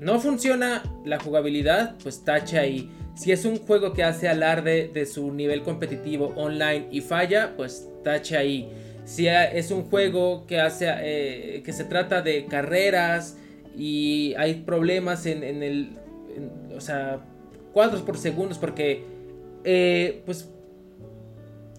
no 0.00 0.18
funciona 0.20 0.82
la 1.04 1.20
jugabilidad, 1.20 1.96
pues 2.02 2.24
tacha 2.24 2.60
ahí. 2.60 2.90
Si 3.14 3.30
es 3.30 3.44
un 3.44 3.58
juego 3.58 3.92
que 3.92 4.02
hace 4.02 4.28
alarde 4.28 4.90
de 4.92 5.06
su 5.06 5.32
nivel 5.32 5.62
competitivo 5.62 6.32
online 6.36 6.88
y 6.90 7.02
falla, 7.02 7.52
pues 7.56 7.88
tacha 8.02 8.38
ahí. 8.38 8.68
Si 9.04 9.28
es 9.28 9.70
un 9.70 9.84
juego 9.84 10.46
que 10.46 10.60
hace 10.60 10.86
eh, 10.88 11.62
que 11.64 11.72
se 11.72 11.84
trata 11.84 12.22
de 12.22 12.46
carreras 12.46 13.36
y 13.76 14.34
hay 14.38 14.54
problemas 14.54 15.26
en, 15.26 15.62
el 15.62 15.98
o 16.74 16.80
sea 16.80 17.20
cuadros 17.72 18.02
por 18.02 18.18
segundos 18.18 18.58
porque 18.58 19.04
eh, 19.64 20.22
pues 20.26 20.48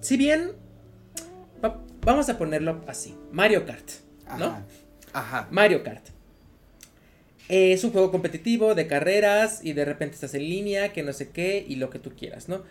si 0.02 0.18
bien 0.18 0.52
vamos 2.02 2.30
a 2.30 2.38
ponerlo 2.38 2.82
así 2.88 3.16
Mario 3.32 3.66
Kart 3.66 3.90
no 4.38 4.58
Ajá. 5.14 5.48
Mario 5.52 5.84
Kart 5.84 6.06
es 7.50 7.84
un 7.84 7.92
juego 7.92 8.12
competitivo 8.12 8.74
de 8.74 8.88
carreras 8.88 9.64
y 9.64 9.74
de 9.74 9.86
repente 9.86 10.16
estás 10.16 10.34
en 10.34 10.42
línea 10.42 10.94
que 10.94 11.04
no 11.04 11.14
sé 11.14 11.30
qué 11.30 11.64
y 11.68 11.76
lo 11.76 11.90
que 11.90 12.00
tú 12.00 12.12
quieras 12.16 12.50
no 12.50 12.64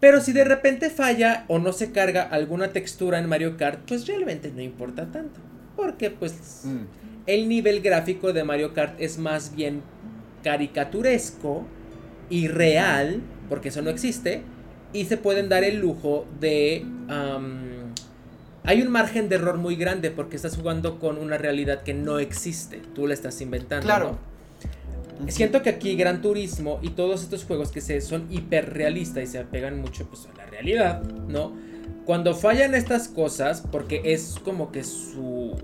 pero 0.00 0.20
si 0.20 0.32
de 0.32 0.44
repente 0.44 0.90
falla 0.90 1.44
o 1.48 1.58
no 1.58 1.72
se 1.72 1.90
carga 1.92 2.22
alguna 2.22 2.72
textura 2.72 3.18
en 3.18 3.28
Mario 3.28 3.56
Kart, 3.56 3.80
pues 3.86 4.06
realmente 4.06 4.52
no 4.54 4.60
importa 4.60 5.10
tanto. 5.10 5.40
Porque 5.74 6.10
pues 6.10 6.62
mm. 6.64 6.84
el 7.26 7.48
nivel 7.48 7.80
gráfico 7.80 8.32
de 8.32 8.44
Mario 8.44 8.74
Kart 8.74 9.00
es 9.00 9.18
más 9.18 9.54
bien 9.54 9.82
caricaturesco 10.42 11.66
y 12.30 12.48
real, 12.48 13.20
porque 13.48 13.68
eso 13.68 13.82
no 13.82 13.90
existe, 13.90 14.42
y 14.92 15.04
se 15.04 15.16
pueden 15.16 15.48
dar 15.48 15.64
el 15.64 15.78
lujo 15.78 16.26
de... 16.40 16.84
hay 18.64 18.82
un 18.82 18.90
margen 18.90 19.28
de 19.28 19.36
error 19.36 19.58
muy 19.58 19.76
grande 19.76 20.10
porque 20.10 20.36
estás 20.36 20.56
jugando 20.56 20.98
con 20.98 21.18
una 21.18 21.38
realidad 21.38 21.82
que 21.82 21.94
no 21.94 22.18
existe, 22.18 22.80
tú 22.94 23.06
la 23.06 23.14
estás 23.14 23.40
inventando. 23.40 23.86
Claro. 23.86 24.18
Siento 25.28 25.62
que 25.62 25.70
aquí 25.70 25.96
Gran 25.96 26.20
Turismo 26.20 26.78
y 26.82 26.90
todos 26.90 27.22
estos 27.22 27.44
juegos 27.44 27.72
que 27.72 27.80
se, 27.80 28.00
son 28.00 28.26
hiperrealistas 28.30 29.24
y 29.24 29.26
se 29.26 29.38
apegan 29.38 29.80
mucho 29.80 30.06
pues, 30.06 30.26
a 30.26 30.36
la 30.36 30.46
realidad, 30.46 31.02
¿no? 31.02 31.54
Cuando 32.04 32.34
fallan 32.34 32.74
estas 32.74 33.08
cosas, 33.08 33.62
porque 33.72 34.02
es 34.04 34.36
como 34.44 34.70
que 34.70 34.84
su 34.84 35.56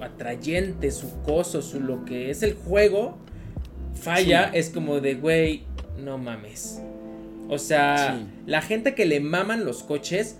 atrayente, 0.00 0.90
su 0.90 1.22
coso, 1.22 1.62
su 1.62 1.80
lo 1.80 2.04
que 2.04 2.30
es 2.30 2.42
el 2.42 2.54
juego, 2.54 3.18
falla, 3.94 4.50
es 4.52 4.70
como 4.70 5.00
de, 5.00 5.14
güey, 5.14 5.62
no 5.98 6.18
mames. 6.18 6.80
O 7.48 7.58
sea, 7.58 8.20
la 8.46 8.60
gente 8.60 8.94
que 8.94 9.06
le 9.06 9.20
maman 9.20 9.64
los 9.64 9.82
coches, 9.82 10.36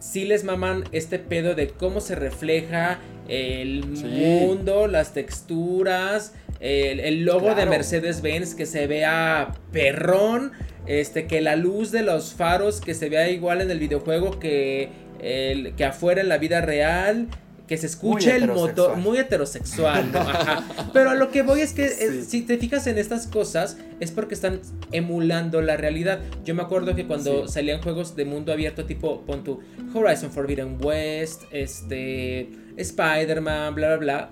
sí 0.00 0.24
les 0.24 0.44
maman 0.44 0.84
este 0.92 1.18
pedo 1.18 1.54
de 1.54 1.68
cómo 1.68 2.00
se 2.00 2.14
refleja 2.14 2.98
el 3.28 3.86
mundo, 3.86 4.86
las 4.86 5.14
texturas, 5.14 6.34
el, 6.60 7.24
logo 7.24 7.54
de 7.54 7.66
Mercedes-Benz 7.66 8.54
que 8.54 8.66
se 8.66 8.86
vea 8.86 9.54
perrón, 9.72 10.52
este, 10.86 11.26
que 11.26 11.40
la 11.40 11.56
luz 11.56 11.90
de 11.90 12.02
los 12.02 12.34
faros 12.34 12.80
que 12.80 12.94
se 12.94 13.08
vea 13.08 13.30
igual 13.30 13.60
en 13.60 13.70
el 13.70 13.78
videojuego 13.78 14.38
que, 14.38 14.90
el, 15.20 15.74
que 15.74 15.84
afuera 15.84 16.20
en 16.20 16.28
la 16.28 16.38
vida 16.38 16.60
real. 16.60 17.28
Que 17.72 17.78
se 17.78 17.86
escuche 17.86 18.36
el 18.36 18.48
motor 18.48 18.98
muy 18.98 19.16
heterosexual, 19.16 20.12
Pero 20.92 21.08
a 21.08 21.14
lo 21.14 21.30
que 21.30 21.40
voy 21.40 21.62
es 21.62 21.72
que 21.72 21.86
eh, 21.86 22.22
si 22.22 22.42
te 22.42 22.58
fijas 22.58 22.86
en 22.86 22.98
estas 22.98 23.26
cosas 23.26 23.78
es 23.98 24.10
porque 24.10 24.34
están 24.34 24.60
emulando 24.90 25.62
la 25.62 25.78
realidad. 25.78 26.20
Yo 26.44 26.54
me 26.54 26.60
acuerdo 26.60 26.94
que 26.94 27.06
cuando 27.06 27.48
salían 27.48 27.80
juegos 27.80 28.14
de 28.14 28.26
mundo 28.26 28.52
abierto 28.52 28.84
tipo 28.84 29.22
pon 29.22 29.42
tu 29.42 29.60
Horizon 29.94 30.30
Forbidden 30.30 30.84
West, 30.84 31.44
este 31.50 32.50
Spider-Man, 32.76 33.74
bla 33.74 33.88
bla 33.88 33.96
bla, 33.96 34.30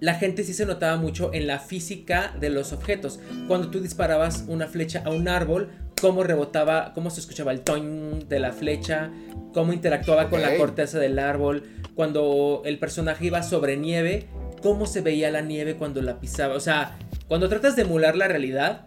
la 0.00 0.14
gente 0.14 0.44
sí 0.44 0.54
se 0.54 0.64
notaba 0.64 0.96
mucho 0.96 1.30
en 1.34 1.46
la 1.46 1.58
física 1.58 2.34
de 2.40 2.48
los 2.48 2.72
objetos. 2.72 3.20
Cuando 3.48 3.68
tú 3.68 3.80
disparabas 3.80 4.46
una 4.48 4.66
flecha 4.66 5.02
a 5.04 5.10
un 5.10 5.28
árbol, 5.28 5.68
cómo 6.00 6.22
rebotaba, 6.22 6.92
cómo 6.94 7.10
se 7.10 7.20
escuchaba 7.20 7.52
el 7.52 7.60
toin 7.60 8.26
de 8.30 8.40
la 8.40 8.52
flecha, 8.52 9.10
cómo 9.52 9.74
interactuaba 9.74 10.30
con 10.30 10.40
la 10.40 10.56
corteza 10.56 10.98
del 10.98 11.18
árbol. 11.18 11.64
Cuando 11.94 12.62
el 12.64 12.78
personaje 12.78 13.26
iba 13.26 13.42
sobre 13.42 13.76
nieve, 13.76 14.26
cómo 14.62 14.86
se 14.86 15.00
veía 15.00 15.30
la 15.30 15.42
nieve 15.42 15.76
cuando 15.76 16.02
la 16.02 16.20
pisaba. 16.20 16.54
O 16.54 16.60
sea, 16.60 16.96
cuando 17.28 17.48
tratas 17.48 17.76
de 17.76 17.82
emular 17.82 18.16
la 18.16 18.28
realidad, 18.28 18.86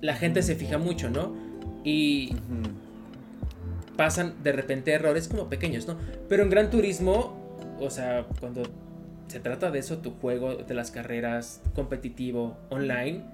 la 0.00 0.14
gente 0.14 0.42
se 0.42 0.54
fija 0.54 0.78
mucho, 0.78 1.10
¿no? 1.10 1.34
Y 1.84 2.34
pasan 3.96 4.34
de 4.42 4.52
repente 4.52 4.92
errores 4.92 5.28
como 5.28 5.48
pequeños, 5.48 5.86
¿no? 5.86 5.96
Pero 6.28 6.42
en 6.42 6.50
Gran 6.50 6.70
Turismo, 6.70 7.36
o 7.80 7.90
sea, 7.90 8.26
cuando 8.40 8.62
se 9.28 9.40
trata 9.40 9.70
de 9.70 9.78
eso, 9.78 9.98
tu 9.98 10.12
juego 10.12 10.56
de 10.56 10.74
las 10.74 10.90
carreras 10.90 11.60
competitivo 11.74 12.56
online 12.70 13.24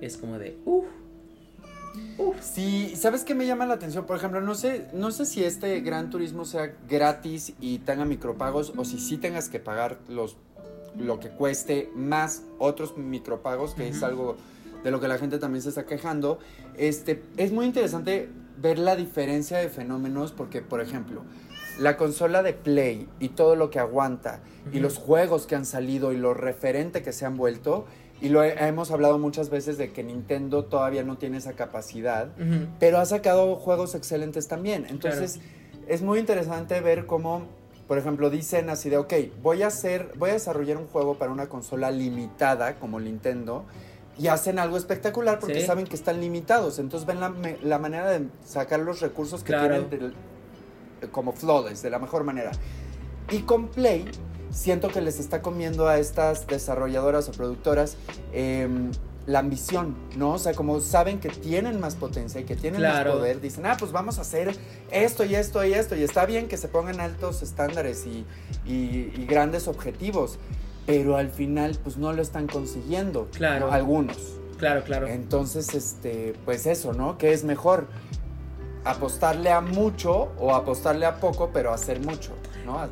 es 0.00 0.16
como 0.16 0.38
de, 0.38 0.56
uff. 0.64 0.86
Sí, 2.40 2.94
¿sabes 2.96 3.24
qué 3.24 3.34
me 3.34 3.46
llama 3.46 3.66
la 3.66 3.74
atención? 3.74 4.06
Por 4.06 4.16
ejemplo, 4.16 4.40
no 4.40 4.54
sé, 4.54 4.88
no 4.92 5.10
sé 5.10 5.26
si 5.26 5.44
este 5.44 5.80
Gran 5.80 6.10
Turismo 6.10 6.44
sea 6.44 6.74
gratis 6.88 7.54
y 7.60 7.78
tenga 7.78 8.04
micropagos 8.04 8.72
o 8.76 8.84
si 8.84 8.98
sí 8.98 9.18
tengas 9.18 9.48
que 9.48 9.60
pagar 9.60 9.98
los 10.08 10.36
lo 10.96 11.20
que 11.20 11.28
cueste 11.28 11.90
más 11.94 12.42
otros 12.58 12.96
micropagos, 12.96 13.74
que 13.74 13.88
es 13.88 14.02
algo 14.02 14.36
de 14.82 14.90
lo 14.90 15.00
que 15.00 15.08
la 15.08 15.18
gente 15.18 15.38
también 15.38 15.62
se 15.62 15.68
está 15.68 15.86
quejando. 15.86 16.38
Este, 16.76 17.22
es 17.36 17.52
muy 17.52 17.66
interesante 17.66 18.28
ver 18.60 18.78
la 18.78 18.96
diferencia 18.96 19.58
de 19.58 19.68
fenómenos 19.68 20.32
porque, 20.32 20.60
por 20.60 20.80
ejemplo, 20.80 21.22
la 21.78 21.96
consola 21.96 22.42
de 22.42 22.52
Play 22.52 23.08
y 23.20 23.30
todo 23.30 23.54
lo 23.54 23.70
que 23.70 23.78
aguanta 23.78 24.40
y 24.72 24.80
los 24.80 24.98
juegos 24.98 25.46
que 25.46 25.54
han 25.54 25.64
salido 25.64 26.12
y 26.12 26.16
lo 26.16 26.34
referente 26.34 27.02
que 27.02 27.12
se 27.12 27.24
han 27.24 27.36
vuelto, 27.36 27.86
y 28.20 28.30
lo 28.30 28.42
hemos 28.42 28.90
hablado 28.90 29.18
muchas 29.18 29.48
veces 29.48 29.78
de 29.78 29.92
que 29.92 30.02
Nintendo 30.02 30.64
todavía 30.64 31.04
no 31.04 31.18
tiene 31.18 31.38
esa 31.38 31.52
capacidad, 31.52 32.28
pero 32.80 32.98
ha 32.98 33.06
sacado 33.06 33.56
juegos 33.56 33.94
excelentes 33.94 34.48
también. 34.48 34.86
Entonces, 34.88 35.38
es 35.86 36.02
muy 36.02 36.18
interesante 36.18 36.80
ver 36.80 37.06
cómo, 37.06 37.46
por 37.86 37.96
ejemplo, 37.96 38.28
dicen 38.28 38.70
así 38.70 38.90
de, 38.90 38.96
ok, 38.98 39.14
voy 39.40 39.62
a 39.62 39.68
hacer, 39.68 40.12
voy 40.16 40.30
a 40.30 40.32
desarrollar 40.32 40.78
un 40.78 40.88
juego 40.88 41.14
para 41.14 41.30
una 41.30 41.46
consola 41.48 41.90
limitada 41.90 42.76
como 42.76 42.98
Nintendo. 42.98 43.64
Y 44.18 44.26
hacen 44.26 44.58
algo 44.58 44.76
espectacular 44.76 45.38
porque 45.38 45.64
saben 45.64 45.86
que 45.86 45.94
están 45.94 46.20
limitados. 46.20 46.80
Entonces 46.80 47.06
ven 47.06 47.20
la, 47.20 47.78
manera 47.78 48.10
de 48.10 48.26
sacar 48.44 48.80
los 48.80 49.00
recursos 49.00 49.44
que 49.44 49.52
tienen 49.52 50.12
como 51.12 51.32
flawless, 51.32 51.82
de 51.82 51.90
la 51.90 52.00
mejor 52.00 52.24
manera. 52.24 52.50
Y 53.30 53.42
con 53.42 53.68
Play, 53.68 54.06
siento 54.50 54.88
que 54.88 55.00
les 55.00 55.18
está 55.20 55.42
comiendo 55.42 55.88
a 55.88 55.98
estas 55.98 56.46
desarrolladoras 56.46 57.28
o 57.28 57.32
productoras 57.32 57.96
em, 58.32 58.90
la 59.26 59.40
ambición, 59.40 59.94
¿no? 60.16 60.34
O 60.34 60.38
sea, 60.38 60.54
como 60.54 60.80
saben 60.80 61.20
que 61.20 61.28
tienen 61.28 61.80
más 61.80 61.96
potencia 61.96 62.40
y 62.40 62.44
que 62.44 62.56
tienen 62.56 62.80
más 62.80 63.04
poder, 63.04 63.40
dicen, 63.40 63.66
ah, 63.66 63.76
pues 63.78 63.92
vamos 63.92 64.18
a 64.18 64.22
hacer 64.22 64.56
esto 64.90 65.24
y 65.24 65.34
esto 65.34 65.64
y 65.64 65.74
esto. 65.74 65.94
Y 65.96 66.02
está 66.02 66.24
bien 66.24 66.48
que 66.48 66.56
se 66.56 66.68
pongan 66.68 67.00
altos 67.00 67.42
estándares 67.42 68.06
y, 68.06 68.24
y, 68.66 69.26
grandes 69.26 69.68
objetivos, 69.68 70.38
pero 70.86 71.16
al 71.16 71.30
final, 71.30 71.78
pues 71.82 71.98
no 71.98 72.12
lo 72.14 72.22
están 72.22 72.46
consiguiendo. 72.46 73.28
Claro. 73.32 73.70
Algunos. 73.70 74.16
Claro, 74.56 74.82
claro. 74.82 75.06
Entonces, 75.06 75.74
este, 75.74 76.34
pues 76.44 76.66
eso, 76.66 76.94
¿no? 76.94 77.18
¿Qué 77.18 77.32
es 77.32 77.44
mejor? 77.44 77.86
apostarle 78.84 79.50
a 79.50 79.60
mucho 79.60 80.32
o 80.38 80.54
apostarle 80.54 81.04
a 81.04 81.16
poco, 81.20 81.50
pero 81.52 81.72
hacer 81.72 82.00
mucho, 82.00 82.32
¿no? 82.64 82.88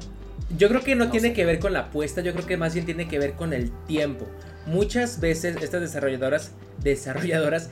Yo 0.56 0.68
creo 0.68 0.80
que 0.82 0.94
no, 0.94 1.10
tiene 1.10 1.32
que 1.32 1.44
ver 1.44 1.58
con 1.58 1.72
la 1.72 1.80
apuesta, 1.80 2.20
yo 2.20 2.32
creo 2.32 2.46
que 2.46 2.56
más 2.56 2.74
bien 2.74 2.86
tiene 2.86 3.08
que 3.08 3.18
ver 3.18 3.32
con 3.32 3.52
el 3.52 3.70
tiempo. 3.86 4.26
Muchas 4.66 5.20
veces 5.20 5.56
estas 5.60 5.80
desarrolladoras, 5.80 6.52
desarrolladoras 6.82 7.70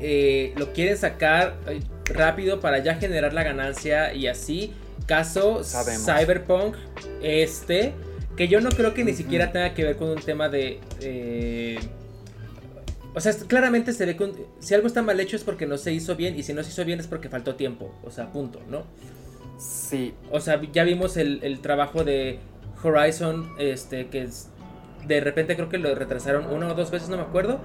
eh, 0.00 0.52
lo 0.56 0.72
quieren 0.72 0.96
sacar 0.96 1.56
eh, 1.68 1.80
rápido 2.04 2.60
para 2.60 2.78
ya 2.78 2.96
generar 2.96 3.32
la 3.32 3.42
ganancia 3.42 4.12
y 4.14 4.26
así. 4.26 4.72
Caso 5.06 5.62
Cyberpunk, 5.62 6.74
este, 7.22 7.92
que 8.36 8.48
yo 8.48 8.60
no 8.60 8.70
creo 8.70 8.92
que 8.92 9.04
ni 9.04 9.12
siquiera 9.12 9.52
tenga 9.52 9.72
que 9.72 9.84
ver 9.84 9.96
con 9.96 10.08
un 10.08 10.20
tema 10.20 10.48
de... 10.48 10.80
Eh, 11.00 11.78
o 13.14 13.20
sea, 13.20 13.32
claramente 13.32 13.92
se 13.92 14.04
ve 14.04 14.16
que 14.16 14.32
si 14.58 14.74
algo 14.74 14.88
está 14.88 15.02
mal 15.02 15.18
hecho 15.20 15.36
es 15.36 15.44
porque 15.44 15.64
no 15.64 15.78
se 15.78 15.92
hizo 15.92 16.16
bien 16.16 16.38
y 16.38 16.42
si 16.42 16.52
no 16.52 16.62
se 16.62 16.70
hizo 16.70 16.84
bien 16.84 17.00
es 17.00 17.06
porque 17.06 17.28
faltó 17.28 17.54
tiempo. 17.54 17.94
O 18.04 18.10
sea, 18.10 18.30
punto, 18.30 18.60
¿no? 18.68 18.84
Sí. 19.58 20.14
O 20.30 20.40
sea, 20.40 20.60
ya 20.72 20.84
vimos 20.84 21.16
el, 21.16 21.60
trabajo 21.60 22.04
de 22.04 22.38
Horizon, 22.82 23.50
este, 23.58 24.08
que 24.08 24.22
es- 24.22 24.50
de 25.06 25.20
repente 25.20 25.54
creo 25.56 25.68
que 25.68 25.78
lo 25.78 25.94
retrasaron 25.94 26.46
una 26.52 26.72
o 26.72 26.74
dos 26.74 26.90
veces, 26.90 27.08
no 27.08 27.16
me 27.16 27.22
acuerdo. 27.22 27.60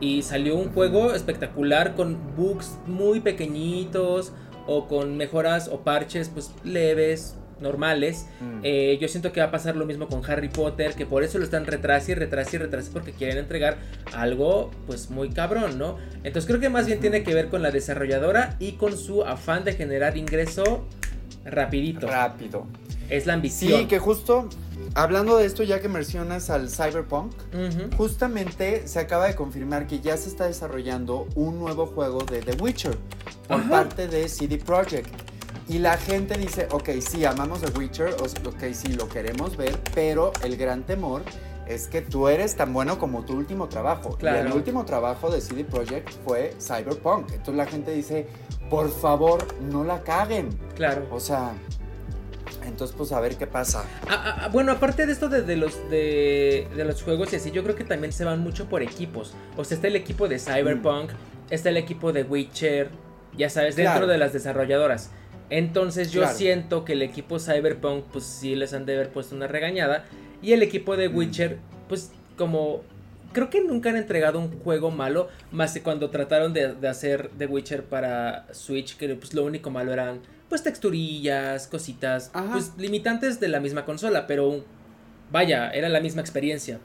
Y 0.00 0.22
salió 0.22 0.56
un 0.56 0.72
juego 0.72 1.14
espectacular 1.14 1.94
con 1.94 2.18
bugs 2.36 2.76
muy 2.86 3.20
pequeñitos 3.20 4.32
o 4.66 4.88
con 4.88 5.16
mejoras 5.16 5.68
o 5.68 5.80
parches 5.80 6.28
pues 6.28 6.52
leves, 6.64 7.36
normales. 7.60 8.26
Mm. 8.40 8.60
Eh, 8.62 8.98
yo 9.00 9.08
siento 9.08 9.32
que 9.32 9.40
va 9.40 9.46
a 9.46 9.50
pasar 9.50 9.76
lo 9.76 9.86
mismo 9.86 10.08
con 10.08 10.22
Harry 10.30 10.48
Potter, 10.48 10.94
que 10.94 11.06
por 11.06 11.22
eso 11.22 11.38
lo 11.38 11.44
están 11.44 11.66
retrasando 11.66 12.12
y 12.12 12.14
retrasando 12.14 12.56
y 12.56 12.66
retrasando 12.66 12.98
porque 13.00 13.12
quieren 13.12 13.38
entregar 13.38 13.78
algo 14.14 14.70
pues 14.86 15.10
muy 15.10 15.30
cabrón, 15.30 15.78
¿no? 15.78 15.96
Entonces 16.24 16.46
creo 16.46 16.60
que 16.60 16.68
más 16.68 16.86
bien 16.86 17.00
tiene 17.00 17.22
que 17.22 17.34
ver 17.34 17.48
con 17.48 17.62
la 17.62 17.70
desarrolladora 17.70 18.56
y 18.58 18.72
con 18.72 18.96
su 18.96 19.24
afán 19.24 19.64
de 19.64 19.72
generar 19.72 20.16
ingreso 20.16 20.86
rapidito. 21.46 22.06
Rápido. 22.06 22.66
es 23.08 23.26
la 23.26 23.34
ambición. 23.34 23.80
Sí, 23.80 23.86
que 23.86 23.98
justo 23.98 24.48
hablando 24.94 25.36
de 25.36 25.46
esto, 25.46 25.62
ya 25.62 25.80
que 25.80 25.88
mencionas 25.88 26.50
al 26.50 26.68
Cyberpunk, 26.70 27.32
justamente 27.96 28.86
se 28.88 28.98
acaba 29.00 29.26
de 29.26 29.34
confirmar 29.34 29.86
que 29.86 30.00
ya 30.00 30.16
se 30.16 30.28
está 30.28 30.46
desarrollando 30.46 31.26
un 31.34 31.58
nuevo 31.58 31.86
juego 31.86 32.22
de 32.24 32.40
The 32.40 32.62
Witcher 32.62 32.96
por 33.48 33.60
Ajá. 33.60 33.70
parte 33.70 34.08
de 34.08 34.28
CD 34.28 34.58
Projekt. 34.58 35.08
Y 35.68 35.78
la 35.80 35.96
gente 35.96 36.38
dice, 36.38 36.68
ok, 36.70 36.90
sí, 37.00 37.24
amamos 37.24 37.60
The 37.60 37.76
Witcher, 37.76 38.14
ok, 38.14 38.62
sí, 38.72 38.92
lo 38.92 39.08
queremos 39.08 39.56
ver, 39.56 39.76
pero 39.94 40.32
el 40.44 40.56
gran 40.56 40.84
temor 40.84 41.22
es 41.68 41.88
que 41.88 42.00
tú 42.02 42.28
eres 42.28 42.54
tan 42.56 42.72
bueno 42.72 42.98
como 42.98 43.24
tu 43.24 43.34
último 43.34 43.68
trabajo. 43.68 44.10
Y 44.14 44.20
Claro. 44.20 44.46
el 44.48 44.52
último 44.52 44.84
trabajo 44.84 45.30
de 45.30 45.40
CD 45.40 45.64
Projekt 45.64 46.10
fue 46.24 46.54
Cyberpunk. 46.60 47.30
Entonces 47.32 47.54
la 47.56 47.66
gente 47.66 47.92
dice, 47.92 48.26
por 48.70 48.90
favor, 48.90 49.46
no 49.62 49.84
la 49.84 50.02
caguen. 50.02 50.48
Claro. 50.76 51.06
O 51.10 51.18
sea, 51.20 51.52
entonces 52.64 52.94
pues 52.96 53.12
a 53.12 53.20
ver 53.20 53.36
qué 53.36 53.46
pasa. 53.46 53.84
Ah, 54.08 54.38
ah, 54.42 54.48
bueno, 54.52 54.72
aparte 54.72 55.06
de 55.06 55.12
esto 55.12 55.28
de, 55.28 55.42
de 55.42 55.56
los 55.56 55.88
de, 55.90 56.68
de 56.76 56.84
los 56.84 57.02
juegos 57.02 57.32
y 57.32 57.36
así, 57.36 57.50
yo 57.50 57.62
creo 57.62 57.74
que 57.76 57.84
también 57.84 58.12
se 58.12 58.24
van 58.24 58.40
mucho 58.40 58.68
por 58.68 58.82
equipos. 58.82 59.34
O 59.56 59.64
sea, 59.64 59.76
está 59.76 59.88
el 59.88 59.96
equipo 59.96 60.28
de 60.28 60.38
Cyberpunk, 60.38 61.10
está 61.50 61.68
el 61.68 61.76
equipo 61.76 62.12
de 62.12 62.22
Witcher, 62.24 62.90
ya 63.36 63.50
sabes, 63.50 63.76
dentro 63.76 63.92
Claro. 63.94 64.06
de 64.06 64.18
las 64.18 64.32
desarrolladoras. 64.32 65.10
Entonces 65.48 66.10
yo 66.10 66.22
Claro. 66.22 66.36
siento 66.36 66.84
que 66.84 66.94
el 66.94 67.02
equipo 67.02 67.38
Cyberpunk, 67.38 68.04
pues 68.12 68.24
sí 68.24 68.56
les 68.56 68.72
han 68.72 68.84
de 68.84 68.94
haber 68.94 69.10
puesto 69.10 69.34
una 69.36 69.46
regañada. 69.46 70.04
Y 70.42 70.52
el 70.52 70.62
equipo 70.62 70.96
de. 70.96 71.08
Witcher, 71.08 71.58
pues 71.88 72.12
como... 72.36 72.82
Creo 73.32 73.50
que 73.50 73.60
nunca 73.62 73.90
han 73.90 73.96
entregado 73.96 74.38
un 74.38 74.50
juego 74.60 74.90
malo, 74.90 75.28
más 75.50 75.74
que 75.74 75.82
cuando 75.82 76.08
trataron 76.08 76.54
de, 76.54 76.72
de 76.74 76.88
hacer 76.88 77.30
The 77.36 77.46
Witcher 77.46 77.84
para 77.84 78.46
Switch, 78.52 78.96
que 78.96 79.14
pues 79.14 79.34
lo 79.34 79.44
único 79.44 79.70
malo 79.70 79.92
eran 79.92 80.20
pues 80.48 80.62
texturillas, 80.62 81.66
cositas, 81.66 82.30
Ajá. 82.32 82.52
pues 82.52 82.72
limitantes 82.78 83.38
de 83.40 83.48
la 83.48 83.60
misma 83.60 83.84
consola, 83.84 84.26
pero 84.26 84.64
vaya, 85.30 85.70
era 85.70 85.88
la 85.90 86.00
misma 86.00 86.22
experiencia. 86.22 86.78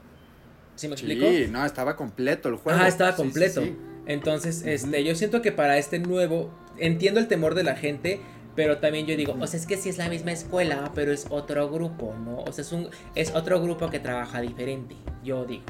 ¿Sí 0.75 0.87
me 0.87 0.95
explico? 0.95 1.25
Sí, 1.25 1.47
no, 1.49 1.63
estaba 1.65 1.95
completo 1.95 2.49
el 2.49 2.55
juego. 2.55 2.77
Ajá, 2.79 2.87
estaba 2.89 3.11
Sí, 3.11 3.17
sí, 3.17 3.21
completo. 3.23 3.61
sí. 3.61 3.75
Entonces, 4.07 4.63
este, 4.65 5.03
yo 5.05 5.15
siento 5.15 5.41
que 5.41 5.51
para 5.53 5.77
este 5.77 5.99
nuevo, 5.99 6.51
entiendo 6.79 7.19
el 7.19 7.27
temor 7.27 7.53
de 7.55 7.63
la 7.63 7.75
gente, 7.75 8.19
pero 8.55 8.77
también 8.79 9.05
yo 9.05 9.15
digo, 9.15 9.35
o 9.39 9.47
sea, 9.47 9.59
es 9.59 9.65
que 9.65 9.77
sí 9.77 9.89
es 9.89 9.97
la 9.97 10.09
misma 10.09 10.31
escuela, 10.31 10.91
pero 10.95 11.11
es 11.11 11.25
otro 11.29 11.69
grupo, 11.69 12.13
¿no? 12.23 12.39
O 12.43 12.51
sea, 12.51 12.63
es 12.63 12.71
un, 12.71 12.89
es 13.15 13.33
otro 13.35 13.61
grupo 13.61 13.89
que 13.89 13.99
trabaja 13.99 14.41
diferente, 14.41 14.95
yo 15.23 15.45
digo. 15.45 15.63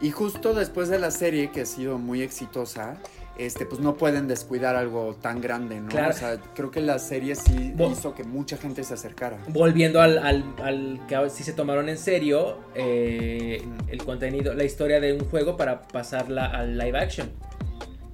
Y 0.00 0.10
justo 0.10 0.54
después 0.54 0.88
de 0.88 0.98
la 1.00 1.10
serie, 1.10 1.50
que 1.50 1.62
ha 1.62 1.66
sido 1.66 1.98
muy 1.98 2.22
exitosa, 2.22 2.98
este, 3.36 3.66
pues 3.66 3.80
no 3.80 3.96
pueden 3.96 4.28
descuidar 4.28 4.76
algo 4.76 5.16
tan 5.20 5.40
grande, 5.40 5.80
¿no? 5.80 5.88
Claro. 5.88 6.10
O 6.10 6.12
sea, 6.12 6.40
creo 6.54 6.70
que 6.70 6.80
la 6.80 6.98
serie 7.00 7.34
sí 7.34 7.74
hizo 7.90 8.14
que 8.14 8.22
mucha 8.24 8.56
gente 8.56 8.84
se 8.84 8.94
acercara. 8.94 9.38
Volviendo 9.48 10.00
al, 10.00 10.18
al, 10.18 10.44
al 10.62 11.00
que 11.08 11.30
sí 11.30 11.42
se 11.42 11.52
tomaron 11.52 11.88
en 11.88 11.98
serio 11.98 12.58
eh, 12.76 13.62
el 13.88 14.04
contenido, 14.04 14.54
la 14.54 14.64
historia 14.64 15.00
de 15.00 15.12
un 15.14 15.20
juego 15.28 15.56
para 15.56 15.82
pasarla 15.82 16.46
al 16.46 16.78
live 16.78 16.98
action. 16.98 17.30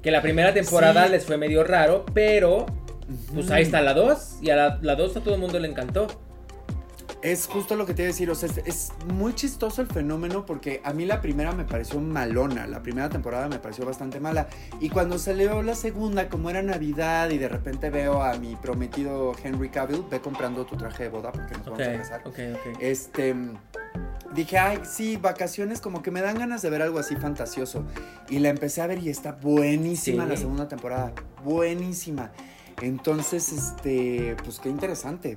Que 0.03 0.11
la 0.11 0.21
primera 0.23 0.53
temporada 0.53 1.07
Sí. 1.07 1.13
les 1.13 1.25
fue 1.25 1.37
medio 1.39 1.65
raro, 1.65 2.05
pero 2.13 2.67
pues 3.35 3.51
ahí 3.51 3.63
está 3.63 3.81
la 3.83 3.95
2 3.95 4.39
y 4.43 4.51
a 4.51 4.57
la, 4.57 4.79
la 4.83 4.95
2 4.97 5.17
a 5.17 5.21
todo 5.21 5.35
el 5.35 5.41
mundo 5.41 5.59
le 5.59 5.69
encantó. 5.69 6.07
Es 7.23 7.47
justo 7.47 7.75
lo 7.75 7.87
que 7.87 7.95
te 7.95 8.03
iba 8.03 8.09
a 8.09 8.13
decir, 8.13 8.31
o 8.31 8.35
sea, 8.35 8.51
es, 8.51 8.59
es 8.67 8.93
muy 9.15 9.35
chistoso 9.35 9.81
el 9.81 9.89
fenómeno 9.89 10.45
porque 10.45 10.83
a 10.85 10.93
mí 10.93 11.07
la 11.07 11.23
primera 11.23 11.53
me 11.53 11.65
pareció 11.65 11.99
malona, 11.99 12.67
la 12.67 12.83
primera 12.83 13.09
temporada 13.09 13.49
me 13.49 13.59
pareció 13.59 13.87
bastante 13.87 14.21
mala. 14.21 14.47
Y 14.79 14.91
cuando 14.91 15.19
salió 15.19 15.63
la 15.63 15.75
segunda, 15.75 16.29
como 16.29 16.51
era 16.51 16.61
Navidad 16.63 17.31
y 17.31 17.39
de 17.39 17.49
repente 17.49 17.89
veo 17.89 18.23
a 18.23 18.35
mi 18.37 18.57
prometido 18.57 19.33
Henry 19.43 19.71
Cavill, 19.71 20.05
ve 20.11 20.21
comprando 20.21 20.67
tu 20.67 20.77
traje 20.77 21.05
de 21.05 21.09
boda 21.09 21.33
porque 21.33 21.55
nos 21.57 21.67
Ok, 21.69 21.79
vamos 21.79 21.87
a 21.89 21.99
casar. 21.99 22.21
ok, 22.27 22.39
ok. 22.55 22.77
Este. 22.81 23.35
Dije, 24.35 24.59
ay, 24.59 24.81
sí, 24.85 25.17
vacaciones, 25.17 25.81
como 25.81 26.03
que 26.03 26.11
me 26.11 26.21
dan 26.21 26.37
ganas 26.39 26.61
de 26.61 26.69
ver 26.69 26.83
algo 26.83 26.99
así 26.99 27.15
fantasioso. 27.17 27.85
Y 28.29 28.41
la 28.41 28.51
empecé 28.51 28.83
a 28.83 28.87
ver 28.87 28.99
y 28.99 29.09
está 29.09 29.33
buenísima 29.33 30.25
Sí. 30.25 30.29
la 30.31 30.37
segunda 30.37 30.69
temporada. 30.69 31.13
Buenísima. 31.43 32.33
Entonces, 32.83 33.53
este, 33.53 34.37
pues 34.45 34.59
qué 34.59 34.69
interesante. 34.69 35.37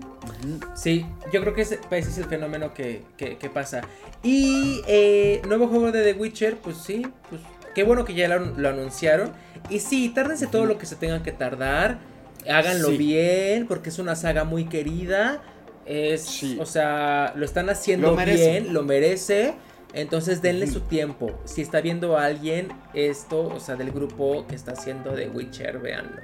Sí, 0.76 1.06
yo 1.32 1.42
creo 1.42 1.54
que 1.54 1.62
ese, 1.62 1.80
ese 1.92 2.10
es 2.10 2.18
el 2.18 2.26
fenómeno 2.26 2.74
que, 2.74 3.04
que- 3.18 3.38
que 3.38 3.50
pasa. 3.50 3.82
Y 4.24 4.82
eh, 4.88 5.42
nuevo 5.48 5.68
juego 5.68 5.92
de 5.92 6.04
The 6.04 6.20
Witcher, 6.20 6.58
pues 6.58 6.78
sí, 6.78 7.06
pues 7.30 7.42
qué 7.76 7.84
bueno 7.84 8.06
que 8.06 8.14
ya 8.16 8.28
lo, 8.28 8.40
lo 8.58 8.70
anunciaron. 8.70 9.32
Y 9.70 9.80
sí, 9.80 10.10
tárdense 10.10 10.48
todo 10.48 10.66
lo 10.66 10.78
que 10.78 10.86
se 10.86 10.96
tengan 10.96 11.24
que 11.24 11.32
tardar. 11.32 12.00
Háganlo 12.50 12.90
Sí. 12.90 12.98
bien, 12.98 13.68
porque 13.68 13.90
es 13.90 14.00
una 14.00 14.16
saga 14.16 14.44
muy 14.44 14.66
querida. 14.66 15.42
Es, 15.86 16.22
Sí. 16.24 16.58
o 16.60 16.66
sea, 16.66 17.34
lo 17.36 17.46
están 17.46 17.70
haciendo 17.70 18.12
Lo 18.16 18.26
bien, 18.26 18.74
lo 18.74 18.84
merece. 18.84 19.54
Entonces 19.94 20.42
denle 20.42 20.68
su 20.68 20.82
tiempo. 20.82 21.32
Si 21.46 21.62
está 21.62 21.82
viendo 21.82 22.18
a 22.18 22.26
alguien 22.26 22.68
esto, 22.94 23.48
o 23.48 23.60
sea, 23.60 23.76
del 23.76 23.92
grupo 23.92 24.46
que 24.48 24.56
está 24.56 24.74
haciendo 24.74 25.12
The 25.14 25.30
Witcher, 25.30 25.80
véanlo. 25.80 26.22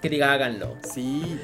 Que 0.00 0.08
diga, 0.08 0.32
háganlo. 0.32 0.76
Sí. 0.94 1.38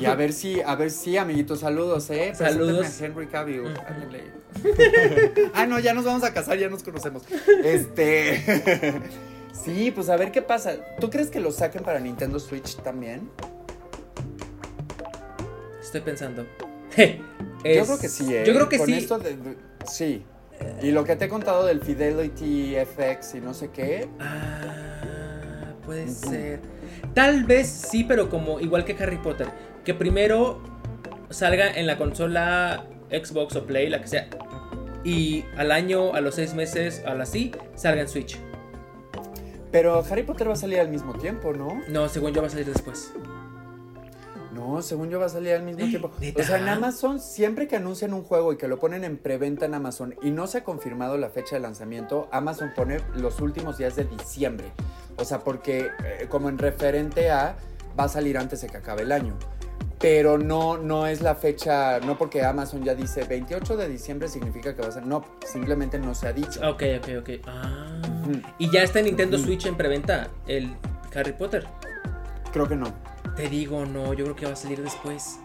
Y 0.00 0.04
a 0.06 0.14
ver 0.16 0.32
si, 0.32 0.60
a 0.60 0.74
ver 0.74 0.90
si, 0.90 1.16
amiguitos, 1.16 1.60
saludos, 1.60 2.10
¿eh? 2.10 2.32
Saludos. 2.34 3.00
A 3.00 3.04
Henry 3.06 3.26
Cavill. 3.26 3.62
Ah, 5.54 5.64
no, 5.66 5.78
ya 5.78 5.94
nos 5.94 6.04
vamos 6.04 6.24
a 6.24 6.34
casar, 6.34 6.58
ya 6.58 6.68
nos 6.68 6.82
conocemos. 6.82 7.22
Este. 7.64 9.00
sí, 9.64 9.90
pues 9.92 10.08
a 10.08 10.16
ver 10.16 10.32
qué 10.32 10.42
pasa. 10.42 10.74
¿Tú 10.98 11.08
crees 11.08 11.28
que 11.30 11.38
lo 11.40 11.52
saquen 11.52 11.82
para 11.84 12.00
Nintendo 12.00 12.40
Switch 12.40 12.76
también? 12.82 13.30
Estoy 15.80 16.00
pensando. 16.00 16.46
Yo 16.96 17.04
Es- 17.64 17.86
creo 17.86 17.98
que 17.98 18.08
sí, 18.08 18.34
¿eh? 18.34 18.44
Yo 18.46 18.54
creo 18.54 18.68
que 18.68 18.78
Con 18.78 18.86
sí. 18.86 18.94
esto 18.94 19.18
de- 19.18 19.36
sí. 19.86 20.24
Y 20.82 20.90
lo 20.90 21.04
que 21.04 21.16
te 21.16 21.24
he 21.24 21.28
contado 21.28 21.64
del 21.64 21.80
Fidelity 21.80 22.74
FX 22.76 23.36
y 23.36 23.40
no 23.40 23.54
sé 23.54 23.70
qué. 23.70 24.08
Ah, 24.18 25.72
puede 25.86 26.08
ser. 26.08 26.60
Tal 27.14 27.44
vez 27.44 27.68
sí, 27.68 28.04
pero 28.04 28.28
como 28.28 28.60
igual 28.60 28.84
que 28.84 28.92
Harry 29.02 29.18
Potter. 29.18 29.48
Que 29.84 29.94
primero 29.94 30.62
salga 31.30 31.70
en 31.70 31.86
la 31.86 31.96
consola 31.96 32.86
Xbox 33.10 33.56
o 33.56 33.66
Play, 33.66 33.88
la 33.88 34.00
que 34.00 34.08
sea. 34.08 34.28
Y 35.04 35.44
al 35.56 35.72
año, 35.72 36.14
a 36.14 36.20
los 36.20 36.34
seis 36.34 36.54
meses, 36.54 37.02
a 37.06 37.14
las 37.14 37.30
sí, 37.30 37.52
salga 37.74 38.02
en 38.02 38.08
Switch. 38.08 38.38
Pero 39.72 40.04
Harry 40.10 40.24
Potter 40.24 40.48
va 40.48 40.54
a 40.54 40.56
salir 40.56 40.80
al 40.80 40.88
mismo 40.88 41.14
tiempo, 41.14 41.52
¿no? 41.52 41.80
No, 41.88 42.08
según 42.08 42.32
yo 42.32 42.42
va 42.42 42.48
a 42.48 42.50
salir 42.50 42.66
después. 42.66 43.12
No, 44.52 44.82
según 44.82 45.08
yo 45.10 45.20
va 45.20 45.26
a 45.26 45.28
salir 45.28 45.54
al 45.54 45.62
mismo 45.62 45.86
tiempo. 45.86 46.10
¿Neta? 46.20 46.42
O 46.42 46.44
sea, 46.44 46.58
en 46.58 46.68
Amazon, 46.68 47.20
siempre 47.20 47.68
que 47.68 47.76
anuncian 47.76 48.12
un 48.12 48.24
juego 48.24 48.52
y 48.52 48.56
que 48.56 48.66
lo 48.66 48.78
ponen 48.80 49.04
en 49.04 49.16
preventa 49.16 49.66
en 49.66 49.74
Amazon 49.74 50.16
y 50.22 50.30
no 50.32 50.46
se 50.48 50.58
ha 50.58 50.64
confirmado 50.64 51.16
la 51.16 51.30
fecha 51.30 51.54
de 51.54 51.60
lanzamiento, 51.60 52.28
Amazon 52.32 52.72
pone 52.74 52.98
los 53.14 53.40
últimos 53.40 53.78
días 53.78 53.94
de 53.94 54.04
diciembre. 54.04 54.72
O 55.16 55.24
sea, 55.24 55.40
porque 55.40 55.90
eh, 56.04 56.26
como 56.28 56.48
en 56.48 56.58
referente 56.58 57.30
a 57.30 57.56
va 57.98 58.04
a 58.04 58.08
salir 58.08 58.38
antes 58.38 58.60
de 58.62 58.68
que 58.68 58.76
acabe 58.76 59.02
el 59.02 59.12
año. 59.12 59.36
Pero 59.98 60.38
no, 60.38 60.78
no 60.78 61.06
es 61.06 61.20
la 61.20 61.34
fecha, 61.34 62.00
no 62.00 62.16
porque 62.16 62.42
Amazon 62.42 62.82
ya 62.82 62.94
dice 62.94 63.24
28 63.24 63.76
de 63.76 63.88
diciembre 63.88 64.28
significa 64.28 64.74
que 64.74 64.80
va 64.80 64.88
a 64.88 64.92
ser. 64.92 65.04
No, 65.04 65.22
simplemente 65.46 65.98
no 65.98 66.14
se 66.14 66.26
ha 66.26 66.32
dicho. 66.32 66.58
Ok, 66.66 66.82
ok, 66.98 67.08
ok. 67.20 67.30
Ah. 67.46 68.00
Y 68.58 68.70
ya 68.70 68.82
está 68.82 69.00
en 69.00 69.06
Nintendo. 69.06 69.36
Switch 69.36 69.66
en 69.66 69.76
preventa 69.76 70.28
el 70.46 70.74
Harry 71.14 71.32
Potter. 71.32 71.66
Creo 72.50 72.66
que 72.66 72.76
no. 72.76 72.94
Te 73.36 73.48
digo, 73.50 73.84
no, 73.84 74.14
yo 74.14 74.24
creo 74.24 74.36
que 74.36 74.46
va 74.46 74.52
a 74.52 74.56
salir 74.56 74.82
después. 74.82 75.38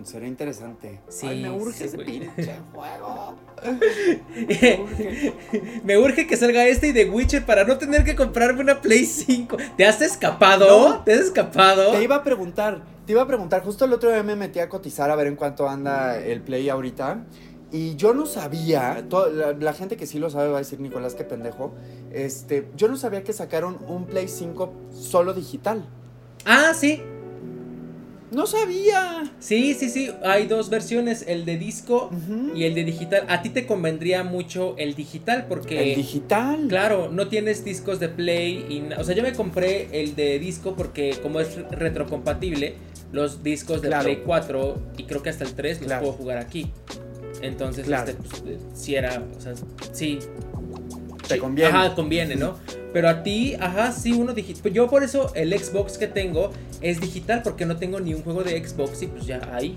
Mm, 0.00 0.04
será 0.04 0.26
interesante. 0.26 1.00
Sí, 1.08 1.26
Ay, 1.26 1.42
me 1.42 1.50
urge 1.50 1.78
sí, 1.78 1.84
ese 1.84 1.96
güey. 1.96 2.06
pinche 2.06 2.54
juego. 2.74 3.36
Me 4.48 4.80
urge. 4.82 5.32
Me 5.84 5.98
urge 5.98 6.26
que 6.26 6.36
salga 6.36 6.66
este 6.66 6.88
y 6.88 6.92
The 6.92 7.10
Witcher 7.10 7.44
para 7.44 7.64
no 7.64 7.78
tener 7.78 8.04
que 8.04 8.14
comprarme 8.14 8.60
una 8.62 8.80
Play 8.80 9.04
5. 9.04 9.56
¿Te 9.76 9.86
has 9.86 10.00
escapado? 10.00 10.88
No. 10.88 11.04
¿Te 11.04 11.12
has 11.14 11.20
escapado? 11.20 11.92
Te 11.92 12.02
iba 12.02 12.16
a 12.16 12.22
preguntar, 12.24 12.82
te 13.06 13.12
iba 13.12 13.22
a 13.22 13.26
preguntar, 13.26 13.62
justo 13.62 13.84
el 13.84 13.92
otro 13.92 14.10
día 14.10 14.22
me 14.22 14.36
metí 14.36 14.58
a 14.58 14.68
cotizar 14.68 15.10
a 15.10 15.16
ver 15.16 15.26
en 15.26 15.36
cuánto 15.36 15.68
anda 15.68 16.18
el 16.18 16.40
Play 16.42 16.68
ahorita. 16.68 17.24
Y 17.72 17.94
yo 17.94 18.14
no 18.14 18.26
sabía, 18.26 19.04
la 19.60 19.72
gente 19.74 19.96
que 19.96 20.04
sí 20.04 20.18
lo 20.18 20.28
sabe 20.28 20.48
va 20.48 20.56
a 20.56 20.58
decir, 20.58 20.80
Nicolás, 20.80 21.14
qué 21.14 21.22
pendejo. 21.22 21.72
Este, 22.12 22.68
yo 22.76 22.88
no 22.88 22.96
sabía 22.96 23.22
que 23.22 23.32
sacaron 23.32 23.78
un 23.86 24.06
Play 24.06 24.26
5 24.26 24.72
solo 24.92 25.34
digital. 25.34 25.84
Ah, 26.44 26.72
sí. 26.74 27.00
No 28.30 28.46
sabía. 28.46 29.30
Sí, 29.40 29.74
sí, 29.74 29.88
sí, 29.88 30.10
hay 30.22 30.46
dos 30.46 30.70
versiones, 30.70 31.24
el 31.26 31.44
de 31.44 31.58
disco 31.58 32.10
y 32.54 32.64
el 32.64 32.74
de 32.74 32.84
digital. 32.84 33.24
A 33.28 33.42
ti 33.42 33.48
te 33.50 33.66
convendría 33.66 34.22
mucho 34.22 34.74
el 34.78 34.94
digital 34.94 35.46
porque... 35.48 35.92
El 35.92 35.96
digital. 35.96 36.66
Claro, 36.68 37.08
no 37.10 37.28
tienes 37.28 37.64
discos 37.64 37.98
de 37.98 38.08
Play 38.08 38.66
y... 38.68 38.92
O 39.00 39.02
sea, 39.04 39.14
yo 39.16 39.22
me 39.22 39.32
compré 39.32 39.88
el 40.00 40.14
de 40.14 40.38
disco 40.38 40.74
porque 40.76 41.16
como 41.22 41.40
es 41.40 41.56
retrocompatible, 41.70 42.74
los 43.12 43.42
discos 43.42 43.82
de 43.82 43.88
Claro. 43.88 44.04
Play 44.04 44.22
4 44.24 44.82
y 44.98 45.04
creo 45.04 45.22
que 45.22 45.30
hasta 45.30 45.44
el 45.44 45.54
3 45.54 45.82
los 45.82 45.92
puedo 45.94 46.12
jugar 46.12 46.38
aquí. 46.38 46.70
Entonces, 47.42 47.86
Claro. 47.86 48.10
este, 48.10 48.22
pues, 48.22 48.88
eh, 48.88 48.96
era, 48.96 49.22
o 49.36 49.40
sea, 49.40 49.54
sí. 49.92 50.18
Te 51.34 51.40
conviene. 51.40 51.76
Ajá, 51.76 51.94
conviene, 51.94 52.36
¿no? 52.36 52.56
Pero 52.92 53.08
a 53.08 53.22
ti, 53.22 53.54
ajá, 53.54 53.92
sí, 53.92 54.12
uno 54.12 54.32
digital. 54.32 54.72
Yo 54.72 54.88
por 54.88 55.02
eso 55.02 55.32
el 55.34 55.56
Xbox 55.56 55.96
que 55.96 56.06
tengo 56.06 56.50
es 56.80 57.00
digital 57.00 57.42
porque 57.42 57.64
no 57.66 57.76
tengo 57.76 58.00
ni 58.00 58.14
un 58.14 58.22
juego 58.22 58.42
de 58.42 58.62
Xbox 58.66 59.02
y 59.02 59.06
pues 59.06 59.26
ya 59.26 59.40
ahí. 59.52 59.76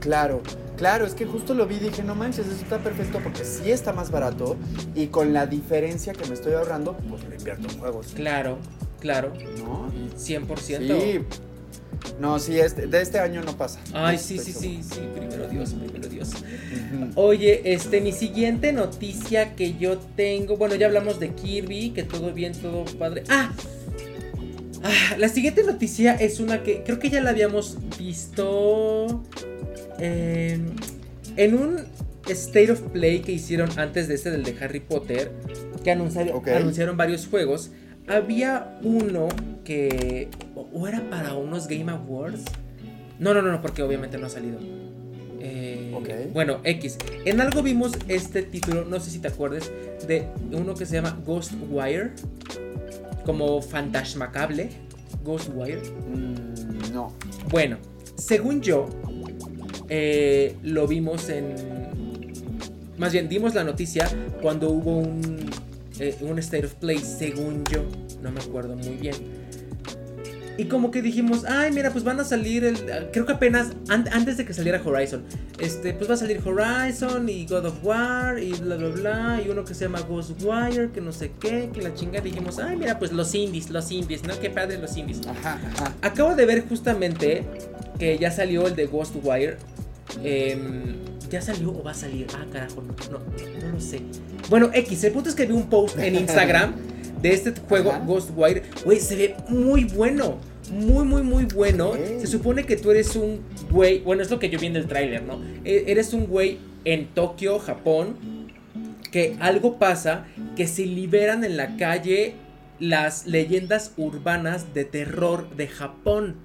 Claro, 0.00 0.40
claro, 0.76 1.04
es 1.04 1.14
que 1.14 1.26
justo 1.26 1.52
lo 1.52 1.66
vi 1.66 1.76
y 1.76 1.78
dije, 1.80 2.02
no 2.02 2.14
manches, 2.14 2.46
eso 2.46 2.62
está 2.62 2.78
perfecto 2.78 3.20
porque 3.22 3.44
sí 3.44 3.70
está 3.70 3.92
más 3.92 4.10
barato 4.10 4.56
y 4.94 5.08
con 5.08 5.34
la 5.34 5.46
diferencia 5.46 6.14
que 6.14 6.26
me 6.26 6.34
estoy 6.34 6.54
ahorrando, 6.54 6.96
pues 7.08 7.22
lo 7.24 7.34
invierto 7.34 7.68
en 7.68 7.78
juegos, 7.78 8.06
Claro, 8.14 8.58
claro, 8.98 9.32
¿no? 9.58 9.90
100%. 10.16 11.00
Sí. 11.00 11.20
No, 12.20 12.38
sí, 12.38 12.58
este, 12.58 12.86
de 12.86 13.00
este 13.00 13.18
año 13.18 13.42
no 13.42 13.56
pasa. 13.56 13.80
Ay, 13.92 14.18
sí, 14.18 14.38
sí, 14.38 14.52
sí, 14.52 14.80
sí, 14.82 15.00
primero 15.14 15.48
Dios, 15.48 15.72
primero 15.72 16.08
Dios. 16.08 16.32
Oye, 17.14 17.72
este, 17.72 18.00
mi 18.00 18.12
siguiente 18.12 18.72
noticia 18.72 19.54
que 19.54 19.76
yo 19.78 19.98
tengo, 19.98 20.56
bueno, 20.56 20.74
ya 20.74 20.86
hablamos 20.86 21.18
de 21.20 21.30
Kirby, 21.30 21.90
que 21.90 22.02
todo 22.02 22.32
bien, 22.32 22.52
todo 22.52 22.84
padre. 22.98 23.24
Ah, 23.28 23.52
Ah, 24.82 25.16
la 25.18 25.28
siguiente 25.28 25.62
noticia 25.62 26.14
es 26.14 26.40
una 26.40 26.62
que 26.62 26.82
creo 26.82 26.98
que 26.98 27.10
ya 27.10 27.20
la 27.20 27.30
habíamos 27.30 27.76
visto 27.98 29.22
eh, 29.98 30.58
en 31.36 31.54
un 31.54 31.76
State 32.26 32.72
of 32.72 32.80
Play 32.92 33.20
que 33.20 33.32
hicieron 33.32 33.68
antes 33.78 34.08
de 34.08 34.14
este 34.14 34.30
del 34.30 34.42
de 34.42 34.56
Harry 34.60 34.80
Potter, 34.80 35.32
que 35.84 35.90
anunciaron 35.90 36.96
varios 36.96 37.26
juegos. 37.26 37.72
Había 38.08 38.78
uno 38.82 39.28
que 39.64 40.28
o, 40.72 40.86
era 40.88 41.08
para 41.10 41.34
unos 41.34 41.66
Game 41.66 41.90
Awards. 41.90 42.44
No, 43.18 43.34
no, 43.34 43.42
no, 43.42 43.52
no, 43.52 43.60
porque 43.60 43.82
obviamente 43.82 44.18
no 44.18 44.26
ha 44.26 44.30
salido. 44.30 44.58
Eh, 45.40 45.92
Ok. 45.94 46.08
Bueno, 46.32 46.60
X. 46.64 46.98
En 47.24 47.40
algo 47.40 47.62
vimos 47.62 47.92
este 48.08 48.42
título, 48.42 48.84
no 48.84 49.00
sé 49.00 49.10
si 49.10 49.18
te 49.18 49.28
acuerdes, 49.28 49.70
de 50.06 50.26
uno 50.52 50.74
que 50.74 50.86
se 50.86 50.94
llama 50.94 51.18
Ghostwire. 51.26 52.12
Como 53.24 53.60
fantasmacable. 53.60 54.70
Ghostwire. 55.24 55.80
Mm, 55.80 56.92
no. 56.92 57.12
Bueno, 57.50 57.78
según 58.16 58.60
yo, 58.60 58.88
eh, 59.88 60.56
lo 60.62 60.86
vimos 60.86 61.28
en. 61.28 61.54
Más 62.96 63.12
bien, 63.12 63.28
dimos 63.28 63.54
la 63.54 63.64
noticia 63.64 64.08
cuando 64.42 64.70
hubo 64.70 64.98
un, 64.98 65.50
eh, 65.98 66.16
un 66.20 66.38
State 66.38 66.66
of 66.66 66.74
Play, 66.74 66.98
según 66.98 67.64
yo. 67.64 67.82
No 68.22 68.30
me 68.30 68.40
acuerdo 68.40 68.76
muy 68.76 68.96
bien. 68.96 69.14
Y 70.58 70.66
como 70.66 70.90
que 70.90 71.00
dijimos, 71.00 71.44
ay, 71.46 71.72
mira, 71.72 71.90
pues 71.90 72.04
van 72.04 72.20
a 72.20 72.24
salir 72.24 72.64
el. 72.64 72.76
Creo 73.12 73.24
que 73.24 73.32
apenas 73.32 73.68
an- 73.88 74.08
antes 74.12 74.36
de 74.36 74.44
que 74.44 74.52
saliera 74.52 74.80
Horizon. 74.84 75.22
Este, 75.58 75.94
pues 75.94 76.10
va 76.10 76.14
a 76.14 76.16
salir 76.18 76.40
Horizon 76.44 77.28
y 77.30 77.46
God 77.46 77.64
of 77.66 77.74
War 77.82 78.38
y 78.38 78.52
bla 78.52 78.76
bla 78.76 78.88
bla. 78.88 79.42
Y 79.44 79.48
uno 79.48 79.64
que 79.64 79.72
se 79.74 79.84
llama 79.86 80.00
Ghostwire, 80.02 80.90
que 80.92 81.00
no 81.00 81.12
sé 81.12 81.32
qué, 81.40 81.70
que 81.72 81.80
la 81.80 81.94
chinga. 81.94 82.20
Dijimos, 82.20 82.58
ay, 82.58 82.76
mira, 82.76 82.98
pues 82.98 83.10
los 83.12 83.34
indies, 83.34 83.70
los 83.70 83.90
indies, 83.90 84.22
¿no? 84.24 84.38
Qué 84.38 84.50
padre 84.50 84.76
los 84.78 84.94
indies. 84.96 85.20
Ajá, 85.26 85.58
ajá. 85.74 85.94
Acabo 86.02 86.34
de 86.34 86.44
ver 86.44 86.68
justamente 86.68 87.44
que 87.98 88.18
ya 88.18 88.30
salió 88.30 88.66
el 88.66 88.76
de 88.76 88.86
Ghostwire. 88.86 89.56
Em, 90.22 90.96
¿Ya 91.30 91.40
salió 91.40 91.70
o 91.70 91.82
va 91.84 91.92
a 91.92 91.94
salir? 91.94 92.26
Ah, 92.34 92.44
carajo, 92.52 92.82
no, 92.82 92.92
no, 93.12 93.18
no 93.64 93.72
lo 93.72 93.80
sé. 93.80 94.00
Bueno, 94.48 94.68
X, 94.74 95.04
el 95.04 95.12
punto 95.12 95.28
es 95.28 95.36
que 95.36 95.46
vi 95.46 95.52
un 95.52 95.68
post 95.70 95.96
en 95.98 96.16
Instagram 96.20 96.74
de 97.22 97.32
este 97.32 97.52
juego 97.68 97.90
Ajá. 97.90 98.00
Ghostwire. 98.04 98.62
Güey, 98.84 99.00
se 99.00 99.16
ve 99.16 99.36
muy 99.48 99.84
bueno. 99.84 100.38
Muy, 100.70 101.04
muy, 101.04 101.22
muy 101.22 101.44
bueno. 101.46 101.92
Se 102.20 102.26
supone 102.26 102.64
que 102.64 102.76
tú 102.76 102.90
eres 102.90 103.16
un 103.16 103.40
güey. 103.70 103.98
Bueno, 104.00 104.22
es 104.22 104.30
lo 104.30 104.38
que 104.38 104.48
yo 104.50 104.58
vi 104.58 104.66
en 104.66 104.76
el 104.76 104.86
tráiler, 104.86 105.22
¿no? 105.22 105.40
E- 105.64 105.84
Eres 105.88 106.12
un 106.14 106.26
güey 106.26 106.58
en 106.84 107.08
Tokio, 107.08 107.58
Japón. 107.58 108.16
Que 109.10 109.36
algo 109.40 109.78
pasa. 109.78 110.26
Que 110.56 110.68
se 110.68 110.86
liberan 110.86 111.42
en 111.44 111.56
la 111.56 111.76
calle 111.76 112.34
las 112.78 113.26
leyendas 113.26 113.92
urbanas 113.96 114.72
de 114.72 114.84
terror 114.84 115.50
de 115.56 115.66
Japón. 115.68 116.36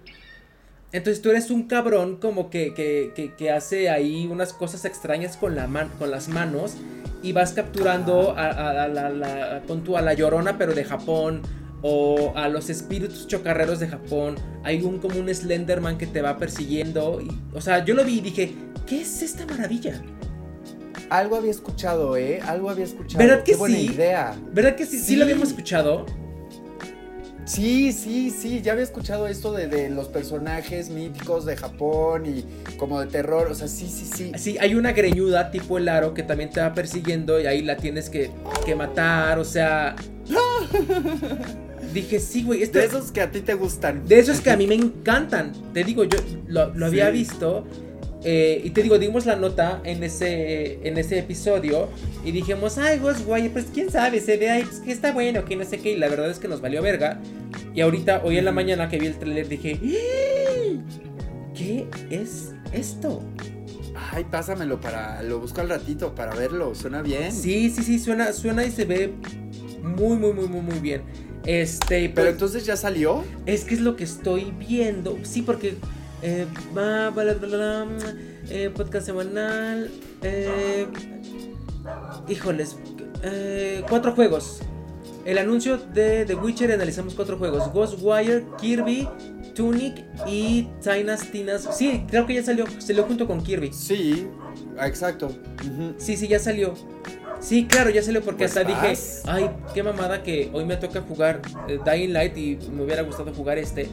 Entonces 0.91 1.21
tú 1.21 1.30
eres 1.30 1.51
un 1.51 1.63
cabrón 1.67 2.17
como 2.17 2.49
que, 2.49 2.73
que, 2.73 3.11
que- 3.15 3.34
que 3.36 3.51
hace 3.51 3.89
ahí 3.89 4.28
unas 4.32 4.53
cosas 4.53 4.86
extrañas 4.86 5.38
con, 5.38 5.55
la 5.55 5.67
man- 5.67 5.91
con 5.99 6.09
las 6.09 6.30
manos 6.30 6.76
y 7.26 7.34
vas 7.34 7.53
capturando 7.53 8.32
a, 8.38 8.45
a- 8.47 8.84
a 8.84 8.88
la, 8.88 9.07
a 9.97 10.01
la 10.01 10.13
llorona 10.13 10.57
pero 10.57 10.73
de 10.73 10.84
Japón 10.84 11.41
o 11.82 12.34
a 12.36 12.47
los 12.49 12.69
espíritus 12.69 13.28
chocarreros 13.28 13.80
de 13.80 13.88
Japón. 13.88 14.36
Hay 14.63 14.82
un 14.84 14.99
como 14.99 15.19
un 15.19 15.34
Slenderman 15.34 15.97
que 15.97 16.07
te 16.07 16.21
va 16.21 16.38
persiguiendo. 16.38 17.19
y- 17.21 17.30
o 17.55 17.61
sea, 17.61 17.84
yo 17.84 17.93
lo 17.95 18.03
vi 18.03 18.19
y 18.19 18.21
dije, 18.21 18.53
¿qué 18.88 19.01
es 19.01 19.21
esta 19.21 19.45
maravilla? 19.45 20.01
Algo 21.09 21.36
había 21.36 21.51
escuchado, 21.51 22.17
¿eh? 22.17 22.41
Algo 22.45 22.69
había 22.69 22.86
escuchado. 22.86 23.19
¿Verdad 23.23 23.43
que 23.43 23.51
Qué 23.51 23.57
buena 23.57 23.76
sí? 23.78 23.86
idea. 23.93 24.36
¿Verdad 24.53 24.76
que 24.76 24.86
sí, 24.86 24.97
sí. 24.97 25.05
Sí. 25.05 25.15
lo 25.15 25.23
habíamos 25.23 25.49
escuchado? 25.49 26.05
Sí, 27.46 27.91
sí, 27.93 28.32
sí, 28.32 28.62
ya 28.64 28.72
había 28.72 28.84
escuchado 28.84 29.28
esto 29.28 29.52
de, 29.52 29.68
de 29.68 29.89
los 29.89 30.08
personajes 30.08 30.89
míticos 30.89 31.46
de 31.46 31.56
Japón 31.56 32.26
y 32.26 32.43
como 32.78 33.00
de 33.00 33.06
terror, 33.08 33.48
o 33.52 33.56
sea, 33.56 33.68
sí, 33.68 33.88
sí, 33.88 34.10
sí. 34.12 34.32
Sí, 34.36 34.58
hay 34.60 34.74
una 34.74 34.93
greñuda 34.93 35.52
tipo 35.52 35.78
el 35.78 35.88
aro 35.88 36.14
que 36.16 36.24
también 36.24 36.50
te 36.50 36.60
va 36.60 36.74
persiguiendo 36.74 37.39
y 37.39 37.46
ahí 37.46 37.62
la 37.62 37.78
tienes 37.78 38.10
que, 38.10 38.32
que 38.66 38.76
matar, 38.76 39.38
o 39.39 39.46
sea... 39.46 39.96
Dije, 41.93 42.20
sí, 42.20 42.43
güey, 42.43 42.64
este... 42.64 42.80
De 42.80 42.86
esos 42.86 43.12
que 43.12 43.22
a 43.22 43.32
ti 43.32 43.41
te 43.41 43.54
gustan. 43.54 44.06
De 44.08 44.20
esos 44.20 44.41
que 44.41 44.50
a 44.50 44.58
mí 44.58 44.68
me 44.68 44.76
encantan. 44.76 45.54
Te 45.74 45.84
digo, 45.84 46.04
yo 46.04 46.18
lo, 46.48 46.74
lo 46.74 46.88
había 46.88 47.08
Sí. 47.08 47.14
visto. 47.14 47.66
eh, 48.28 48.60
y 48.64 48.72
te 48.72 48.82
digo, 48.82 48.98
dimos 48.98 49.26
la 49.28 49.36
nota 49.36 49.82
en 49.86 50.04
ese, 50.04 50.80
en 50.88 50.98
ese 50.98 51.20
episodio. 51.20 51.89
Y 52.26 52.32
dijimos, 52.32 52.78
ay, 52.80 52.98
Ghostwire, 53.00 53.50
pues 53.52 53.66
quién 53.74 53.91
sabe, 53.91 54.20
se 54.20 54.36
ve 54.38 54.50
ahí, 54.50 54.64
pues 54.64 54.80
que 54.80 54.91
está 54.91 55.12
bueno, 55.14 55.46
que 55.46 55.56
no 55.56 55.64
sé 55.64 55.78
qué. 55.78 55.91
Y 55.91 55.98
la 55.98 56.10
verdad 56.10 56.30
es 56.32 56.39
que 56.39 56.48
nos 56.48 56.60
valió 56.60 56.82
verga. 56.82 57.22
Y 57.76 57.82
ahorita, 57.82 58.21
hoy 58.23 58.38
en 58.38 58.45
la 58.45 58.51
mañana 58.53 58.88
que 58.89 58.97
vi 58.97 59.07
el 59.07 59.17
trailer, 59.19 59.47
dije, 59.49 59.80
"¡Ah! 59.84 60.82
¿qué 61.53 61.88
es 62.09 62.53
esto? 62.71 63.21
Ay, 64.11 64.26
pásamelo 64.32 64.80
para. 64.80 65.21
Lo 65.23 65.39
busco 65.39 65.61
al 65.61 65.69
ratito 65.69 66.15
para 66.15 66.34
verlo. 66.36 66.73
Suena 66.76 67.01
bien. 67.01 67.32
Sí, 67.32 67.69
sí, 67.69 67.84
sí, 67.84 67.99
suena, 67.99 68.32
suena 68.34 68.65
y 68.65 68.71
se 68.71 68.86
ve 68.86 69.13
muy, 69.84 70.17
muy, 70.17 70.34
muy, 70.34 70.47
muy, 70.47 70.61
muy 70.61 70.80
bien. 70.80 71.01
Este, 71.45 72.09
Pero 72.09 72.13
pues- 72.15 72.28
entonces 72.34 72.65
ya 72.65 72.76
salió. 72.78 73.23
Es 73.45 73.65
que 73.65 73.76
es 73.76 73.82
lo 73.82 73.95
que 73.95 74.03
estoy 74.05 74.53
viendo. 74.57 75.17
Sí, 75.23 75.41
porque. 75.41 75.76
Eh, 76.21 76.45
va, 76.76 77.09
bla, 77.09 77.23
bla, 77.23 77.34
bla, 77.34 77.47
bla, 77.84 77.88
eh, 78.49 78.71
podcast 78.73 79.05
semanal. 79.05 79.91
Eh, 80.23 80.88
híjoles. 82.30 82.78
eh, 83.23 83.84
cuatro 83.89 84.13
juegos. 84.13 84.61
El 85.26 85.39
anuncio 85.39 85.78
de 85.78 86.23
The 86.26 86.36
Witcher 86.36 86.71
analizamos 86.71 87.15
cuatro 87.15 87.38
juegos: 87.38 87.73
Ghostwire, 87.73 88.45
Kirby, 88.59 89.07
Tunic 89.55 90.05
y 90.28 90.67
Tinas 90.84 91.32
Tinas. 91.32 91.67
Sí, 91.76 92.05
creo 92.07 92.28
que 92.28 92.36
ya 92.36 92.43
salió. 92.43 92.65
Salió 92.80 93.03
junto 93.03 93.26
con 93.26 93.43
Kirby. 93.43 93.73
Sí, 93.73 94.28
exacto. 94.80 95.32
Sí, 95.97 96.15
sí, 96.15 96.28
ya 96.28 96.38
salió. 96.38 96.76
Sí, 97.39 97.65
claro, 97.65 97.89
ya 97.89 98.01
salió 98.01 98.21
porque 98.21 98.45
Pues 98.45 98.55
hasta 98.55 98.63
dije, 98.67 98.97
ay, 99.26 99.49
qué 99.73 99.84
mamada 99.84 100.23
que 100.23 100.49
hoy 100.53 100.65
me 100.65 100.78
toca 100.78 101.01
jugar 101.01 101.41
eh, 101.67 101.80
Dying 101.84 102.13
Light 102.13 102.38
y 102.38 102.57
me 102.71 102.84
hubiera 102.84 103.01
gustado 103.01 103.34
jugar 103.34 103.57
este. 103.57 103.88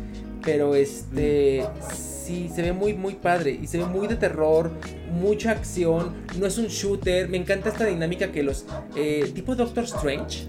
Pero 0.44 0.74
este, 0.74 1.64
sí, 1.92 2.50
se 2.54 2.62
ve 2.62 2.72
muy, 2.72 2.94
muy 2.94 3.14
padre 3.14 3.58
y 3.62 3.66
se 3.66 3.78
ve 3.78 3.84
muy 3.84 4.08
de 4.08 4.16
terror, 4.16 4.72
mucha 5.12 5.52
acción, 5.52 6.14
no 6.38 6.46
es 6.46 6.58
un 6.58 6.66
shooter. 6.66 7.28
Me 7.28 7.36
encanta 7.36 7.68
esta 7.68 7.84
dinámica 7.84 8.32
que 8.32 8.42
los, 8.42 8.64
eh, 8.96 9.30
tipo 9.34 9.54
Doctor 9.54 9.84
Strange, 9.84 10.48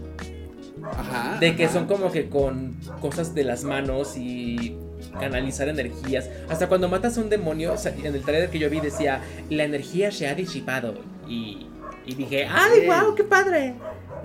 Ajá. 0.91 1.37
de 1.39 1.55
que 1.55 1.65
ajá. 1.65 1.73
son 1.73 1.87
como 1.87 2.11
que 2.11 2.29
con 2.29 2.75
cosas 3.01 3.33
de 3.33 3.43
las 3.43 3.63
manos 3.63 4.17
y 4.17 4.77
canalizar 5.19 5.69
energías. 5.69 6.29
Hasta 6.49 6.67
cuando 6.67 6.89
matas 6.89 7.17
a 7.17 7.21
un 7.21 7.29
demonio, 7.29 7.73
o 7.73 7.77
sea, 7.77 7.93
en 7.95 8.13
el 8.13 8.21
trailer 8.21 8.49
que 8.49 8.59
yo 8.59 8.69
vi 8.69 8.79
decía, 8.79 9.21
la 9.49 9.63
energía 9.63 10.11
se 10.11 10.27
ha 10.27 10.35
disipado. 10.35 10.95
Y, 11.27 11.67
y 12.05 12.15
dije, 12.15 12.47
¡ay, 12.49 12.87
wow, 12.87 13.15
qué 13.15 13.23
padre! 13.23 13.75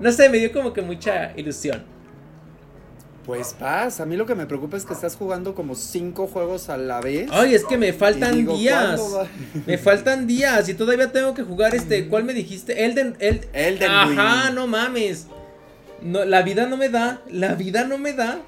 No 0.01 0.13
sé, 0.13 0.29
me 0.29 0.39
dio 0.39 0.53
como 0.53 0.73
que 0.73 0.83
mucha 0.83 1.33
ilusión. 1.37 1.85
Pues 3.29 3.55
vas. 3.61 4.01
A 4.01 4.07
mí 4.07 4.17
lo 4.17 4.25
que 4.25 4.35
me 4.35 4.47
preocupa 4.47 4.79
es 4.79 4.87
que 4.87 4.95
estás 4.95 5.15
jugando 5.15 5.55
como 5.55 5.75
cinco 5.75 6.27
juegos 6.27 6.71
a 6.71 6.79
la 6.79 7.03
vez. 7.03 7.29
Ay, 7.31 7.55
es 7.55 7.63
que 7.65 7.77
me 7.77 7.93
faltan 7.93 8.35
digo, 8.35 8.57
días. 8.57 9.03
Me 9.67 9.77
faltan 9.77 10.27
días 10.27 10.67
y 10.71 10.75
todavía 10.75 11.13
tengo 11.13 11.35
que 11.35 11.43
jugar 11.43 11.75
este. 11.75 12.09
¿Cuál 12.09 12.25
me 12.25 12.33
dijiste? 12.33 12.87
Elden. 12.87 13.17
El, 13.19 13.47
Elden 13.53 13.91
Ajá, 13.91 14.51
no 14.51 14.67
mames. 14.67 15.27
No, 16.03 16.25
la 16.25 16.43
vida 16.43 16.67
no 16.67 16.77
me 16.77 16.89
da. 16.89 17.23
La 17.31 17.55
vida 17.55 17.85
no 17.85 17.99
me 17.99 18.13
da. 18.13 18.41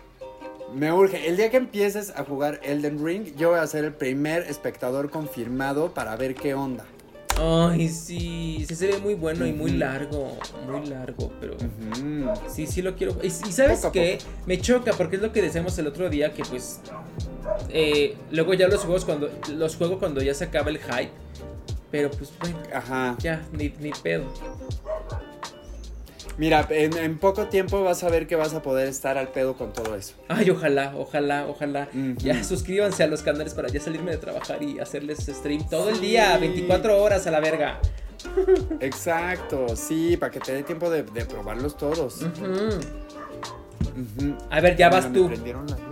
Me 0.74 0.92
urge. 0.92 1.28
El 1.28 1.36
día 1.36 1.50
que 1.50 1.56
empieces 1.56 2.12
a 2.16 2.24
jugar 2.24 2.60
Elden 2.62 3.04
Ring, 3.04 3.34
yo 3.36 3.50
voy 3.50 3.58
a 3.58 3.66
ser 3.66 3.84
el 3.84 3.92
primer 3.92 4.42
espectador 4.42 5.10
confirmado 5.10 5.92
para 5.94 6.14
ver 6.16 6.34
qué 6.34 6.54
onda. 6.54 6.84
Ay, 7.42 7.88
sí, 7.88 8.66
sí 8.68 8.74
se 8.74 8.86
ve 8.86 8.98
muy 8.98 9.14
bueno 9.14 9.46
y 9.46 9.52
muy 9.52 9.70
largo, 9.72 10.36
muy 10.66 10.86
largo, 10.86 11.32
pero 11.40 11.56
sí, 12.48 12.66
sí 12.66 12.82
lo 12.82 12.94
quiero. 12.96 13.16
Y, 13.22 13.28
y 13.28 13.30
sabes 13.30 13.80
qué, 13.92 14.18
me 14.44 14.60
choca 14.60 14.92
porque 14.92 15.16
es 15.16 15.22
lo 15.22 15.32
que 15.32 15.40
decíamos 15.40 15.78
el 15.78 15.86
otro 15.86 16.10
día 16.10 16.34
que 16.34 16.42
pues 16.44 16.80
eh, 17.70 18.14
luego 18.30 18.52
ya 18.52 18.68
los 18.68 18.80
juegos 18.80 19.06
cuando 19.06 19.30
los 19.54 19.76
juego 19.76 19.98
cuando 19.98 20.20
ya 20.20 20.34
se 20.34 20.44
acaba 20.44 20.68
el 20.68 20.78
hype, 20.78 21.12
pero 21.90 22.10
pues 22.10 22.30
bueno, 22.40 22.58
Ajá. 22.74 23.16
ya 23.20 23.42
ni, 23.52 23.72
ni 23.80 23.90
pedo. 23.92 24.24
Mira, 26.40 26.66
en, 26.70 26.96
en 26.96 27.18
poco 27.18 27.48
tiempo 27.48 27.84
vas 27.84 28.02
a 28.02 28.08
ver 28.08 28.26
que 28.26 28.34
vas 28.34 28.54
a 28.54 28.62
poder 28.62 28.88
estar 28.88 29.18
al 29.18 29.28
pedo 29.28 29.58
con 29.58 29.74
todo 29.74 29.94
eso. 29.94 30.14
Ay, 30.26 30.48
ojalá, 30.48 30.94
ojalá, 30.96 31.46
ojalá. 31.46 31.90
Ya 32.16 32.42
suscríbanse 32.42 33.02
a 33.02 33.08
los 33.08 33.20
canales 33.20 33.52
para 33.52 33.68
ya 33.68 33.78
salirme 33.78 34.12
de 34.12 34.16
trabajar 34.16 34.62
y 34.62 34.78
hacerles 34.78 35.18
stream 35.18 35.68
todo 35.68 35.90
el 35.90 36.00
día, 36.00 36.38
24 36.38 36.98
horas 37.02 37.26
a 37.26 37.30
la 37.30 37.40
verga. 37.40 37.78
Exacto, 38.80 39.76
sí, 39.76 40.16
para 40.16 40.32
que 40.32 40.40
te 40.40 40.54
dé 40.54 40.62
tiempo 40.62 40.88
de, 40.88 41.02
de 41.02 41.26
probarlos 41.26 41.76
todos. 41.76 42.24
A 44.50 44.60
ver, 44.60 44.76
ya 44.76 44.88
Mira, 44.88 45.00
vas 45.00 45.12
tú. 45.12 45.30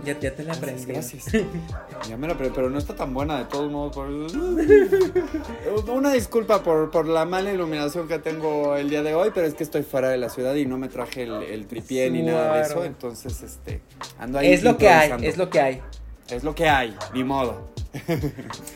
Ya, 0.05 0.19
ya 0.19 0.33
te 0.35 0.43
la 0.43 0.53
aprendí. 0.53 0.85
gracias. 0.85 1.25
Ya 2.09 2.15
me 2.17 2.27
la 2.27 2.33
aprendí, 2.33 2.53
pero 2.55 2.69
no 2.69 2.77
está 2.77 2.95
tan 2.95 3.13
buena 3.13 3.37
de 3.39 3.45
todos 3.45 3.69
modos. 3.71 3.93
por- 3.93 4.09
Una 5.89 6.13
disculpa 6.13 6.63
por, 6.63 6.89
por 6.91 7.07
la 7.07 7.25
mala 7.25 7.51
iluminación 7.53 8.07
que 8.07 8.19
tengo 8.19 8.75
el 8.75 8.89
día 8.89 9.03
de 9.03 9.13
hoy, 9.13 9.31
pero 9.33 9.45
es 9.47 9.53
que 9.53 9.63
estoy 9.63 9.83
fuera 9.83 10.09
de 10.09 10.17
la 10.17 10.29
ciudad 10.29 10.55
y 10.55 10.65
no 10.65 10.77
me 10.77 10.87
traje 10.87 11.23
el, 11.23 11.43
el 11.43 11.67
tripié 11.67 12.09
ni 12.09 12.21
nada 12.23 12.55
de 12.55 12.61
eso, 12.63 12.83
entonces 12.85 13.41
este 13.43 13.81
ando 14.17 14.39
ahí 14.39 14.53
Es 14.53 14.63
lo 14.63 14.77
que 14.77 14.89
hay, 14.89 15.11
es 15.25 15.37
lo 15.37 15.49
que 15.49 15.59
hay. 15.59 15.81
Es 16.29 16.43
lo 16.43 16.53
que 16.55 16.69
hay, 16.69 16.95
ni 17.13 17.23
modo. 17.23 17.69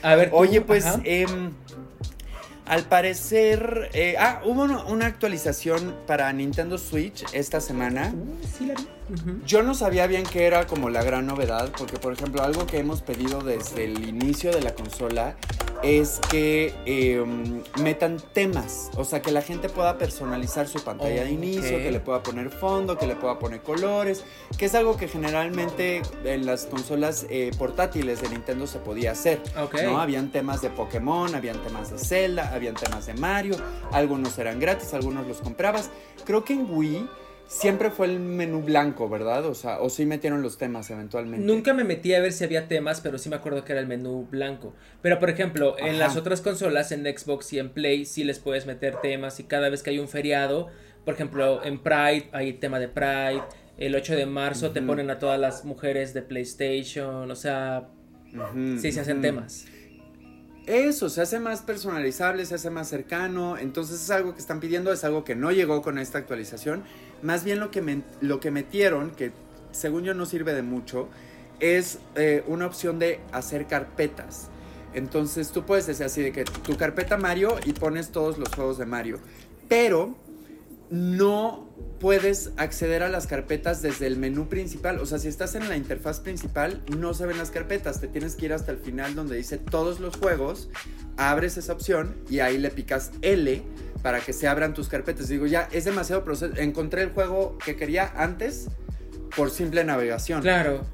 A 0.02 0.16
ver, 0.16 0.32
tú, 0.32 0.36
Oye, 0.38 0.60
pues, 0.62 0.86
em, 1.04 1.52
al 2.66 2.84
parecer, 2.84 3.90
eh, 3.94 4.16
ah, 4.20 4.42
hubo 4.46 4.64
una, 4.64 4.84
una 4.86 5.06
actualización 5.06 5.96
para 6.08 6.32
Nintendo 6.34 6.78
Switch 6.78 7.24
esta 7.34 7.62
semana. 7.62 8.12
Uh, 8.16 8.38
sí 8.58 8.66
la 8.66 8.74
vi. 8.74 8.88
Yo 9.46 9.64
no 9.64 9.74
sabía 9.74 10.08
bien 10.08 10.24
qué 10.24 10.46
era 10.46 10.66
como 10.66 10.90
la 10.90 11.04
gran 11.04 11.26
novedad, 11.26 11.72
porque 11.78 11.98
por 11.98 12.14
ejemplo 12.14 12.42
algo 12.42 12.66
que 12.66 12.78
hemos 12.78 13.02
pedido 13.02 13.42
desde 13.42 13.86
el 13.86 14.08
inicio 14.08 14.52
de 14.52 14.62
la 14.62 14.74
consola 14.74 15.36
es 15.84 16.22
que 16.32 16.74
em, 16.86 17.62
metan 17.82 18.18
temas, 18.32 18.90
o 18.96 19.04
sea, 19.04 19.22
que 19.22 19.32
la 19.32 19.42
gente 19.42 19.68
pueda 19.68 19.98
personalizar 19.98 20.68
su 20.68 20.82
pantalla 20.82 21.26
de 21.26 21.32
inicio, 21.32 21.78
que 21.78 21.92
le 21.92 22.00
pueda 22.00 22.24
poner 22.24 22.50
fondo, 22.50 22.98
que 22.98 23.06
le 23.06 23.16
pueda 23.16 23.38
poner 23.38 23.62
colores, 23.62 24.24
que 24.58 24.66
es 24.66 24.76
algo 24.76 24.96
que 24.96 25.10
generalmente 25.10 26.02
en 26.24 26.46
las 26.46 26.66
consolas 26.68 27.26
eh, 27.30 27.52
portátiles 27.58 28.22
de 28.22 28.30
Nintendo 28.30 28.66
se 28.66 28.80
podía 28.80 29.12
hacer. 29.12 29.42
Ok. 29.62 29.76
¿no? 29.84 30.00
Habían 30.00 30.32
temas 30.32 30.62
de 30.62 30.70
Pokémon, 30.70 31.36
habían 31.36 31.62
temas 31.62 31.92
de 31.92 31.98
Zelda, 31.98 32.54
habían 32.54 32.76
temas 32.76 33.06
de 33.06 33.14
Mario, 33.16 33.58
algunos 33.92 34.38
eran 34.40 34.60
gratis, 34.60 34.94
algunos 34.94 35.28
los 35.28 35.42
comprabas. 35.42 35.90
Creo 36.24 36.46
que 36.46 36.54
en 36.54 36.66
Wii 36.70 37.10
siempre 37.48 37.92
fue 37.92 38.08
el 38.08 38.20
menú 38.20 38.62
blanco, 38.62 39.10
¿verdad? 39.10 39.46
O 39.46 39.54
sea, 39.54 39.80
o 39.80 39.90
sí 39.90 40.06
metieron 40.06 40.42
los 40.42 40.58
temas 40.58 40.90
eventualmente. 40.90 41.46
Nunca 41.46 41.74
me 41.74 41.84
metí 41.84 42.14
a 42.14 42.20
ver 42.20 42.32
si 42.32 42.44
había 42.44 42.68
temas, 42.68 43.02
pero 43.02 43.18
sí 43.18 43.30
me 43.30 43.36
acuerdo 43.36 43.64
que 43.64 43.74
era 43.74 43.82
el 43.82 43.88
menú 43.88 44.28
blanco. 44.30 44.74
Pero 45.02 45.20
por 45.20 45.30
ejemplo, 45.30 45.76
en 45.80 46.00
las 46.00 46.16
otras 46.16 46.42
consolas, 46.42 46.92
en 46.92 47.04
Xbox 47.04 47.54
y 47.54 47.60
en 47.60 47.70
Play, 47.70 48.06
sí 48.06 48.24
les 48.24 48.40
puedes 48.40 48.66
meter 48.66 48.98
temas 49.02 49.40
y 49.40 49.44
cada 49.44 49.70
vez 49.70 49.84
que 49.84 49.92
hay 49.92 50.00
un 50.00 50.08
feriado, 50.08 50.70
por 51.06 51.14
ejemplo, 51.14 51.64
en 51.64 51.80
Pride 51.80 52.30
hay 52.32 52.54
tema 52.54 52.80
de 52.80 52.88
Pride, 52.88 53.44
el 53.78 53.96
8 53.96 54.16
de 54.16 54.26
marzo 54.26 54.72
te 54.72 54.82
ponen 54.82 55.10
a 55.10 55.20
todas 55.20 55.40
las 55.40 55.66
mujeres 55.66 56.14
de 56.14 56.22
PlayStation, 56.22 57.30
o 57.30 57.36
sea, 57.36 57.90
sí 58.80 58.92
se 58.92 59.00
hacen 59.00 59.22
temas. 59.22 59.66
Eso, 60.66 61.10
se 61.10 61.22
hace 61.22 61.40
más 61.40 61.62
personalizable, 61.62 62.46
se 62.46 62.56
hace 62.56 62.70
más 62.70 62.88
cercano. 62.88 63.58
Entonces 63.58 64.02
es 64.02 64.10
algo 64.12 64.34
que 64.34 64.40
están 64.40 64.60
pidiendo, 64.62 64.94
es 64.94 65.04
algo 65.04 65.26
que 65.26 65.36
no 65.36 65.52
llegó 65.52 65.82
con 65.82 65.98
esta 65.98 66.20
actualización. 66.20 66.84
Más 67.24 67.44
bien 67.44 67.60
lo 67.60 67.72
que, 67.72 67.82
men- 67.82 68.04
lo 68.22 68.40
que 68.40 68.52
metieron, 68.52 69.12
que 69.12 69.32
según 69.72 70.04
yo 70.04 70.14
no 70.14 70.26
sirve 70.28 70.54
de 70.54 70.62
mucho, 70.62 71.10
es 71.60 72.00
eh, 72.16 72.44
una 72.48 72.68
opción 72.68 73.00
de 73.00 73.22
hacer 73.32 73.66
carpetas. 73.66 74.50
Entonces 74.94 75.50
tú 75.50 75.66
puedes 75.66 75.88
decir 75.88 76.06
así 76.06 76.22
de 76.22 76.32
que 76.32 76.44
tu 76.44 76.78
carpeta 76.78 77.18
Mario 77.18 77.56
y 77.66 77.74
pones 77.74 78.10
todos 78.10 78.38
los 78.38 78.50
juegos 78.50 78.78
de 78.78 78.86
Mario. 78.86 79.20
Pero 79.68 80.16
no 80.92 81.68
puedes 82.00 82.52
acceder 82.58 83.02
a 83.02 83.10
las 83.10 83.26
carpetas 83.26 83.82
desde 83.82 84.06
el 84.06 84.18
menú 84.18 84.50
principal. 84.50 85.00
O 85.00 85.06
sea, 85.08 85.18
si 85.18 85.28
estás 85.30 85.56
en 85.56 85.68
la 85.70 85.78
interfaz 85.78 86.20
principal, 86.20 86.84
no 86.96 87.16
se 87.16 87.26
ven 87.26 87.38
las 87.40 87.50
carpetas. 87.50 88.02
Te 88.02 88.08
tienes 88.08 88.36
que 88.36 88.46
ir 88.46 88.54
hasta 88.54 88.72
el 88.72 88.78
final 88.78 89.16
donde 89.16 89.38
dice 89.38 89.58
todos 89.58 90.00
los 90.00 90.18
juegos. 90.18 90.70
Abres 91.18 91.58
esa 91.58 91.74
opción 91.74 92.16
y 92.30 92.40
ahí 92.40 92.58
le 92.60 92.70
picas 92.70 93.12
L 93.22 93.64
para 94.04 94.20
que 94.20 94.34
se 94.34 94.48
abran 94.48 94.76
tus 94.76 94.90
carpetas. 94.90 95.30
Digo, 95.30 95.48
ya 95.48 95.68
es 95.72 95.86
demasiado 95.86 96.24
proceso. 96.24 96.54
Encontré 96.58 97.02
el 97.02 97.10
juego 97.10 97.58
que 97.66 97.76
quería 97.76 98.14
antes 98.16 98.68
por 99.36 99.50
simple 99.50 99.84
navegación. 99.84 100.42
Claro, 100.42 100.86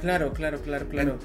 claro, 0.00 0.32
claro, 0.32 0.60
claro, 0.60 0.86
claro. 0.88 1.18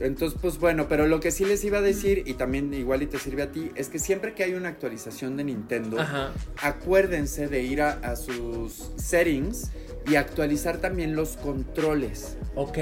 Entonces, 0.00 0.38
pues 0.40 0.58
bueno, 0.58 0.86
pero 0.88 1.06
lo 1.06 1.20
que 1.20 1.30
sí 1.30 1.44
les 1.44 1.64
iba 1.64 1.78
a 1.78 1.82
decir, 1.82 2.22
y 2.26 2.34
también 2.34 2.72
igual 2.74 3.02
y 3.02 3.06
te 3.06 3.18
sirve 3.18 3.42
a 3.42 3.50
ti, 3.52 3.70
es 3.74 3.88
que 3.88 3.98
siempre 3.98 4.34
que 4.34 4.44
hay 4.44 4.54
una 4.54 4.68
actualización 4.68 5.36
de 5.36 5.44
Nintendo, 5.44 6.00
Ajá. 6.00 6.32
acuérdense 6.62 7.48
de 7.48 7.62
ir 7.62 7.82
a, 7.82 7.92
a 8.02 8.16
sus 8.16 8.90
settings 8.96 9.70
y 10.06 10.16
actualizar 10.16 10.78
también 10.78 11.14
los 11.14 11.36
controles, 11.36 12.36
Ok. 12.54 12.78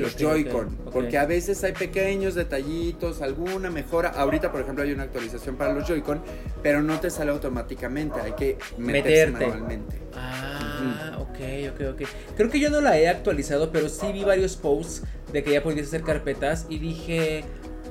los 0.00 0.14
ok, 0.14 0.18
Joy-Con, 0.20 0.76
porque 0.92 1.18
a 1.18 1.26
veces 1.26 1.62
hay 1.64 1.72
pequeños 1.72 2.34
detallitos, 2.36 3.20
alguna 3.22 3.70
mejora. 3.70 4.10
Ahorita, 4.10 4.52
por 4.52 4.60
ejemplo, 4.60 4.84
hay 4.84 4.92
una 4.92 5.02
actualización 5.02 5.56
para 5.56 5.72
los 5.74 5.86
Joy-Con, 5.86 6.22
pero 6.62 6.80
no 6.82 7.00
te 7.00 7.10
sale 7.10 7.32
automáticamente, 7.32 8.20
hay 8.20 8.32
que 8.32 8.56
meterse 8.78 9.26
Meterte. 9.32 9.32
manualmente. 9.46 9.96
Ah, 10.14 11.13
ok, 11.34 11.74
ok, 11.74 11.94
ok. 11.94 12.08
Creo 12.36 12.50
que 12.50 12.60
yo 12.60 12.70
no 12.70 12.80
la 12.80 12.98
he 12.98 13.08
actualizado, 13.08 13.70
pero 13.70 13.88
sí 13.88 14.12
vi 14.12 14.24
varios 14.24 14.56
posts 14.56 15.02
de 15.32 15.42
que 15.42 15.52
ya 15.52 15.62
podías 15.62 15.88
hacer 15.88 16.02
carpetas 16.02 16.66
y 16.68 16.78
dije, 16.78 17.44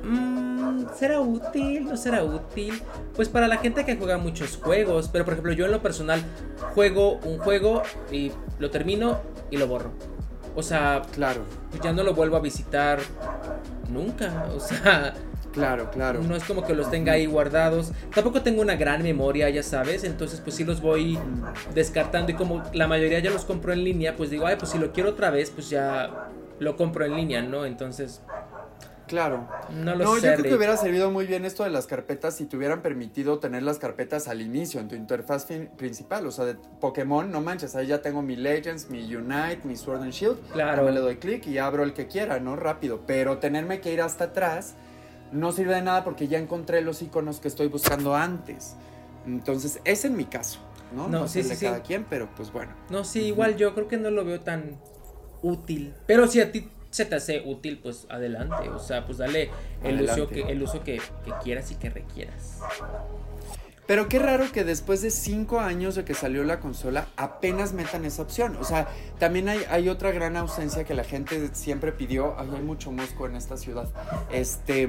"Mm, 0.04 0.86
¿será 0.98 1.20
útil? 1.20 1.86
¿No 1.86 1.98
será 1.98 2.24
útil? 2.24 2.82
Pues 3.16 3.30
para 3.30 3.48
la 3.48 3.58
gente 3.58 3.86
que 3.86 3.96
juega 3.98 4.18
muchos 4.18 4.58
juegos, 4.58 5.10
pero 5.12 5.26
por 5.26 5.34
ejemplo 5.34 5.54
yo 5.54 5.66
en 5.66 5.72
lo 5.72 5.82
personal 5.82 6.22
juego 6.74 7.20
un 7.26 7.38
juego 7.39 7.84
y 8.12 8.32
lo 8.60 8.70
termino 8.72 9.22
y 9.52 9.58
lo 9.58 9.68
borro. 9.68 9.91
O 10.56 10.64
sea, 10.64 11.02
Claro, 11.14 11.41
pues 11.70 11.82
ya 11.82 11.91
no 11.94 12.04
lo 12.04 12.14
vuelvo 12.14 12.38
a 12.38 12.39
visitar 12.39 13.00
nunca. 13.89 14.48
O 14.56 14.60
sea, 14.60 15.14
claro, 15.54 15.89
claro. 15.91 16.22
no 16.22 16.36
es 16.36 16.43
como 16.43 16.64
que 16.66 16.74
los 16.74 16.89
tenga 16.91 17.14
ahí 17.14 17.26
guardados. 17.26 17.91
Tampoco 18.14 18.41
tengo 18.41 18.62
una 18.62 18.76
gran 18.76 19.01
memoria, 19.04 19.49
ya 19.49 19.64
sabes. 19.64 20.04
Entonces, 20.04 20.41
pues 20.41 20.56
sí 20.56 20.64
los 20.66 20.82
voy 20.82 21.18
descartando. 21.74 22.32
Y 22.32 22.36
como 22.36 22.64
la 22.74 22.88
mayoría 22.88 23.20
ya 23.20 23.30
los 23.32 23.45
compro 23.45 23.72
en 23.74 23.84
línea, 23.84 24.16
pues 24.16 24.30
digo, 24.30 24.45
ay, 24.45 24.56
pues 24.58 24.72
si 24.72 24.78
lo 24.80 24.91
quiero 24.91 25.12
otra 25.12 25.30
vez, 25.30 25.49
pues 25.51 25.70
ya 25.70 26.28
lo 26.60 26.76
compro 26.76 27.06
en 27.06 27.16
línea, 27.16 27.41
¿no? 27.41 27.66
Entonces, 27.66 28.22
Claro. 29.06 29.47
no 29.70 29.95
lo 29.95 30.04
No, 30.06 30.16
sé. 30.16 30.28
yo 30.28 30.34
creo 30.36 30.43
que 30.51 30.56
hubiera 30.56 30.78
servido 30.78 31.12
muy 31.12 31.28
bien 31.28 31.43
esto 31.45 31.64
de 31.66 31.70
las 31.70 31.88
carpetas 31.88 32.36
si 32.38 32.45
te 32.45 32.56
hubieran 32.56 32.82
permitido 32.82 33.38
tener 33.38 33.62
las 33.62 33.78
carpetas 33.78 34.28
al 34.30 34.41
inicio 34.41 34.80
en 34.80 34.88
tu 34.88 34.95
interfaz 34.95 35.45
principal. 35.78 36.26
O 36.26 36.32
sea, 36.32 36.45
de 36.45 36.56
Pokémon, 36.80 37.30
no 37.30 37.41
manches, 37.41 37.76
ahí 37.76 37.88
ya 37.88 38.01
tengo 38.01 38.22
mi 38.22 38.36
Legends, 38.38 38.89
mi 38.89 39.14
Unite, 39.14 39.60
mi 39.66 39.76
Sword 39.76 40.04
and 40.04 40.14
Shield. 40.14 40.38
Claro. 40.54 40.84
Me 40.86 40.91
le 40.91 41.01
doy 41.01 41.18
clic 41.18 41.45
y 41.47 41.58
abro 41.58 41.84
el 41.84 41.93
que 41.93 42.08
quiera, 42.08 42.39
¿no? 42.39 42.56
Rápido. 42.56 43.01
Pero 43.06 43.38
tenerme 43.39 43.82
que 43.82 43.91
ir 43.93 44.01
hasta 44.01 44.24
atrás 44.26 44.74
no 45.34 45.52
sirve 45.52 45.76
de 45.76 45.82
nada 45.82 46.04
porque 46.04 46.28
ya 46.28 46.38
encontré 46.40 46.82
los 46.82 47.02
iconos 47.02 47.40
que 47.40 47.48
estoy 47.48 47.68
buscando 47.68 48.16
antes. 48.16 48.76
Entonces, 49.26 49.80
es 49.86 50.10
mi 50.10 50.26
caso, 50.26 50.60
¿no? 50.96 51.08
No, 51.08 51.22
No, 51.22 51.28
sí, 51.28 51.44
sé 51.44 51.50
de 51.50 51.56
sí, 51.56 51.60
sí. 51.62 51.66
cada 51.66 51.82
quien, 51.82 52.06
pero 52.10 52.30
pues 52.36 52.52
bueno. 52.52 52.72
No, 52.90 53.04
sí, 53.04 53.24
igual 53.24 53.56
yo 53.58 53.74
creo 53.74 53.88
que 53.88 53.98
no 53.98 54.12
lo 54.12 54.24
veo 54.26 54.42
tan 54.42 54.78
útil. 55.42 55.94
Pero 56.06 56.28
si 56.28 56.40
a 56.42 56.52
ti 56.52 56.70
se 56.90 57.06
te 57.06 57.16
hace 57.16 57.42
útil, 57.46 57.80
pues 57.82 58.06
adelante. 58.10 58.70
O 58.70 58.80
sea, 58.80 59.06
pues 59.06 59.18
dale 59.18 59.50
el 59.84 60.02
uso, 60.04 60.28
que, 60.28 60.42
el 60.42 60.62
uso 60.62 60.84
que, 60.84 61.02
que 61.26 61.34
quieras 61.44 61.72
y 61.72 61.76
que 61.76 61.90
requieras. 61.90 62.60
Pero 63.86 64.08
qué 64.08 64.20
raro 64.20 64.46
que 64.52 64.64
después 64.64 65.02
de 65.02 65.12
cinco 65.12 65.60
años 65.60 65.96
de 65.96 66.06
que 66.06 66.14
salió 66.14 66.44
la 66.44 66.60
consola 66.60 67.08
apenas 67.18 67.74
metan 67.74 68.06
esa 68.06 68.22
opción. 68.22 68.56
O 68.58 68.64
sea, 68.64 68.88
también 69.20 69.50
hay, 69.50 69.60
hay 69.70 69.90
otra 69.90 70.12
gran 70.12 70.38
ausencia 70.38 70.86
que 70.86 70.94
la 70.94 71.04
gente 71.04 71.50
siempre 71.54 71.92
pidió. 71.92 72.36
Ay, 72.38 72.50
hay 72.56 72.62
mucho 72.62 72.92
mosco 72.92 73.26
en 73.28 73.36
esta 73.36 73.58
ciudad. 73.58 73.90
Este. 74.32 74.88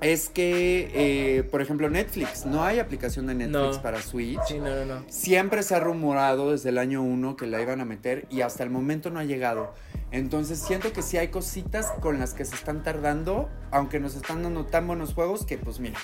Es 0.00 0.28
que, 0.28 0.90
eh, 0.92 1.42
por 1.44 1.62
ejemplo, 1.62 1.88
Netflix. 1.88 2.44
No 2.44 2.64
hay 2.64 2.78
aplicación 2.80 3.26
de 3.26 3.34
Netflix 3.34 3.76
No. 3.76 3.82
para 3.82 4.02
Switch. 4.02 4.40
Sí, 4.46 4.58
no, 4.58 4.74
no, 4.74 4.84
no. 4.84 5.04
Siempre 5.08 5.62
se 5.62 5.74
ha 5.74 5.80
rumorado 5.80 6.50
desde 6.50 6.70
el 6.70 6.78
año 6.78 7.00
1 7.02 7.36
que 7.36 7.46
la 7.46 7.62
iban 7.62 7.80
a 7.80 7.84
meter 7.84 8.26
y 8.28 8.40
hasta 8.42 8.64
el 8.64 8.70
momento 8.70 9.10
no 9.10 9.20
ha 9.20 9.24
llegado. 9.24 9.72
Entonces 10.10 10.58
siento 10.58 10.92
que 10.92 11.00
sí 11.00 11.16
hay 11.16 11.28
cositas 11.28 11.92
con 12.02 12.18
las 12.18 12.34
que 12.34 12.44
se 12.44 12.54
están 12.56 12.82
tardando, 12.82 13.48
aunque 13.70 14.00
nos 14.00 14.14
están 14.16 14.42
dando 14.42 14.66
tan 14.66 14.86
buenos 14.86 15.14
juegos 15.14 15.46
que 15.46 15.56
pues 15.58 15.80
mira. 15.80 15.98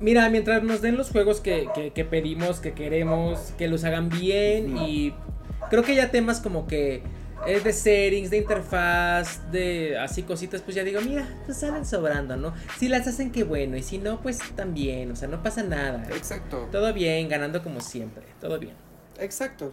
Mira, 0.00 0.28
mientras 0.30 0.62
nos 0.62 0.82
den 0.82 0.96
los 0.96 1.10
juegos 1.10 1.40
que, 1.40 1.68
que- 1.74 1.90
que 1.92 2.04
pedimos, 2.04 2.60
que 2.60 2.72
queremos, 2.72 3.52
que 3.56 3.66
los 3.68 3.84
hagan 3.84 4.08
bien 4.10 4.76
y 4.78 5.14
creo 5.70 5.82
que 5.82 5.94
ya 5.94 6.10
temas 6.10 6.40
como 6.40 6.66
que 6.66 7.02
eh, 7.46 7.60
de 7.62 7.72
settings, 7.72 8.30
de 8.30 8.38
interfaz, 8.38 9.50
de 9.52 9.96
así 9.98 10.22
cositas, 10.22 10.62
pues 10.62 10.74
ya 10.74 10.82
digo, 10.84 11.00
mira, 11.00 11.28
pues 11.44 11.58
salen 11.58 11.86
sobrando, 11.86 12.36
¿no? 12.36 12.52
Si 12.78 12.88
las 12.88 13.06
hacen, 13.06 13.30
qué 13.30 13.44
bueno, 13.44 13.76
y 13.76 13.82
si 13.82 13.98
no, 13.98 14.20
pues 14.20 14.38
también, 14.56 15.10
o 15.12 15.16
sea, 15.16 15.28
no 15.28 15.42
pasa 15.42 15.62
nada. 15.62 16.06
Exacto. 16.14 16.68
Todo 16.72 16.92
bien, 16.92 17.28
ganando 17.28 17.62
como 17.62 17.80
siempre, 17.80 18.22
todo 18.40 18.58
bien. 18.58 18.74
Exacto. 19.20 19.72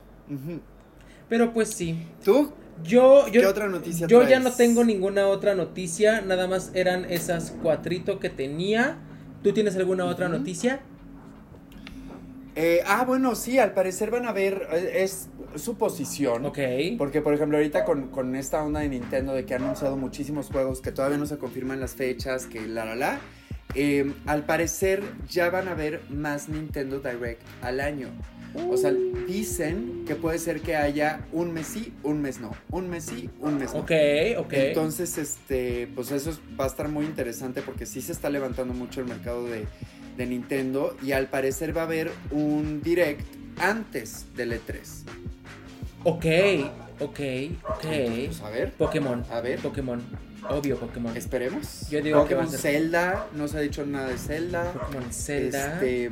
Pero 1.30 1.54
pues 1.54 1.70
sí. 1.70 2.06
¿Tú? 2.24 2.52
Yo, 2.84 3.28
yo, 3.28 3.42
¿Qué 3.42 3.48
otra 3.48 3.68
noticia 3.68 4.08
yo 4.08 4.28
ya 4.28 4.40
no 4.40 4.52
tengo 4.52 4.84
ninguna 4.84 5.28
otra 5.28 5.54
noticia, 5.56 6.22
nada 6.22 6.48
más 6.48 6.72
eran 6.74 7.06
esas 7.06 7.52
cuatrito 7.62 8.20
que 8.20 8.30
tenía. 8.30 8.98
¿Tú 9.44 9.52
tienes 9.52 9.76
alguna 9.76 10.06
otra 10.06 10.30
noticia? 10.30 10.80
Eh, 12.56 12.82
ah, 12.86 13.04
bueno, 13.06 13.36
sí, 13.36 13.60
al 13.60 13.74
parecer 13.74 14.10
van 14.10 14.26
a 14.26 14.32
ver, 14.32 14.68
eh, 14.72 15.04
es 15.04 15.28
su 15.56 15.76
posición. 15.76 16.46
Ok. 16.46 16.60
Porque, 16.98 17.22
por 17.22 17.34
ejemplo, 17.34 17.58
ahorita 17.58 17.84
con, 17.84 18.08
con 18.10 18.36
esta 18.36 18.64
onda 18.64 18.80
de 18.80 18.90
Nintendo 18.90 19.34
de 19.34 19.46
que 19.46 19.54
ha 19.54 19.58
anunciado 19.58 19.98
muchísimos 19.98 20.48
juegos 20.48 20.80
que 20.80 20.92
todavía 20.92 21.18
no 21.18 21.26
se 21.26 21.38
confirman 21.38 21.80
las 21.80 21.94
fechas, 21.94 22.46
que 22.46 22.68
la 22.68 22.86
la 22.86 22.96
la, 22.96 23.20
eh, 23.76 24.12
al 24.26 24.46
parecer 24.46 25.04
ya 25.30 25.50
van 25.50 25.68
a 25.68 25.72
haber 25.72 26.02
más 26.10 26.50
Nintendo 26.50 27.00
Direct 27.00 27.42
al 27.62 27.80
año. 27.80 28.10
O 28.70 28.78
sea, 28.78 28.94
dicen 29.28 30.04
que 30.06 30.14
puede 30.14 30.38
ser 30.38 30.62
que 30.62 30.76
haya 30.76 31.26
un 31.32 31.54
mes 31.54 31.66
sí, 31.66 31.92
un 32.04 32.22
mes 32.22 32.40
no, 32.40 32.52
un 32.70 32.88
mes 32.88 33.06
sí, 33.06 33.28
un 33.40 33.58
mes 33.58 33.74
no. 33.74 33.80
Ok, 33.80 33.92
ok. 34.38 34.54
Entonces, 34.54 35.18
este, 35.18 35.88
pues 35.96 36.12
eso 36.12 36.30
es- 36.30 36.40
va 36.60 36.66
a 36.66 36.68
estar 36.68 36.88
muy 36.88 37.06
interesante 37.06 37.64
porque 37.64 37.88
sí 37.88 38.00
se 38.00 38.12
está 38.12 38.30
levantando 38.30 38.76
mucho 38.76 39.02
el 39.02 39.08
mercado 39.08 39.48
de, 39.48 39.66
de 40.18 40.26
Nintendo 40.28 40.96
y 41.02 41.14
al 41.14 41.30
parecer 41.30 41.76
va 41.76 41.82
a 41.82 41.86
haber 41.86 42.12
un 42.30 42.82
direct 42.84 43.26
antes 43.58 44.28
del 44.36 44.52
E3. 44.54 45.04
ok, 46.04 46.26
ok, 47.00 47.20
ok. 47.70 47.82
Pues 48.28 48.42
a 48.42 48.50
ver, 48.52 48.72
Pokémon. 48.74 49.24
a 49.32 49.42
ver. 49.42 49.58
Pokémon. 49.60 50.00
Obvio, 50.50 50.78
Pokémon. 50.78 51.16
esperemos. 51.16 51.90
Yo 51.90 52.02
digo 52.02 52.26
que 52.28 52.36
va 52.36 52.42
a 52.44 52.46
Pokémon 52.46 52.52
ser- 52.62 52.74
Zelda, 52.74 53.28
no 53.34 53.48
se 53.48 53.58
ha 53.58 53.62
dicho 53.62 53.86
nada 53.86 54.08
de 54.08 54.18
Zelda. 54.18 54.72
Pokémon 54.74 55.12
Zelda. 55.14 55.74
Este, 55.76 56.10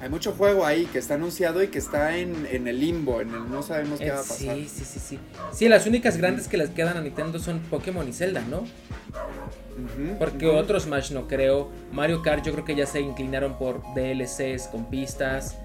hay 0.00 0.08
mucho 0.08 0.32
juego 0.32 0.64
ahí 0.64 0.86
que 0.86 0.98
está 0.98 1.14
anunciado 1.14 1.62
y 1.62 1.68
que 1.68 1.78
está 1.78 2.16
en, 2.16 2.46
en 2.50 2.66
el 2.68 2.80
limbo, 2.80 3.20
en 3.20 3.34
el 3.34 3.50
no 3.50 3.62
sabemos 3.62 3.98
qué 3.98 4.06
Eh, 4.06 4.10
va 4.12 4.16
a 4.16 4.22
pasar. 4.22 4.36
sí, 4.56 4.68
sí, 4.72 4.84
sí, 4.84 4.98
sí. 4.98 5.18
Sí, 5.52 5.68
las 5.68 5.86
únicas 5.86 6.16
grandes 6.16 6.48
que 6.48 6.56
les 6.56 6.70
quedan 6.70 6.96
a 6.96 7.00
Nintendo 7.02 7.38
son 7.38 7.58
Pokémon 7.60 8.08
y 8.08 8.12
Zelda, 8.12 8.40
¿no? 8.48 8.64
Porque 10.18 10.46
otros 10.46 10.84
Smash 10.84 11.10
no 11.12 11.26
creo. 11.26 11.70
Mario 11.92 12.22
Kart 12.22 12.44
yo 12.44 12.52
creo 12.52 12.64
que 12.64 12.74
ya 12.74 12.86
se 12.86 13.00
inclinaron 13.00 13.58
por 13.58 13.82
DLCs 13.94 14.68
con 14.68 14.86
pistas. 14.90 15.56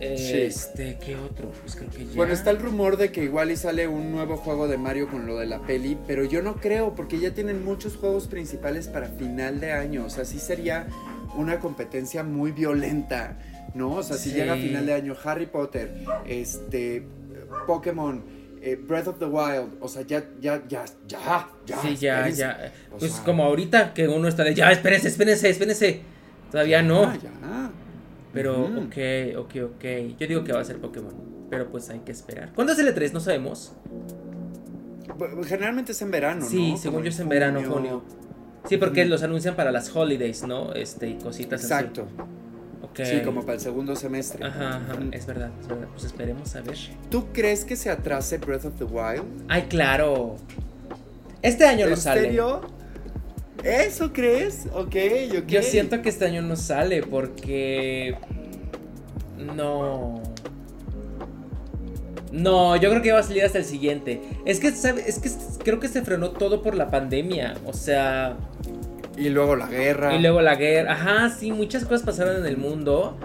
Este, 0.00 0.98
¿qué 1.04 1.16
otro? 1.16 1.50
Pues 1.62 1.74
creo 1.76 1.90
que 1.90 2.06
ya. 2.06 2.14
Bueno, 2.14 2.32
está 2.32 2.50
el 2.50 2.58
rumor 2.60 2.96
de 2.96 3.10
que 3.10 3.24
igual 3.24 3.50
y 3.50 3.56
sale 3.56 3.88
un 3.88 4.12
nuevo 4.12 4.36
juego 4.36 4.68
de 4.68 4.78
Mario 4.78 5.08
con 5.08 5.26
lo 5.26 5.36
de 5.38 5.46
la 5.46 5.60
peli, 5.60 5.98
pero 6.06 6.24
yo 6.24 6.40
no 6.42 6.56
creo, 6.56 6.94
porque 6.94 7.18
ya 7.18 7.32
tienen 7.34 7.64
muchos 7.64 7.96
juegos 7.96 8.26
principales 8.28 8.86
para 8.88 9.08
final 9.08 9.60
de 9.60 9.72
año. 9.72 10.04
O 10.06 10.10
sea, 10.10 10.24
sí 10.24 10.38
sería 10.38 10.86
una 11.36 11.58
competencia 11.58 12.22
muy 12.22 12.52
violenta, 12.52 13.38
¿no? 13.74 13.92
O 13.94 14.02
sea, 14.02 14.16
si 14.16 14.30
Sí. 14.30 14.36
llega 14.36 14.54
a 14.54 14.56
final 14.56 14.86
de 14.86 14.94
año 14.94 15.16
Harry 15.24 15.46
Potter, 15.46 15.92
este, 16.26 17.02
Pokémon, 17.66 18.22
eh, 18.62 18.76
Breath 18.80 19.08
of 19.08 19.18
the 19.18 19.24
Wild, 19.26 19.76
o 19.80 19.88
sea, 19.88 20.02
ya, 20.02 20.24
ya, 20.40 20.62
ya, 20.68 20.84
ya, 21.06 21.48
ya. 21.66 21.78
Sí, 21.82 21.96
ya, 21.96 22.28
espérense. 22.28 22.40
ya. 22.40 22.72
O 22.92 22.98
Pues 22.98 23.12
sea, 23.12 23.24
como 23.24 23.44
ahorita 23.44 23.94
que 23.94 24.08
uno 24.08 24.26
está 24.28 24.42
de 24.44 24.54
ya, 24.54 24.70
espérense, 24.72 25.08
espérense, 25.08 25.48
espérense. 25.50 26.00
Todavía 26.50 26.82
no. 26.82 27.12
Ya, 27.14 27.30
Pero, 28.38 28.60
Ujú. 28.66 28.82
ok, 28.82 29.36
ok, 29.36 29.54
ok. 29.74 29.84
Yo 30.16 30.26
digo 30.28 30.44
que 30.44 30.52
va 30.52 30.60
a 30.60 30.64
ser 30.64 30.78
Pokémon. 30.78 31.12
Pero 31.50 31.68
pues 31.72 31.90
hay 31.90 31.98
que 32.00 32.12
esperar. 32.12 32.52
¿Cuándo 32.54 32.72
es 32.72 32.78
el 32.78 32.94
E3? 32.94 33.12
No 33.12 33.18
sabemos. 33.18 33.72
Generalmente 35.44 35.90
es 35.90 36.00
en 36.02 36.12
verano, 36.12 36.42
¿no? 36.42 36.46
Sí, 36.46 36.76
según 36.78 37.02
yo 37.02 37.08
es 37.08 37.18
en 37.18 37.28
verano, 37.28 37.60
junio. 37.68 38.04
Sí, 38.68 38.76
porque 38.76 39.04
los 39.06 39.24
anuncian 39.24 39.56
para 39.56 39.72
las 39.72 39.94
holidays, 39.94 40.44
¿no? 40.46 40.72
Este, 40.74 41.08
y 41.08 41.14
cositas 41.14 41.62
Exacto. 41.62 42.02
así. 42.06 42.28
Ok. 42.82 43.00
Sí, 43.04 43.22
como 43.24 43.40
para 43.40 43.54
el 43.54 43.60
segundo 43.60 43.96
semestre. 43.96 44.46
Ajá, 44.46 44.76
ajá, 44.76 44.98
es 45.10 45.26
verdad, 45.26 45.50
es 45.60 45.66
verdad. 45.66 45.88
Pues 45.92 46.04
esperemos 46.04 46.54
a 46.54 46.60
ver. 46.60 46.76
¿Tú 47.10 47.26
crees 47.32 47.64
que 47.64 47.74
se 47.74 47.90
atrase 47.90 48.38
Breath 48.38 48.66
of 48.66 48.74
the 48.78 48.84
Wild? 48.84 49.24
Ay, 49.48 49.62
claro. 49.62 50.36
Este 51.42 51.64
año 51.66 51.86
no 51.86 51.92
¿En 51.92 51.98
sale. 51.98 52.20
serio? 52.20 52.60
¿Eso 53.62 54.12
crees? 54.12 54.66
Ok, 54.72 54.96
ok. 55.38 55.46
Yo 55.46 55.62
siento 55.62 56.00
que 56.02 56.08
este 56.08 56.26
año 56.26 56.42
no 56.42 56.56
sale 56.56 57.02
porque. 57.02 58.16
No. 59.38 60.22
No, 62.30 62.76
yo 62.76 62.90
creo 62.90 63.02
que 63.02 63.12
va 63.12 63.20
a 63.20 63.22
salir 63.22 63.44
hasta 63.44 63.58
el 63.58 63.64
siguiente. 63.64 64.20
Es 64.44 64.60
que, 64.60 64.70
¿sabe? 64.72 65.04
Es 65.06 65.18
que 65.18 65.30
creo 65.64 65.80
que 65.80 65.88
se 65.88 66.02
frenó 66.02 66.30
todo 66.30 66.62
por 66.62 66.74
la 66.74 66.90
pandemia. 66.90 67.54
O 67.66 67.72
sea. 67.72 68.36
Y 69.16 69.30
luego 69.30 69.56
la 69.56 69.66
guerra. 69.66 70.14
Y 70.14 70.20
luego 70.20 70.40
la 70.40 70.54
guerra. 70.54 70.92
Ajá, 70.92 71.30
sí, 71.30 71.50
muchas 71.50 71.84
cosas 71.84 72.02
pasaron 72.02 72.36
en 72.36 72.46
el 72.46 72.56
mundo 72.56 73.18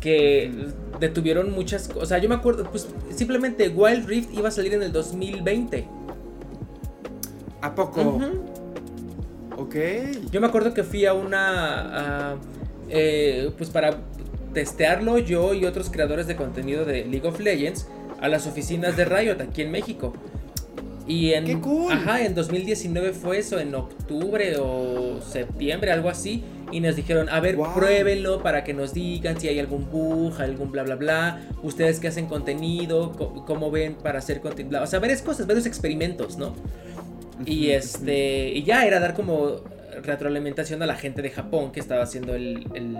que 0.00 0.52
detuvieron 1.00 1.52
muchas 1.52 1.88
cosas. 1.88 2.02
O 2.02 2.06
sea, 2.06 2.18
yo 2.18 2.28
me 2.28 2.36
acuerdo, 2.36 2.64
pues 2.70 2.88
simplemente 3.14 3.68
Wild 3.68 4.06
Rift 4.06 4.32
iba 4.34 4.48
a 4.48 4.52
salir 4.52 4.74
en 4.74 4.82
el 4.82 4.92
2020. 4.92 5.86
¿A 7.60 7.74
poco? 7.74 8.00
Ujú. 8.00 8.57
Ok. 9.58 9.74
Yo 10.30 10.40
me 10.40 10.46
acuerdo 10.46 10.72
que 10.72 10.84
fui 10.84 11.04
a 11.06 11.12
una. 11.14 12.32
a, 12.32 12.36
eh, 12.88 13.50
pues 13.58 13.70
para 13.70 13.98
testearlo 14.54 15.18
yo 15.18 15.52
y 15.54 15.66
otros 15.66 15.90
creadores 15.90 16.26
de 16.26 16.36
contenido 16.36 16.84
de 16.84 17.04
League 17.04 17.26
of 17.28 17.38
Legends 17.40 17.86
a 18.20 18.28
las 18.28 18.46
oficinas 18.46 18.96
de 18.96 19.04
Riot 19.04 19.40
aquí 19.42 19.62
en 19.62 19.70
México. 19.70 20.14
Y 21.06 21.32
en, 21.32 21.44
¡Qué 21.44 21.58
cool! 21.58 21.92
Ajá, 21.92 22.22
en 22.24 22.34
2019 22.34 23.12
fue 23.14 23.38
eso, 23.38 23.58
en 23.58 23.74
octubre 23.74 24.56
o 24.60 25.20
septiembre, 25.22 25.90
algo 25.90 26.08
así. 26.10 26.44
Y 26.70 26.80
nos 26.80 26.96
dijeron, 26.96 27.30
a 27.30 27.40
ver, 27.40 27.56
Wow. 27.56 27.72
pruébenlo 27.74 28.42
para 28.42 28.62
que 28.62 28.74
nos 28.74 28.92
digan 28.92 29.40
si 29.40 29.48
hay 29.48 29.58
algún 29.58 29.90
bug, 29.90 30.34
algún 30.38 30.70
bla, 30.70 30.82
bla, 30.82 30.96
bla. 30.96 31.40
Ustedes 31.62 31.98
que 31.98 32.08
hacen 32.08 32.26
contenido, 32.26 33.12
co- 33.12 33.44
cómo 33.46 33.70
ven 33.70 33.94
para 33.94 34.18
hacer 34.18 34.40
contenido. 34.40 34.82
O 34.82 34.86
sea, 34.86 34.98
varias 34.98 35.22
cosas, 35.22 35.46
varios 35.46 35.64
experimentos, 35.64 36.36
¿no? 36.36 36.54
Y 37.46 37.70
este. 37.70 38.48
Y 38.50 38.62
ya 38.64 38.86
era 38.86 39.00
dar 39.00 39.14
como 39.14 39.62
retroalimentación 40.02 40.82
a 40.82 40.86
la 40.86 40.94
gente 40.96 41.22
de 41.22 41.30
Japón 41.30 41.72
que 41.72 41.80
estaba 41.80 42.02
haciendo 42.02 42.34
el, 42.34 42.64
el, 42.74 42.96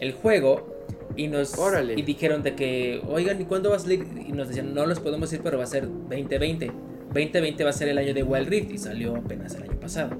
el 0.00 0.12
juego. 0.12 0.76
Y 1.16 1.28
nos. 1.28 1.58
Órale. 1.58 1.94
Y 1.96 2.02
dijeron 2.02 2.42
de 2.42 2.54
que. 2.54 3.00
Oigan, 3.08 3.40
¿y 3.40 3.44
cuándo 3.44 3.70
va 3.70 3.76
a 3.76 3.80
salir? 3.80 4.06
Y 4.26 4.32
nos 4.32 4.48
decían, 4.48 4.74
no 4.74 4.86
los 4.86 5.00
podemos 5.00 5.30
decir, 5.30 5.42
pero 5.42 5.58
va 5.58 5.64
a 5.64 5.68
ser 5.68 5.86
2020. 5.86 6.70
2020 7.12 7.64
va 7.64 7.70
a 7.70 7.72
ser 7.72 7.88
el 7.88 7.98
año 7.98 8.14
de 8.14 8.22
Wild 8.22 8.48
Rift. 8.48 8.70
Y 8.72 8.78
salió 8.78 9.16
apenas 9.16 9.54
el 9.54 9.64
año 9.64 9.80
pasado. 9.80 10.10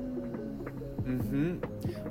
ujú. 1.00 1.60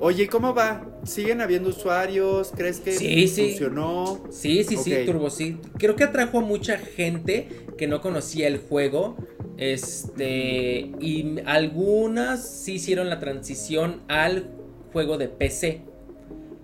Oye, 0.00 0.28
¿cómo 0.28 0.54
va? 0.54 0.86
¿Siguen 1.04 1.40
habiendo 1.40 1.70
usuarios? 1.70 2.52
¿Crees 2.56 2.80
que 2.80 2.92
Sí, 2.92 3.26
funcionó? 3.26 4.20
Sí, 4.30 4.62
sí, 4.64 4.76
sí, 4.76 4.92
Ok. 4.94 5.06
Turbo 5.06 5.30
sí. 5.30 5.58
Creo 5.76 5.96
que 5.96 6.04
atrajo 6.04 6.38
a 6.38 6.40
mucha 6.40 6.78
gente 6.78 7.48
que 7.78 7.86
no 7.86 8.02
conocía 8.02 8.46
el 8.48 8.58
juego. 8.58 9.16
Este. 9.56 10.92
Y 11.00 11.36
algunas 11.46 12.46
sí 12.46 12.74
hicieron 12.74 13.08
la 13.08 13.18
transición 13.18 14.02
al 14.08 14.48
juego 14.92 15.16
de 15.16 15.28
PC. 15.28 15.82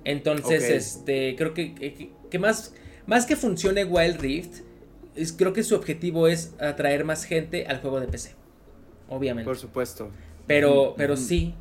Entonces, 0.05 0.65
este. 0.69 1.35
Creo 1.37 1.55
que, 1.55 1.75
que, 1.75 2.11
que 2.31 2.39
más, 2.39 2.75
más 3.07 3.25
que 3.27 3.37
funcione 3.37 3.85
Wild 3.85 4.21
Rift. 4.21 4.61
es- 5.17 5.33
creo 5.33 5.53
que 5.53 5.63
su 5.63 5.75
objetivo 5.75 6.29
es 6.29 6.53
atraer 6.61 7.05
más 7.05 7.25
gente 7.25 7.67
al 7.67 7.81
juego 7.81 8.01
de 8.01 8.09
PC. 8.09 8.35
Obviamente. 9.09 9.47
Por 9.47 9.57
supuesto. 9.57 10.11
Pero, 10.47 10.95
pero 10.97 11.17
sí. 11.17 11.55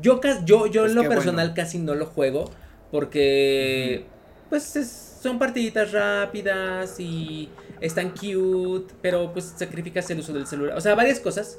Yo, 0.00 0.20
yo, 0.44 0.66
yo 0.66 0.82
Pues 0.82 0.90
en 0.92 0.96
lo 0.96 1.08
personal 1.08 1.48
bueno. 1.48 1.54
casi 1.54 1.78
no 1.78 1.94
lo 1.94 2.06
juego. 2.06 2.50
Porque. 2.90 4.04
Pues 4.50 4.76
es- 4.76 5.06
son 5.22 5.38
partiditas 5.38 5.92
rápidas 5.92 6.98
y 7.00 7.48
están 7.80 8.10
cute. 8.10 8.92
Pero 9.00 9.32
pues 9.32 9.54
sacrificas 9.56 10.10
el 10.10 10.18
uso 10.20 10.32
del 10.32 10.46
celular. 10.46 10.76
O 10.76 10.80
sea, 10.80 10.94
varias 10.94 11.20
cosas 11.20 11.56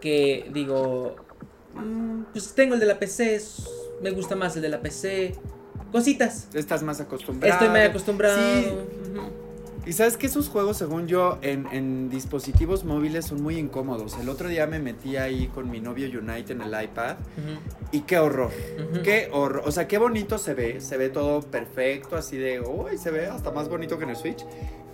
que 0.00 0.48
digo. 0.52 1.16
mm, 1.74 2.22
pues 2.32 2.52
tengo 2.54 2.74
el 2.74 2.80
de 2.80 2.86
la 2.86 2.98
PC. 2.98 3.40
Me 4.02 4.10
gusta 4.10 4.34
más 4.36 4.54
el 4.56 4.62
de 4.62 4.68
la 4.68 4.80
PC. 4.80 5.34
Cositas. 5.92 6.48
Estás 6.54 6.82
más 6.82 7.00
acostumbrado. 7.00 7.52
Estoy 7.54 7.68
muy 7.68 7.80
acostumbrado. 7.80 8.36
Sí, 8.38 8.66
Ujú. 8.68 9.20
Y 9.90 9.92
sabes 9.92 10.16
que 10.16 10.28
esos 10.28 10.48
juegos, 10.48 10.76
según 10.76 11.08
yo, 11.08 11.38
en, 11.42 11.66
en 11.72 12.10
dispositivos 12.10 12.84
móviles 12.84 13.24
son 13.24 13.42
muy 13.42 13.58
incómodos. 13.58 14.16
El 14.20 14.28
otro 14.28 14.46
día 14.46 14.68
me 14.68 14.78
metí 14.78 15.16
ahí 15.16 15.48
con 15.48 15.68
mi 15.68 15.80
novio 15.80 16.06
Unite 16.16 16.52
en 16.52 16.60
el 16.60 16.68
iPad 16.80 17.16
y 17.90 18.02
qué 18.02 18.20
horror. 18.20 18.52
Qué 19.02 19.30
horror. 19.32 19.64
O 19.66 19.72
sea, 19.72 19.88
qué 19.88 19.98
bonito 19.98 20.38
se 20.38 20.54
ve. 20.54 20.80
Se 20.80 20.96
ve 20.96 21.08
todo 21.08 21.40
perfecto, 21.40 22.14
así 22.14 22.36
de, 22.36 22.60
uy, 22.60 22.98
se 22.98 23.10
ve 23.10 23.26
hasta 23.26 23.50
más 23.50 23.68
bonito 23.68 23.98
que 23.98 24.04
en 24.04 24.10
el 24.10 24.16
Switch. 24.16 24.46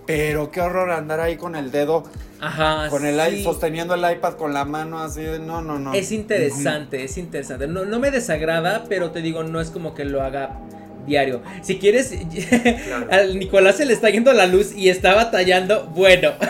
Pero 0.07 0.51
qué 0.51 0.63
horror 0.63 0.91
andar 0.91 1.21
ahí 1.21 1.37
con 1.37 1.57
el 1.57 1.71
dedo, 1.71 2.05
Ajá. 2.41 2.89
con 2.89 3.05
el 3.05 3.21
sí. 3.33 3.45
sosteniendo 3.45 3.93
el 3.93 4.11
iPad 4.11 4.37
con 4.37 4.55
la 4.55 4.65
mano 4.65 5.01
así 5.01 5.21
de, 5.21 5.39
no, 5.39 5.61
no, 5.61 5.79
no. 5.79 5.93
Es 5.93 6.11
interesante, 6.11 7.05
es 7.05 7.19
interesante. 7.19 7.67
No, 7.67 7.85
no 7.85 7.99
me 7.99 8.11
desagrada, 8.11 8.87
pero 8.89 9.11
te 9.11 9.21
digo, 9.21 9.43
no 9.45 9.61
es 9.61 9.69
como 9.69 9.95
que 9.95 10.07
lo 10.07 10.23
haga 10.23 10.59
diario. 11.07 11.43
Si 11.63 11.79
quieres, 11.79 12.13
Claro. 12.87 13.07
al 13.11 13.39
Nicolás 13.39 13.77
se 13.77 13.87
le 13.87 13.93
está 13.93 14.11
yendo 14.11 14.33
la 14.33 14.47
luz 14.47 14.73
y 14.75 14.89
está 14.89 15.15
batallando, 15.15 15.85
bueno. 15.87 16.33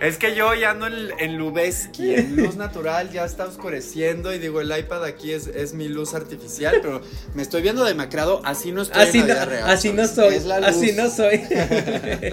Es 0.00 0.16
que 0.16 0.34
yo 0.34 0.54
ya 0.54 0.70
ando 0.70 0.86
en, 0.86 0.94
en 1.18 1.36
Lubeski, 1.36 2.14
en 2.14 2.34
luz 2.34 2.56
natural, 2.56 3.10
ya 3.12 3.26
está 3.26 3.44
oscureciendo 3.44 4.32
y 4.32 4.38
digo, 4.38 4.62
el 4.62 4.74
iPad 4.74 5.04
aquí 5.04 5.30
es, 5.32 5.46
es 5.48 5.74
mi 5.74 5.88
luz 5.88 6.14
artificial, 6.14 6.76
pero 6.80 7.02
me 7.34 7.42
estoy 7.42 7.60
viendo 7.60 7.84
demacrado, 7.84 8.40
así 8.46 8.72
no 8.72 8.80
estoy 8.80 9.02
Así 9.02 9.18
en 9.18 9.26
no, 9.26 9.34
la 9.34 9.34
vida 9.34 9.44
real. 9.44 9.68
así 9.70 9.92
no 9.92 10.06
soy. 10.08 10.34
Es 10.36 10.46
la 10.46 10.60
luz. 10.60 10.68
Así 10.70 10.92
no 10.92 11.10
soy. 11.10 11.42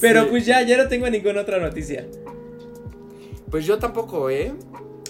Pero 0.00 0.22
Sí. 0.22 0.28
pues 0.30 0.46
ya, 0.46 0.62
ya 0.62 0.76
no 0.76 0.86
tengo 0.88 1.10
ninguna 1.10 1.40
otra 1.40 1.58
noticia. 1.58 2.06
Pues 3.50 3.66
yo 3.66 3.78
tampoco, 3.78 4.30
¿eh? 4.30 4.52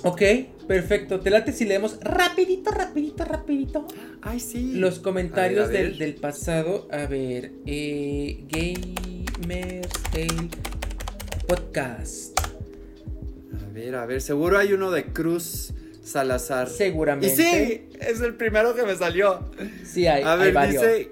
Ok, 0.03 0.23
perfecto. 0.67 1.21
Te 1.21 1.31
late 1.31 1.53
si 1.53 1.65
leemos 1.67 1.99
rapidito, 2.01 2.71
rapidito, 2.71 3.25
rapidito. 3.25 3.87
Ay, 4.23 4.41
sí. 4.41 4.73
Los 4.75 4.99
comentarios 4.99 5.69
A 5.69 5.73
ver, 5.73 5.77
a 5.77 5.83
ver. 5.83 5.91
Del, 5.91 5.99
del 5.99 6.15
pasado. 6.15 6.89
A 6.91 7.07
ver, 7.07 7.53
eh, 7.67 8.45
Gamers 8.49 9.89
Tale 10.13 10.49
Podcast. 11.47 12.39
A 12.41 13.73
ver, 13.73 13.95
a 13.95 14.07
ver, 14.07 14.21
seguro 14.23 14.59
hay 14.59 14.73
uno 14.73 14.91
de 14.91 15.05
Cruz 15.13 15.73
Salazar. 16.03 16.69
Y 16.69 16.77
Seguramente. 16.77 17.37
sí, 17.37 17.89
es 18.01 18.21
el 18.21 18.35
primero 18.35 18.75
que 18.75 18.83
me 18.85 18.97
salió. 18.97 19.51
Sí, 19.85 20.07
hay, 20.07 20.23
A 20.23 20.35
ver, 20.37 20.57
dice 20.69 21.11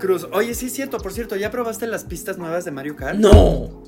Cruz. 0.00 0.26
Oye, 0.32 0.54
sí 0.54 0.66
es 0.66 0.72
cierto, 0.72 0.98
por 0.98 1.12
cierto, 1.12 1.36
¿ya 1.36 1.50
probaste 1.50 1.86
las 1.86 2.04
pistas 2.04 2.36
nuevas 2.36 2.64
de 2.64 2.72
Mario 2.72 2.96
Kart? 2.96 3.18
¡No! 3.18 3.82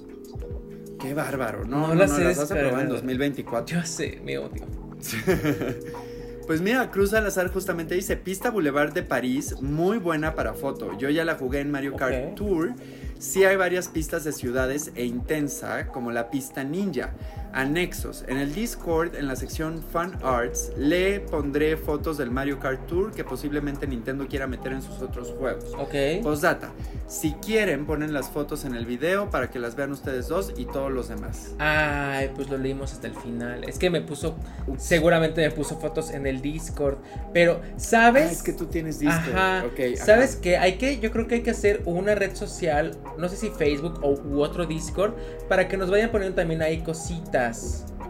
Qué 1.05 1.14
bárbaro. 1.14 1.64
No, 1.64 1.80
No 1.80 1.88
no, 1.88 1.94
las 1.94 2.11
no, 2.12 2.18
las 2.18 2.36
vas 2.38 2.50
a 2.50 2.55
probar 2.55 2.64
en 2.64 2.88
descargado. 2.88 2.94
2024. 2.94 3.76
Yo 3.80 3.86
sé, 3.86 4.20
me 4.24 4.38
odio. 4.38 4.64
Pues 6.46 6.61
mira, 6.61 6.90
Cruz 6.90 7.11
Salazar 7.11 7.48
justamente 7.50 7.94
dice 7.94 8.16
Pista 8.16 8.50
Boulevard 8.50 8.92
de 8.92 9.02
París, 9.02 9.55
muy 9.62 9.96
buena 9.98 10.34
para 10.34 10.52
foto. 10.52 10.96
Yo 10.98 11.09
ya 11.09 11.24
la 11.24 11.36
jugué 11.36 11.61
en 11.61 11.70
Mario 11.70 11.96
Kart. 11.96 12.34
Tour. 12.34 12.72
Sí 13.18 13.44
hay 13.44 13.57
varias 13.57 13.88
pistas 13.88 14.24
de 14.24 14.32
ciudades 14.32 14.92
e 14.94 15.05
intensa, 15.07 15.86
como 15.86 16.11
la 16.11 16.30
pista 16.30 16.62
ninja. 16.62 17.14
Anexos. 17.55 18.24
En 18.26 18.38
el 18.38 18.52
Discord, 18.52 19.14
en 19.14 19.28
la 19.28 19.36
sección 19.36 19.82
Fun 19.92 20.12
Arts, 20.22 20.72
le 20.76 21.20
pondré 21.20 21.76
fotos 21.76 22.18
del 22.18 22.30
Mario 22.30 22.59
Kart 22.59 22.86
Tour 22.86 23.12
que 23.12 23.24
posiblemente 23.24 23.86
Nintendo 23.86 24.26
quiera 24.26 24.46
meter 24.46 24.72
en 24.72 24.82
sus 24.82 25.00
otros 25.00 25.32
juegos. 25.38 25.72
Ok. 25.78 26.22
Postdata. 26.22 26.72
Si 27.07 27.32
quieren, 27.34 27.86
ponen 27.86 28.12
las 28.12 28.28
fotos 28.28 28.64
en 28.64 28.74
el 28.74 28.86
video 28.86 29.30
para 29.30 29.50
que 29.50 29.59
las 29.59 29.76
vean 29.76 29.92
ustedes 29.92 30.28
dos 30.28 30.52
y 30.57 30.66
todos 30.66 30.90
los 30.90 31.09
demás. 31.09 31.55
Ay, 31.59 32.30
pues 32.34 32.48
lo 32.50 32.59
leímos 32.59 32.92
hasta 32.92 33.07
el 33.07 33.14
final. 33.14 33.64
Es 33.64 33.78
que 33.78 33.88
me 33.88 34.00
puso, 34.00 34.36
seguramente 34.76 35.40
me 35.40 35.50
puso 35.52 35.78
fotos 35.78 36.11
en 36.11 36.26
el 36.26 36.42
Discord. 36.42 36.98
Pero, 37.32 37.61
¿sabes? 37.76 38.24
Ah, 38.24 38.32
es 38.32 38.42
que 38.42 38.52
tú 38.52 38.66
tienes 38.66 38.98
Discord. 38.98 39.36
Ajá. 39.36 39.64
Ok, 39.66 39.80
ajá. 39.94 40.05
¿Sabes 40.05 40.36
qué? 40.36 40.57
Hay 40.57 40.76
que, 40.78 40.98
yo 40.98 41.12
creo 41.12 41.28
que 41.28 41.36
hay 41.36 41.42
que 41.42 41.50
hacer 41.50 41.82
una 41.84 42.14
red 42.14 42.34
social, 42.34 42.96
no 43.16 43.28
sé 43.28 43.36
si 43.36 43.50
Facebook 43.50 44.00
o 44.02 44.14
u 44.14 44.40
otro 44.40 44.66
Discord, 44.66 45.14
para 45.48 45.68
que 45.68 45.76
nos 45.76 45.90
vayan 45.90 46.11
poniendo 46.11 46.34
también 46.34 46.62
ahí 46.62 46.82
cositas. 46.82 47.43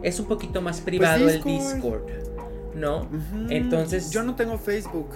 Es 0.03 0.21
un 0.21 0.27
poquito 0.27 0.61
más 0.63 0.81
privado 0.81 1.29
el 1.29 1.41
Pues 1.41 1.45
Discord. 1.45 2.07
Discord, 2.07 2.75
¿no? 2.75 3.09
Entonces- 3.51 4.11
Yo 4.11 4.23
no 4.23 4.35
tengo 4.35 4.59
Facebook. 4.59 5.09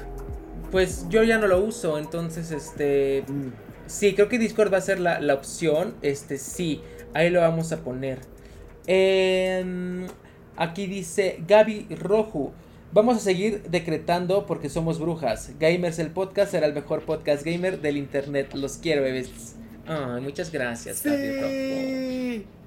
Pues 0.71 1.07
yo 1.09 1.23
ya 1.25 1.39
no 1.39 1.47
lo 1.47 1.61
uso, 1.65 1.99
entonces, 1.99 2.51
este, 2.51 3.25
Mm. 3.29 3.53
Sí, 3.87 4.15
creo 4.15 4.29
que 4.29 4.39
Discord 4.39 4.71
va 4.71 4.77
a 4.77 4.83
ser 4.83 5.01
la, 5.01 5.19
la 5.19 5.33
opción. 5.33 5.95
Este, 6.03 6.37
sí, 6.37 6.83
ahí 7.15 7.31
lo 7.31 7.41
vamos 7.41 7.73
a 7.73 7.79
poner. 7.79 8.19
Em, 8.87 10.07
aquí 10.57 10.87
dice 10.87 11.43
Gaby 11.49 11.87
Roju. 11.99 12.53
Vamos 12.93 13.17
a 13.17 13.21
seguir 13.21 13.63
decretando 13.71 14.45
porque 14.45 14.69
somos 14.69 14.99
brujas. 14.99 15.53
Gamers 15.59 15.99
el 15.99 16.11
podcast 16.11 16.51
será 16.51 16.67
el 16.67 16.75
mejor 16.75 17.03
podcast 17.07 17.45
gamer 17.45 17.81
del 17.81 17.97
internet. 17.97 18.53
Los 18.55 18.77
quiero, 18.77 19.03
bebés. 19.03 19.57
Ay, 19.87 20.21
muchas 20.21 20.53
gracias, 20.53 21.03
Gaby 21.03 21.31
Roju. 22.43 22.58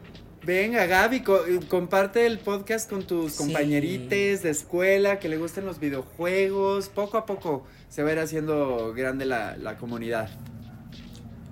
Venga, 0.44 0.88
Gaby, 0.88 1.22
co- 1.22 1.46
eh, 1.46 1.60
comparte 1.68 2.26
el 2.26 2.40
podcast 2.40 2.90
con 2.90 3.04
tus 3.04 3.34
Sí. 3.34 3.38
compañerites 3.38 4.42
de 4.42 4.50
escuela 4.50 5.20
que 5.20 5.30
le 5.30 5.38
gusten 5.38 5.66
los 5.66 5.80
videojuegos. 5.80 6.90
Poco 6.90 7.18
a 7.18 7.26
poco 7.28 7.64
se 7.90 8.02
va 8.02 8.10
a 8.10 8.14
ir 8.14 8.20
haciendo 8.20 8.92
grande 8.96 9.26
la, 9.26 9.56
la 9.58 9.78
comunidad. 9.78 10.30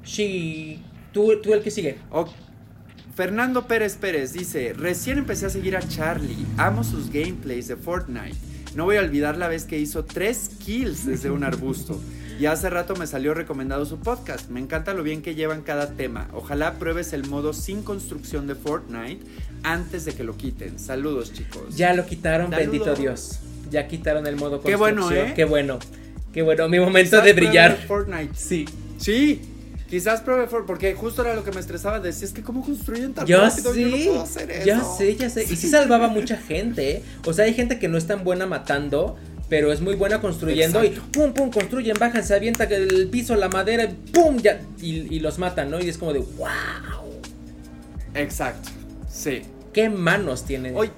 Sí, 0.03 0.81
tú, 1.13 1.39
tú 1.41 1.53
el 1.53 1.61
que 1.61 1.69
sigue. 1.69 1.97
Fernando 3.15 3.67
Pérez 3.67 3.95
Pérez 3.95 4.33
dice, 4.33 4.73
recién 4.73 5.19
empecé 5.19 5.45
a 5.45 5.49
seguir 5.49 5.75
a 5.75 5.87
Charlie, 5.87 6.45
amo 6.57 6.83
sus 6.83 7.11
gameplays 7.11 7.67
de 7.67 7.75
Fortnite. 7.75 8.37
No 8.75 8.85
voy 8.85 8.97
a 8.97 9.01
olvidar 9.01 9.37
la 9.37 9.47
vez 9.47 9.65
que 9.65 9.77
hizo 9.77 10.05
tres 10.05 10.49
kills 10.63 11.05
desde 11.05 11.29
un 11.29 11.43
arbusto. 11.43 11.99
Y 12.39 12.45
hace 12.45 12.69
rato 12.69 12.95
me 12.95 13.05
salió 13.05 13.33
recomendado 13.33 13.85
su 13.85 13.99
podcast. 13.99 14.49
Me 14.49 14.61
encanta 14.61 14.93
lo 14.93 15.03
bien 15.03 15.21
que 15.21 15.35
llevan 15.35 15.61
cada 15.61 15.91
tema. 15.91 16.29
Ojalá 16.33 16.75
pruebes 16.79 17.11
el 17.11 17.27
modo 17.27 17.51
sin 17.53 17.83
construcción 17.83 18.47
de 18.47 18.55
Fortnite 18.55 19.25
antes 19.63 20.05
de 20.05 20.13
que 20.13 20.23
lo 20.23 20.37
quiten. 20.37 20.79
Saludos 20.79 21.33
chicos. 21.33 21.75
Ya 21.75 21.93
lo 21.93 22.05
quitaron, 22.05 22.49
Saludos. 22.49 22.71
bendito 22.71 22.95
Dios. 22.95 23.39
Ya 23.69 23.87
quitaron 23.87 24.25
el 24.25 24.37
modo 24.37 24.61
Qué 24.61 24.75
bueno, 24.77 25.01
construcción. 25.01 25.31
¿eh? 25.31 25.33
Qué 25.35 25.43
bueno. 25.43 25.79
Qué 26.33 26.41
bueno. 26.41 26.69
Mi 26.69 26.79
momento 26.79 27.09
Quizás 27.11 27.25
de 27.25 27.33
brillar. 27.33 27.77
Fortnite. 27.87 28.31
Sí. 28.35 28.65
Sí. 28.97 29.41
Quizás 29.89 30.21
pruebe 30.21 30.43
Fortnite, 30.47 30.67
porque 30.67 30.93
justo 30.93 31.23
era 31.23 31.35
lo 31.35 31.43
que 31.43 31.51
me 31.51 31.59
estresaba. 31.59 31.99
Decía, 31.99 32.27
es 32.27 32.31
que 32.33 32.43
cómo 32.43 32.63
construyen 32.63 33.13
tan 33.13 33.25
Yo 33.25 33.41
rápido. 33.41 33.73
sé, 33.73 33.81
Yo 33.81 33.87
no 33.89 33.97
puedo 33.97 34.21
hacer 34.21 34.51
eso. 34.51 34.65
ya 34.65 34.83
sé, 34.83 35.15
ya 35.15 35.29
sé. 35.29 35.43
Y 35.43 35.55
sí 35.55 35.67
salvaba 35.67 36.07
mucha 36.07 36.37
gente. 36.37 36.91
¿eh? 36.97 37.03
O 37.25 37.33
sea, 37.33 37.45
hay 37.45 37.53
gente 37.55 37.79
que 37.79 37.87
no 37.87 37.97
es 37.97 38.05
tan 38.07 38.23
buena 38.23 38.45
matando, 38.45 39.17
pero 39.49 39.71
es 39.71 39.81
muy 39.81 39.95
buena 39.95 40.21
construyendo. 40.21 40.81
Exacto. 40.81 41.07
Y 41.07 41.11
pum, 41.11 41.33
pum, 41.33 41.49
construyen, 41.49 41.97
bajan, 41.99 42.23
se 42.23 42.35
avienta 42.35 42.65
el 42.65 43.09
piso, 43.09 43.35
la 43.35 43.49
madera, 43.49 43.83
y 43.83 43.87
pum, 44.11 44.37
ya. 44.37 44.61
Y, 44.79 45.13
y 45.13 45.19
los 45.19 45.39
matan, 45.39 45.71
¿no? 45.71 45.79
Y 45.79 45.89
es 45.89 45.97
como 45.97 46.13
de, 46.13 46.19
wow. 46.19 47.19
Exacto. 48.13 48.69
Sí. 49.09 49.41
¿Qué 49.73 49.89
manos 49.89 50.45
tienen? 50.45 50.75
Oye, 50.75 50.91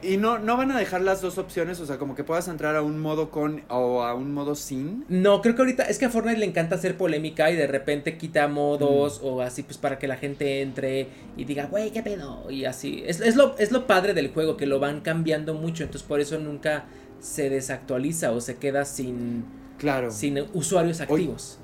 y 0.00 0.16
no, 0.16 0.38
no 0.38 0.56
van 0.56 0.70
a 0.70 0.78
dejar 0.78 1.00
las 1.00 1.20
dos 1.20 1.38
opciones, 1.38 1.80
o 1.80 1.86
sea, 1.86 1.98
como 1.98 2.14
que 2.14 2.22
puedas 2.22 2.46
entrar 2.46 2.76
a 2.76 2.82
un 2.82 3.00
modo 3.00 3.30
con 3.30 3.62
o 3.68 4.04
a 4.04 4.14
un 4.14 4.32
modo 4.32 4.54
sin. 4.54 5.04
No, 5.08 5.42
creo 5.42 5.56
que 5.56 5.62
ahorita 5.62 5.84
es 5.84 5.98
que 5.98 6.04
a 6.04 6.10
Fortnite 6.10 6.38
le 6.38 6.46
encanta 6.46 6.76
hacer 6.76 6.96
polémica 6.96 7.50
y 7.50 7.56
de 7.56 7.66
repente 7.66 8.16
quita 8.16 8.46
modos 8.46 9.20
o 9.24 9.40
así, 9.40 9.64
pues 9.64 9.76
para 9.76 9.98
que 9.98 10.06
la 10.06 10.16
gente 10.16 10.62
entre 10.62 11.08
y 11.36 11.44
diga, 11.44 11.66
güey, 11.66 11.90
qué 11.90 12.02
pedo. 12.02 12.48
Y 12.48 12.64
así. 12.64 13.02
Es, 13.06 13.20
es, 13.20 13.34
lo, 13.34 13.56
es 13.58 13.72
lo 13.72 13.88
padre 13.88 14.14
del 14.14 14.28
juego, 14.28 14.56
que 14.56 14.66
lo 14.66 14.78
van 14.78 15.00
cambiando 15.00 15.54
mucho, 15.54 15.82
entonces 15.82 16.06
por 16.06 16.20
eso 16.20 16.38
nunca 16.38 16.84
se 17.20 17.50
desactualiza 17.50 18.32
o 18.32 18.40
se 18.40 18.56
queda 18.56 18.84
sin, 18.84 19.44
Claro. 19.78 20.10
sin 20.10 20.38
usuarios 20.54 21.00
activos. 21.00 21.58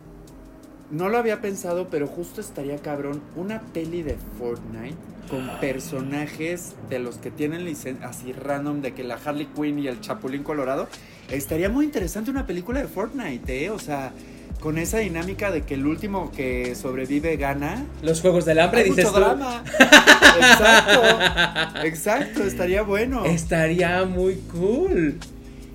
No 0.91 1.09
lo 1.09 1.19
había 1.19 1.41
pensado, 1.41 1.89
pero 1.91 2.07
justo 2.07 2.41
estaría 2.41 2.77
cabrón 2.77 3.21
una 3.37 3.61
peli 3.61 4.03
de 4.03 4.17
Fortnite 4.39 4.97
con 5.31 5.49
personajes 5.59 6.75
de 6.91 6.99
los 6.99 7.17
que 7.17 7.31
tienen 7.31 7.65
licencia 7.65 8.07
así 8.07 8.33
random 8.33 8.83
de 8.83 8.93
que 8.93 9.03
la 9.03 9.15
Harley 9.25 9.47
Quinn 9.57 9.79
y 9.79 9.89
el 9.89 10.01
Chapulín 10.01 10.43
Colorado. 10.43 10.87
Estaría 11.31 11.71
muy 11.71 11.87
interesante 11.87 12.31
una 12.31 12.47
película 12.47 12.81
de 12.81 12.87
Fortnite, 12.89 13.65
¿eh? 13.65 13.71
O 13.71 13.79
sea, 13.79 14.13
con 14.61 14.77
esa 14.77 14.99
dinámica 14.99 15.51
de 15.51 15.63
que 15.63 15.75
el 15.75 15.87
último 15.87 16.31
que 16.31 16.75
sobrevive 16.75 17.37
gana. 17.39 17.85
Los 18.03 18.21
juegos 18.21 18.45
del 18.45 18.61
hambre, 18.61 18.83
Hay 18.83 18.91
dices 18.91 19.07
mucho 19.07 19.15
tú. 19.15 19.21
drama. 19.21 19.65
exacto. 20.37 21.81
Exacto, 21.85 22.43
estaría 22.45 22.83
bueno. 22.83 23.25
Estaría 23.25 24.05
muy 24.05 24.37
cool. 24.53 25.19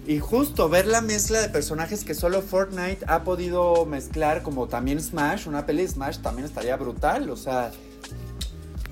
Y 0.07 0.19
justo 0.19 0.69
ver 0.69 0.87
la 0.87 1.01
mezcla 1.01 1.39
de 1.41 1.49
personajes 1.49 2.03
que 2.03 2.15
solo 2.15 2.41
Fortnite 2.41 2.99
ha 3.07 3.23
podido 3.23 3.85
mezclar, 3.85 4.41
como 4.41 4.67
también 4.67 4.99
Smash, 4.99 5.47
una 5.47 5.65
peli 5.67 5.83
de 5.83 5.87
Smash 5.89 6.17
también 6.19 6.45
estaría 6.45 6.75
brutal, 6.77 7.29
o 7.29 7.37
sea, 7.37 7.71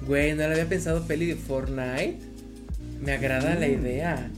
Güey, 0.06 0.34
no 0.36 0.46
lo 0.48 0.52
había 0.54 0.70
pensado 0.70 1.02
peli 1.06 1.26
de 1.26 1.36
Fortnite. 1.36 2.20
Me 3.02 3.12
agrada 3.12 3.56
la 3.56 3.68
Mm. 3.68 3.72
idea. 3.82 4.32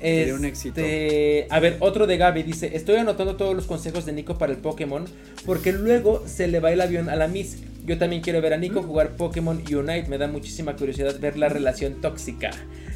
Sería 0.00 0.34
un 0.34 0.44
éxito. 0.44 0.80
Este, 0.80 1.46
A 1.50 1.60
ver, 1.60 1.76
otro 1.80 2.06
de 2.08 2.16
Gaby 2.16 2.42
dice: 2.42 2.74
Estoy 2.74 2.96
anotando 2.96 3.36
todos 3.36 3.54
los 3.54 3.66
consejos 3.66 4.04
de 4.06 4.12
Nico 4.12 4.36
para 4.38 4.50
el 4.52 4.58
Pokémon. 4.58 5.04
Porque 5.46 5.72
luego 5.72 6.24
se 6.26 6.48
le 6.48 6.58
va 6.58 6.72
el 6.72 6.80
avión 6.80 7.08
a 7.08 7.14
la 7.14 7.28
Miss. 7.28 7.58
Yo 7.86 7.98
también 7.98 8.20
quiero 8.22 8.40
ver 8.40 8.52
a 8.54 8.56
Mm. 8.56 8.60
Nico 8.62 8.82
jugar 8.82 9.10
Pokémon 9.16 9.58
Unite. 9.58 10.06
Me 10.08 10.18
da 10.18 10.26
muchísima 10.26 10.74
curiosidad 10.74 11.20
ver 11.20 11.36
la 11.36 11.48
relación 11.50 12.00
tóxica. 12.00 12.50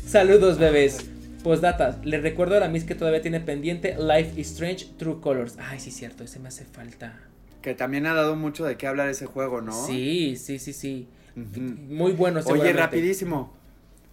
Saludos, 0.04 0.58
bebés. 0.58 0.98
Postdata, 1.44 2.00
le 2.02 2.18
recuerdo 2.18 2.56
a 2.56 2.60
la 2.60 2.68
Miss 2.68 2.82
que 2.84 2.96
todavía 2.96 3.22
tiene 3.22 3.38
pendiente 3.38 3.96
Life 3.96 4.40
is 4.40 4.50
Strange 4.50 4.86
True 4.98 5.20
Colors. 5.20 5.56
Ay, 5.60 5.78
sí, 5.78 5.92
cierto, 5.92 6.24
ese 6.24 6.40
me 6.40 6.48
hace 6.48 6.64
falta. 6.64 7.20
que 7.62 7.74
también 7.74 8.06
ha 8.06 8.14
dado 8.14 8.34
mucho 8.34 8.64
de 8.64 8.76
qué 8.76 8.86
hablar 8.88 9.08
ese 9.08 9.26
juego, 9.26 9.60
¿no? 9.60 9.72
Sí, 9.86 10.36
sí, 10.36 10.58
sí, 10.58 10.72
sí. 10.72 11.06
Ujú. 11.36 11.60
Muy 11.60 12.12
bueno, 12.12 12.40
Oye, 12.46 12.72
rapidísimo. 12.72 13.52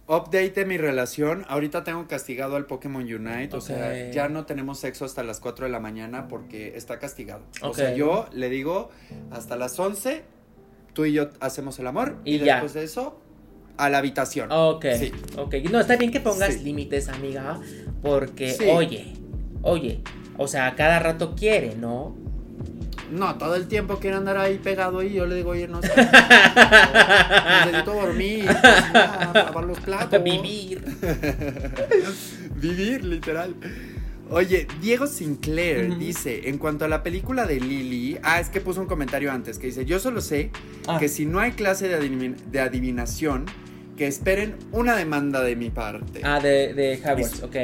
Update 0.08 0.50
de 0.50 0.64
mi 0.66 0.76
relación. 0.78 1.44
Ahorita 1.48 1.84
tengo 1.84 2.06
castigado 2.08 2.56
al 2.56 2.66
Pokémon 2.66 3.02
Unite. 3.02 3.56
O 3.56 3.60
sea, 3.60 4.10
ya 4.10 4.28
no 4.28 4.44
tenemos 4.46 4.78
sexo 4.80 5.04
hasta 5.04 5.22
las 5.22 5.38
4 5.40 5.66
de 5.66 5.72
la 5.72 5.80
mañana 5.80 6.28
porque 6.28 6.76
está 6.76 6.98
castigado. 6.98 7.42
O 7.62 7.72
sea, 7.72 7.94
yo 7.94 8.26
le 8.32 8.50
digo 8.50 8.90
hasta 9.30 9.56
las 9.56 9.78
11, 9.78 10.22
tú 10.92 11.04
y 11.06 11.12
yo 11.12 11.30
hacemos 11.40 11.78
el 11.78 11.86
amor. 11.86 12.16
Y 12.24 12.34
Y, 12.36 12.38
ya. 12.40 12.54
después 12.54 12.74
de 12.74 12.84
eso, 12.84 13.20
a 13.76 13.88
la 13.88 13.98
habitación. 13.98 14.50
Ok, 14.52 14.86
Sí. 14.98 15.12
ok. 15.36 15.54
No, 15.70 15.80
está 15.80 15.96
bien 15.96 16.10
que 16.10 16.20
pongas 16.20 16.54
Sí. 16.54 16.60
límites, 16.64 17.08
amiga, 17.08 17.58
porque, 18.02 18.52
Sí. 18.52 18.64
oye, 18.70 19.12
oye, 19.62 20.00
o 20.38 20.46
sea, 20.48 20.66
a 20.68 20.74
cada 20.74 20.98
rato 20.98 21.34
quiere, 21.34 21.74
¿no? 21.76 22.16
No, 23.10 23.34
todo 23.36 23.56
el 23.56 23.66
tiempo 23.68 23.98
quiere 23.98 24.16
andar 24.16 24.38
ahí 24.38 24.56
pegado 24.58 25.02
y 25.02 25.12
yo 25.12 25.26
le 25.26 25.34
digo, 25.36 25.50
oye, 25.50 25.68
no 25.68 25.82
sé. 25.82 25.90
necesito 27.66 27.92
dormir, 27.94 28.46
cocinar, 28.62 29.30
lavar 29.34 29.64
los 29.64 29.78
platos. 29.80 30.22
Vivir. 30.22 30.82
Vivir, 32.56 33.04
literal. 33.04 33.54
Oye, 34.32 34.66
Diego 34.80 35.06
Sinclair 35.06 35.98
dice, 35.98 36.48
en 36.48 36.58
cuanto 36.58 36.84
a 36.84 36.88
la 36.88 37.02
película 37.02 37.44
de 37.46 37.60
Lily, 37.60 38.18
ah, 38.22 38.40
es 38.40 38.48
que 38.48 38.60
puso 38.60 38.80
un 38.80 38.86
comentario 38.86 39.30
antes 39.30 39.58
que 39.58 39.66
dice, 39.66 39.84
yo 39.84 39.98
solo 39.98 40.20
sé 40.20 40.50
Ah. 40.88 40.98
que 40.98 41.08
si 41.08 41.26
no 41.26 41.38
hay 41.38 41.52
clase 41.52 41.86
de, 41.88 41.98
adivin- 42.00 42.36
de 42.50 42.60
adivinación, 42.60 43.44
que 43.96 44.06
esperen 44.06 44.56
una 44.72 44.96
demanda 44.96 45.42
de 45.42 45.54
mi 45.54 45.68
parte. 45.70 46.22
Ah, 46.24 46.40
de, 46.40 46.72
de 46.72 46.94
Hogwarts, 47.04 47.42
ok. 47.42 47.54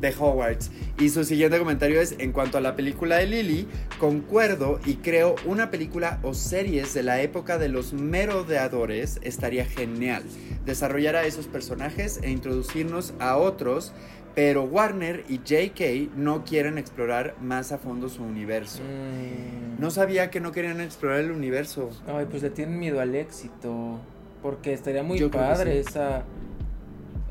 de 0.00 0.14
Hogwarts. 0.16 0.70
Y 1.00 1.08
su 1.08 1.24
siguiente 1.24 1.58
comentario 1.58 2.00
es, 2.00 2.14
en 2.18 2.30
cuanto 2.30 2.58
a 2.58 2.60
la 2.60 2.76
película 2.76 3.16
de 3.16 3.26
Lily, 3.26 3.66
concuerdo 3.98 4.78
y 4.86 4.94
creo 4.94 5.34
una 5.46 5.70
película 5.72 6.20
o 6.22 6.32
series 6.34 6.94
de 6.94 7.02
la 7.02 7.20
época 7.20 7.58
de 7.58 7.68
los 7.68 7.92
merodeadores 7.92 9.18
estaría 9.22 9.64
genial. 9.66 10.22
Desarrollar 10.64 11.16
a 11.16 11.24
esos 11.24 11.46
personajes 11.48 12.20
e 12.22 12.30
introducirnos 12.30 13.14
a 13.18 13.36
otros, 13.36 13.92
pero 14.38 14.62
Warner 14.62 15.24
y 15.28 15.38
JK 15.38 16.14
no 16.14 16.44
quieren 16.44 16.78
explorar 16.78 17.34
más 17.40 17.72
a 17.72 17.78
fondo 17.78 18.08
su 18.08 18.22
universo. 18.22 18.82
Mm. 18.84 19.80
No 19.80 19.90
sabía 19.90 20.30
que 20.30 20.38
no 20.38 20.52
querían 20.52 20.80
explorar 20.80 21.18
el 21.18 21.32
universo. 21.32 21.90
Ay, 22.06 22.26
pues 22.30 22.44
le 22.44 22.50
tienen 22.50 22.78
miedo 22.78 23.00
al 23.00 23.16
éxito. 23.16 23.98
Porque 24.40 24.72
estaría 24.72 25.02
muy 25.02 25.18
Yo 25.18 25.28
padre 25.28 25.82
sí. 25.82 25.88
esa. 25.88 26.22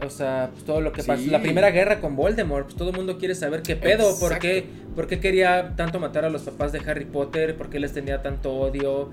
O 0.05 0.09
sea, 0.09 0.49
pues 0.51 0.65
todo 0.65 0.81
lo 0.81 0.91
que 0.91 1.01
Sí. 1.01 1.07
pasó. 1.07 1.31
La 1.31 1.41
primera 1.41 1.71
guerra 1.71 2.01
con 2.01 2.17
Voldemort. 2.17 2.65
Pues 2.65 2.75
todo 2.75 2.89
el 2.89 2.97
mundo 2.97 3.17
quiere 3.17 3.35
saber 3.35 3.61
qué 3.61 3.77
pedo. 3.77 4.19
¿Por 4.19 4.37
qué, 4.39 4.65
por 4.93 5.07
qué 5.07 5.21
quería 5.21 5.75
tanto 5.77 6.01
matar 6.01 6.25
a 6.25 6.29
los 6.29 6.41
papás 6.41 6.73
de 6.73 6.79
Harry 6.79 7.05
Potter? 7.05 7.55
¿Por 7.55 7.69
qué 7.69 7.79
les 7.79 7.93
tenía 7.93 8.21
tanto 8.21 8.53
odio? 8.53 9.11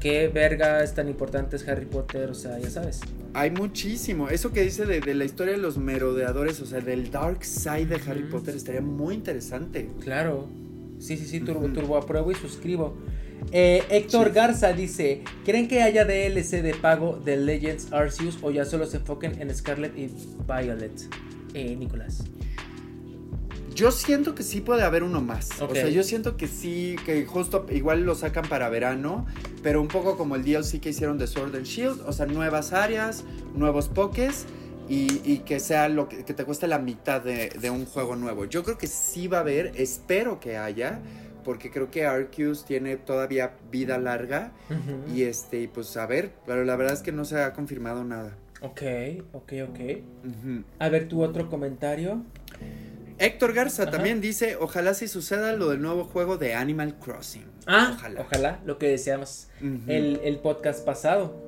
¿Qué 0.00 0.28
verga 0.28 0.82
es 0.82 0.94
tan 0.94 1.08
importante 1.08 1.56
es 1.56 1.66
Harry 1.66 1.86
Potter? 1.86 2.30
O 2.30 2.34
sea, 2.34 2.58
ya 2.58 2.70
sabes. 2.70 3.00
Hay 3.32 3.50
muchísimo. 3.50 4.28
Eso 4.28 4.52
que 4.52 4.62
dice 4.62 4.84
de, 4.84 5.00
de 5.00 5.14
la 5.14 5.24
historia 5.24 5.54
de 5.54 5.58
los 5.58 5.78
merodeadores, 5.78 6.60
o 6.60 6.66
sea, 6.66 6.80
del 6.80 7.10
dark 7.10 7.44
side 7.44 7.86
de 7.86 8.00
Harry. 8.06 8.24
Potter, 8.24 8.54
estaría 8.54 8.80
muy 8.80 9.14
interesante. 9.14 9.88
Claro. 10.00 10.48
Sí, 10.98 11.16
sí, 11.16 11.26
sí, 11.26 11.40
turbo, 11.40 11.68
turbo 11.68 11.96
apruebo 11.96 12.30
y 12.30 12.34
suscribo. 12.34 12.96
Eh, 13.52 13.82
Héctor 13.90 14.28
Sí. 14.28 14.34
Garza 14.34 14.72
dice: 14.72 15.22
¿Creen 15.44 15.68
que 15.68 15.82
haya 15.82 16.04
DLC 16.04 16.62
de 16.62 16.74
pago 16.74 17.20
de 17.24 17.36
Legends 17.36 17.92
Arceus 17.92 18.38
o 18.42 18.50
ya 18.50 18.64
solo 18.64 18.86
se 18.86 18.98
enfoquen 18.98 19.40
en 19.40 19.54
Scarlet 19.54 19.96
y 19.98 20.10
Violet? 20.46 20.92
Eh, 21.54 21.76
Nicolás. 21.76 22.24
Yo 23.74 23.90
siento 23.90 24.34
que 24.34 24.42
sí 24.44 24.60
puede 24.60 24.82
haber 24.82 25.02
uno 25.02 25.20
más. 25.20 25.60
Ok. 25.60 25.72
O 25.72 25.74
sea, 25.74 25.88
yo 25.88 26.02
siento 26.04 26.36
que 26.36 26.46
sí, 26.46 26.96
que 27.04 27.24
justo 27.26 27.66
igual 27.70 28.02
lo 28.04 28.14
sacan 28.14 28.48
para 28.48 28.68
verano, 28.68 29.26
pero 29.62 29.80
un 29.80 29.88
poco 29.88 30.16
como 30.16 30.36
el 30.36 30.44
DLC 30.44 30.80
que 30.80 30.90
hicieron 30.90 31.18
de 31.18 31.26
Sword 31.26 31.56
and 31.56 31.64
Shield, 31.64 32.02
o 32.06 32.12
sea, 32.12 32.26
nuevas 32.26 32.72
áreas, 32.72 33.24
nuevos 33.54 33.88
pokés 33.88 34.46
y, 34.88 35.20
y 35.24 35.38
que 35.38 35.58
sea 35.58 35.88
lo 35.88 36.08
que, 36.08 36.24
que 36.24 36.34
te 36.34 36.44
cueste 36.44 36.68
la 36.68 36.78
mitad 36.78 37.20
de, 37.20 37.48
de 37.48 37.70
un 37.70 37.84
juego 37.84 38.14
nuevo. 38.14 38.44
Yo 38.44 38.62
creo 38.62 38.78
que 38.78 38.86
sí 38.86 39.26
va 39.26 39.38
a 39.38 39.40
haber, 39.40 39.72
espero 39.74 40.38
que 40.38 40.56
haya, 40.56 41.00
porque 41.42 41.70
creo 41.70 41.90
que 41.90 42.06
Arceus 42.06 42.64
tiene 42.64 42.96
todavía 42.96 43.54
vida 43.70 43.98
larga 43.98 44.52
Ujú. 44.70 45.14
y 45.14 45.22
este, 45.24 45.60
y 45.62 45.66
pues 45.66 45.96
a 45.96 46.06
ver, 46.06 46.32
pero 46.46 46.64
la 46.64 46.76
verdad 46.76 46.94
es 46.94 47.02
que 47.02 47.12
no 47.12 47.24
se 47.24 47.40
ha 47.42 47.52
confirmado 47.52 48.04
nada. 48.04 48.36
Ok, 48.62 48.82
ok, 49.32 49.52
ok. 49.68 49.80
Ujú. 50.24 50.64
A 50.78 50.88
ver, 50.88 51.06
tu 51.08 51.22
otro 51.22 51.50
comentario. 51.50 52.22
Héctor 53.18 53.52
Garza 53.52 53.82
Ajá. 53.84 53.92
también 53.92 54.20
dice, 54.20 54.56
ojalá 54.56 54.94
si 54.94 55.08
suceda 55.08 55.52
lo 55.52 55.70
del 55.70 55.80
nuevo 55.80 56.04
juego 56.04 56.36
de 56.36 56.54
Animal 56.54 56.98
Crossing. 56.98 57.44
Ah, 57.66 57.92
Ojalá. 57.96 58.20
ojalá, 58.20 58.60
lo 58.64 58.78
que 58.78 58.88
decíamos 58.88 59.48
el, 59.86 60.20
el 60.24 60.38
podcast 60.38 60.84
pasado. 60.84 61.42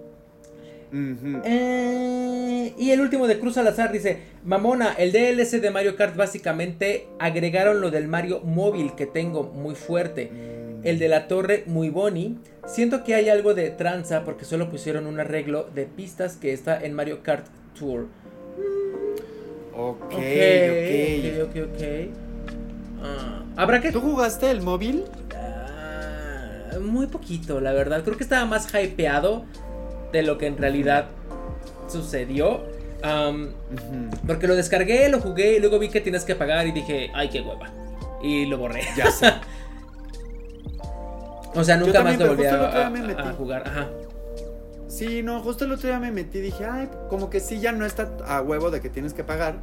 Eh, 1.45 2.75
y 2.79 2.91
el 2.91 3.01
último 3.01 3.27
de 3.27 3.39
Cruz 3.39 3.55
Salazar 3.55 3.93
dice: 3.93 4.19
Mamona, 4.45 4.93
el 4.93 5.12
DLC 5.12 5.61
de 5.61 5.71
Mario 5.71 5.97
Kart 5.97 6.17
básicamente 6.17 7.09
agregaron 7.19 7.81
lo 7.81 7.91
del 7.91 8.09
Mario 8.09 8.41
móvil 8.41 8.95
que 8.95 9.07
tengo 9.07 9.43
muy 9.45 9.75
fuerte. 9.75 10.31
El 10.85 10.99
de 10.99 11.09
la 11.09 11.27
torre 11.29 11.64
muy 11.67 11.91
boni. 11.91 12.39
Siento 12.67 13.03
que 13.05 13.14
hay 13.14 13.29
algo 13.29 13.55
de 13.55 13.71
tranza 13.71 14.25
porque 14.25 14.45
solo 14.45 14.71
pusieron 14.71 15.07
un 15.07 15.19
arreglo 15.21 15.64
de 15.75 15.87
pistas 15.87 16.37
que 16.37 16.53
está 16.53 16.79
en 16.83 16.93
Mario 16.95 17.23
Kart 17.23 17.47
Tour. 17.79 18.07
Ok, 19.77 20.12
ok. 20.12 20.12
ok, 20.12 21.49
ok, 21.49 21.57
ok. 21.74 21.83
Ah, 23.03 23.43
Habrá 23.57 23.81
que 23.81 23.93
¿Tú 23.93 24.01
jugaste 24.01 24.51
el 24.51 24.62
móvil? 24.62 25.05
Ah, 25.35 26.79
muy 26.81 27.07
poquito, 27.07 27.61
la 27.61 27.72
verdad. 27.72 28.03
Creo 28.05 28.16
que 28.16 28.22
estaba 28.24 28.45
más 28.47 28.68
hypeado 28.74 29.45
de 30.12 30.22
lo 30.22 30.39
que 30.39 30.47
en 30.47 30.57
realidad 30.57 31.07
sucedió. 31.89 32.64
Porque 34.27 34.47
lo 34.49 34.57
descargué, 34.57 35.09
lo 35.09 35.20
jugué 35.20 35.57
y 35.57 35.61
luego 35.61 35.79
vi 35.79 35.89
que 35.91 36.01
tienes 36.01 36.24
que 36.24 36.35
pagar 36.35 36.66
y 36.66 36.72
dije, 36.72 37.11
ay, 37.14 37.29
qué 37.29 37.41
hueva. 37.41 37.70
Y 38.22 38.47
lo 38.47 38.59
borré. 38.59 38.83
Ya 38.97 39.11
sé. 39.11 39.33
O 41.55 41.64
sea, 41.64 41.79
nunca 41.79 42.03
más 42.03 42.18
lo 42.18 42.27
volví 42.29 42.45
a, 42.45 42.51
a- 42.85 43.31
a 43.31 43.33
jugar. 43.33 43.62
Ajá. 43.66 43.89
Sí, 44.89 45.22
no, 45.22 45.41
justo 45.41 45.64
el 45.64 45.72
otro 45.72 45.89
día 45.89 45.99
me 45.99 46.12
metí 46.12 46.39
y 46.39 46.43
dije, 46.43 46.64
ay, 46.64 46.89
como 47.11 47.28
que 47.30 47.41
sí, 47.41 47.59
ya 47.61 47.72
no 47.72 47.84
está 47.87 48.16
a 48.26 48.41
huevo 48.41 48.70
de 48.70 48.80
que 48.80 48.89
tienes 48.89 49.14
que 49.14 49.24
pagar. 49.24 49.57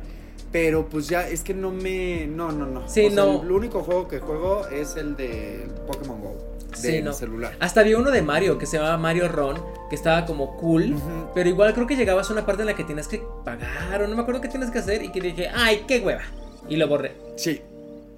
Pero 0.52 0.88
pues 0.88 1.08
ya, 1.08 1.28
es 1.28 1.42
que 1.42 1.54
no 1.54 1.72
me. 1.72 2.28
No, 2.28 2.52
no, 2.52 2.66
no. 2.66 2.88
Sí, 2.88 3.08
O 3.08 3.12
sea, 3.12 3.24
no. 3.26 3.42
El 3.42 3.52
único 3.52 3.82
juego 3.84 4.08
que 4.08 4.20
juego 4.20 4.68
es 4.68 4.96
el 4.98 5.16
de 5.16 5.68
Pokémon 5.88 6.22
Go. 6.22 6.36
De 6.70 6.78
Sí, 6.78 7.02
no. 7.02 7.14
celular. 7.14 7.56
Hasta 7.60 7.82
había 7.82 7.98
uno 7.98 8.12
de 8.12 8.22
Mario 8.22 8.58
que 8.58 8.66
se 8.66 8.78
llamaba 8.78 8.98
Mario 8.98 9.28
Ron, 9.30 9.58
que 9.90 9.96
estaba 9.96 10.26
como 10.26 10.58
cool. 10.58 10.96
Pero 11.34 11.50
igual 11.50 11.74
creo 11.74 11.88
que 11.88 11.96
llegabas 11.96 12.30
a 12.30 12.34
una 12.34 12.46
parte 12.46 12.62
en 12.64 12.68
la 12.68 12.76
que 12.76 12.84
tienes 12.84 13.08
que 13.08 13.24
pagar 13.46 14.02
o 14.04 14.08
no 14.08 14.16
me 14.16 14.22
acuerdo 14.22 14.42
qué 14.42 14.48
tienes 14.48 14.70
que 14.72 14.80
hacer 14.80 15.04
y 15.04 15.12
que 15.12 15.22
dije, 15.22 15.50
ay, 15.54 15.86
qué 15.88 16.00
hueva. 16.00 16.22
Y 16.70 16.76
lo 16.78 16.88
borré. 16.88 17.16
Sí, 17.36 17.62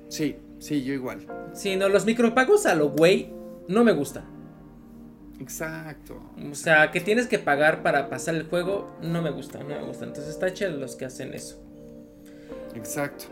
sí, 0.09 0.37
sí, 0.59 0.83
yo 0.83 0.93
igual. 0.93 1.25
Sí, 1.53 1.75
no, 1.77 1.87
los 1.89 2.05
micropagos 2.05 2.65
a 2.65 2.75
lo 2.75 2.89
güey 2.89 3.29
no 3.67 3.83
me 3.83 3.91
gusta. 3.93 4.23
Exacto. 5.39 6.19
O 6.51 6.55
sea, 6.55 6.91
que 6.91 7.01
tienes 7.01 7.27
que 7.27 7.39
pagar 7.39 7.83
para 7.83 8.09
pasar 8.09 8.35
el 8.35 8.43
juego, 8.47 8.95
no 9.01 9.21
me 9.21 9.31
gusta, 9.31 9.59
no 9.59 9.65
me 9.65 9.81
gusta. 9.83 10.05
Entonces 10.05 10.33
está 10.33 10.53
chido 10.53 10.71
los 10.71 10.95
que 10.95 11.05
hacen 11.05 11.33
eso. 11.33 11.61
Exacto. 12.75 13.25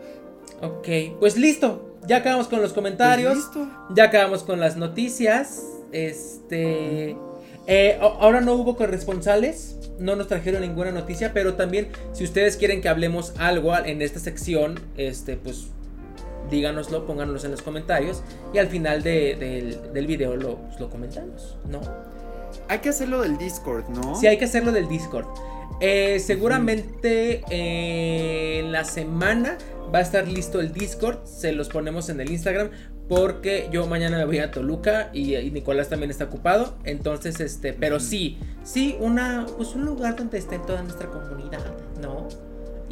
Ok, 0.61 0.87
pues 1.19 1.37
listo. 1.37 1.97
Ya 2.07 2.17
acabamos 2.17 2.47
con 2.47 2.59
los 2.61 2.71
Pues 2.71 2.75
comentarios. 2.75 3.35
listo. 3.35 3.67
ya 3.95 4.05
acabamos 4.05 4.43
con 4.43 4.59
las 4.59 4.75
noticias. 4.77 5.63
Este. 5.91 7.15
eh, 7.67 7.97
ahora 8.01 8.41
no 8.41 8.53
hubo 8.55 8.75
corresponsales. 8.75 9.77
No 9.99 10.15
nos 10.15 10.27
trajeron 10.27 10.61
ninguna 10.61 10.91
noticia. 10.91 11.33
Pero 11.33 11.53
también, 11.55 11.89
si 12.13 12.23
ustedes 12.23 12.57
quieren 12.57 12.81
que 12.81 12.89
hablemos 12.89 13.33
algo 13.39 13.75
en 13.77 14.01
esta 14.01 14.19
sección, 14.19 14.79
este, 14.97 15.37
pues 15.37 15.67
díganoslo, 16.49 17.05
pónganoslo 17.05 17.45
en 17.45 17.51
los 17.51 17.61
comentarios. 17.61 18.21
Y 18.53 18.57
al 18.57 18.67
final 18.67 19.03
de- 19.03 19.35
del, 19.35 19.93
del 19.93 20.07
video 20.07 20.35
lo, 20.35 20.57
pues, 20.57 20.79
lo 20.79 20.89
comentamos, 20.89 21.57
¿no? 21.69 21.81
Hay 22.69 22.79
que 22.79 22.89
hacerlo 22.89 23.21
del 23.21 23.37
Discord, 23.37 23.87
¿no? 23.89 24.15
Sí, 24.15 24.27
hay 24.27 24.37
que 24.37 24.45
hacerlo 24.45 24.71
del 24.71 24.87
Discord. 24.87 25.25
Eh, 25.81 26.19
seguramente 26.19 27.43
eh, 27.49 28.59
en 28.59 28.71
la 28.71 28.83
semana 28.85 29.57
va 29.93 29.99
a 29.99 30.01
estar 30.01 30.27
listo 30.27 30.59
el 30.61 30.71
Discord. 30.71 31.25
Se 31.25 31.51
los 31.51 31.69
ponemos 31.69 32.09
en 32.09 32.19
el 32.21 32.31
Instagram. 32.31 32.69
Porque 33.09 33.67
yo 33.69 33.85
mañana 33.85 34.17
me 34.17 34.23
voy 34.23 34.39
a 34.39 34.49
Toluca 34.49 35.09
y, 35.11 35.35
y 35.35 35.51
Nicolás 35.51 35.89
también 35.89 36.09
está 36.09 36.23
ocupado. 36.23 36.75
Entonces, 36.85 37.41
este, 37.41 37.73
pero 37.73 37.99
sí, 37.99 38.37
sí, 38.63 38.95
una, 39.01 39.45
pues 39.57 39.75
un 39.75 39.83
lugar 39.83 40.15
donde 40.15 40.37
esté 40.37 40.57
toda 40.59 40.81
nuestra 40.83 41.09
comunidad, 41.09 41.59
¿no? 42.01 42.29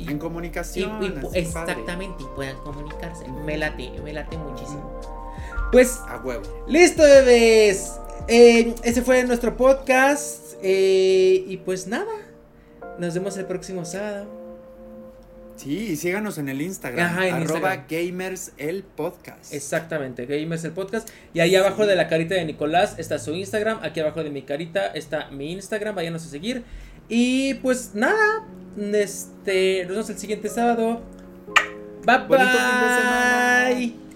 Y, 0.07 0.11
En 0.11 0.18
comunicación. 0.19 1.03
y- 1.03 1.07
así, 1.07 1.15
padre. 1.22 1.40
exactamente, 1.40 2.23
y 2.23 2.36
puedan 2.36 2.57
comunicarse. 2.57 3.28
Me 3.45 3.57
late, 3.57 3.91
me 4.03 4.14
late 4.14 4.38
muchísimo. 4.38 4.99
Pues 5.72 5.99
A 6.07 6.18
huevo. 6.18 6.44
Listo, 6.68 7.03
bebés. 7.03 7.94
Eh, 8.28 8.76
ese 8.84 9.02
fue 9.02 9.23
nuestro 9.23 9.56
podcast. 9.57 10.40
eh, 10.64 11.44
y 11.48 11.57
pues 11.57 11.88
nada. 11.88 12.11
Nos 12.99 13.14
vemos 13.15 13.36
el 13.38 13.45
próximo 13.45 13.84
sábado. 13.86 14.28
Sí, 15.56 15.91
y 15.91 15.95
síganos 15.95 16.38
en 16.40 16.49
el 16.49 16.61
Instagram. 16.61 17.06
Ajá, 17.06 17.28
en 17.28 17.36
arroba 17.36 17.76
Instagram. 17.76 17.86
gamers 17.90 18.52
el 18.57 18.84
podcast. 18.84 19.53
Exactamente, 19.53 20.26
Gamers 20.26 20.64
el 20.64 20.72
podcast. 20.72 21.07
Y 21.34 21.40
ahí 21.40 21.56
abajo 21.56 21.86
de 21.86 21.95
la 21.95 22.07
carita 22.07 22.34
de 22.36 22.45
Nicolás 22.45 22.95
está 22.98 23.19
su 23.19 23.34
Instagram. 23.34 23.80
Aquí 23.84 23.99
abajo 23.99 24.23
de 24.23 24.30
mi 24.32 24.41
carita 24.41 24.88
está 24.88 25.30
mi 25.30 25.52
Instagram. 25.52 25.95
Váyanos 25.95 26.26
a 26.26 26.30
seguir. 26.30 26.64
Y 27.13 27.55
pues 27.55 27.93
nada. 27.93 28.45
Este. 28.77 29.81
Nos 29.83 29.89
vemos 29.91 30.09
el 30.09 30.17
siguiente 30.17 30.47
sábado. 30.47 31.01
Bye 32.05 32.19
Bonito 32.19 32.49
fin 32.51 32.79
de 32.79 32.95
semana. 32.95 33.69
bye. 33.75 34.10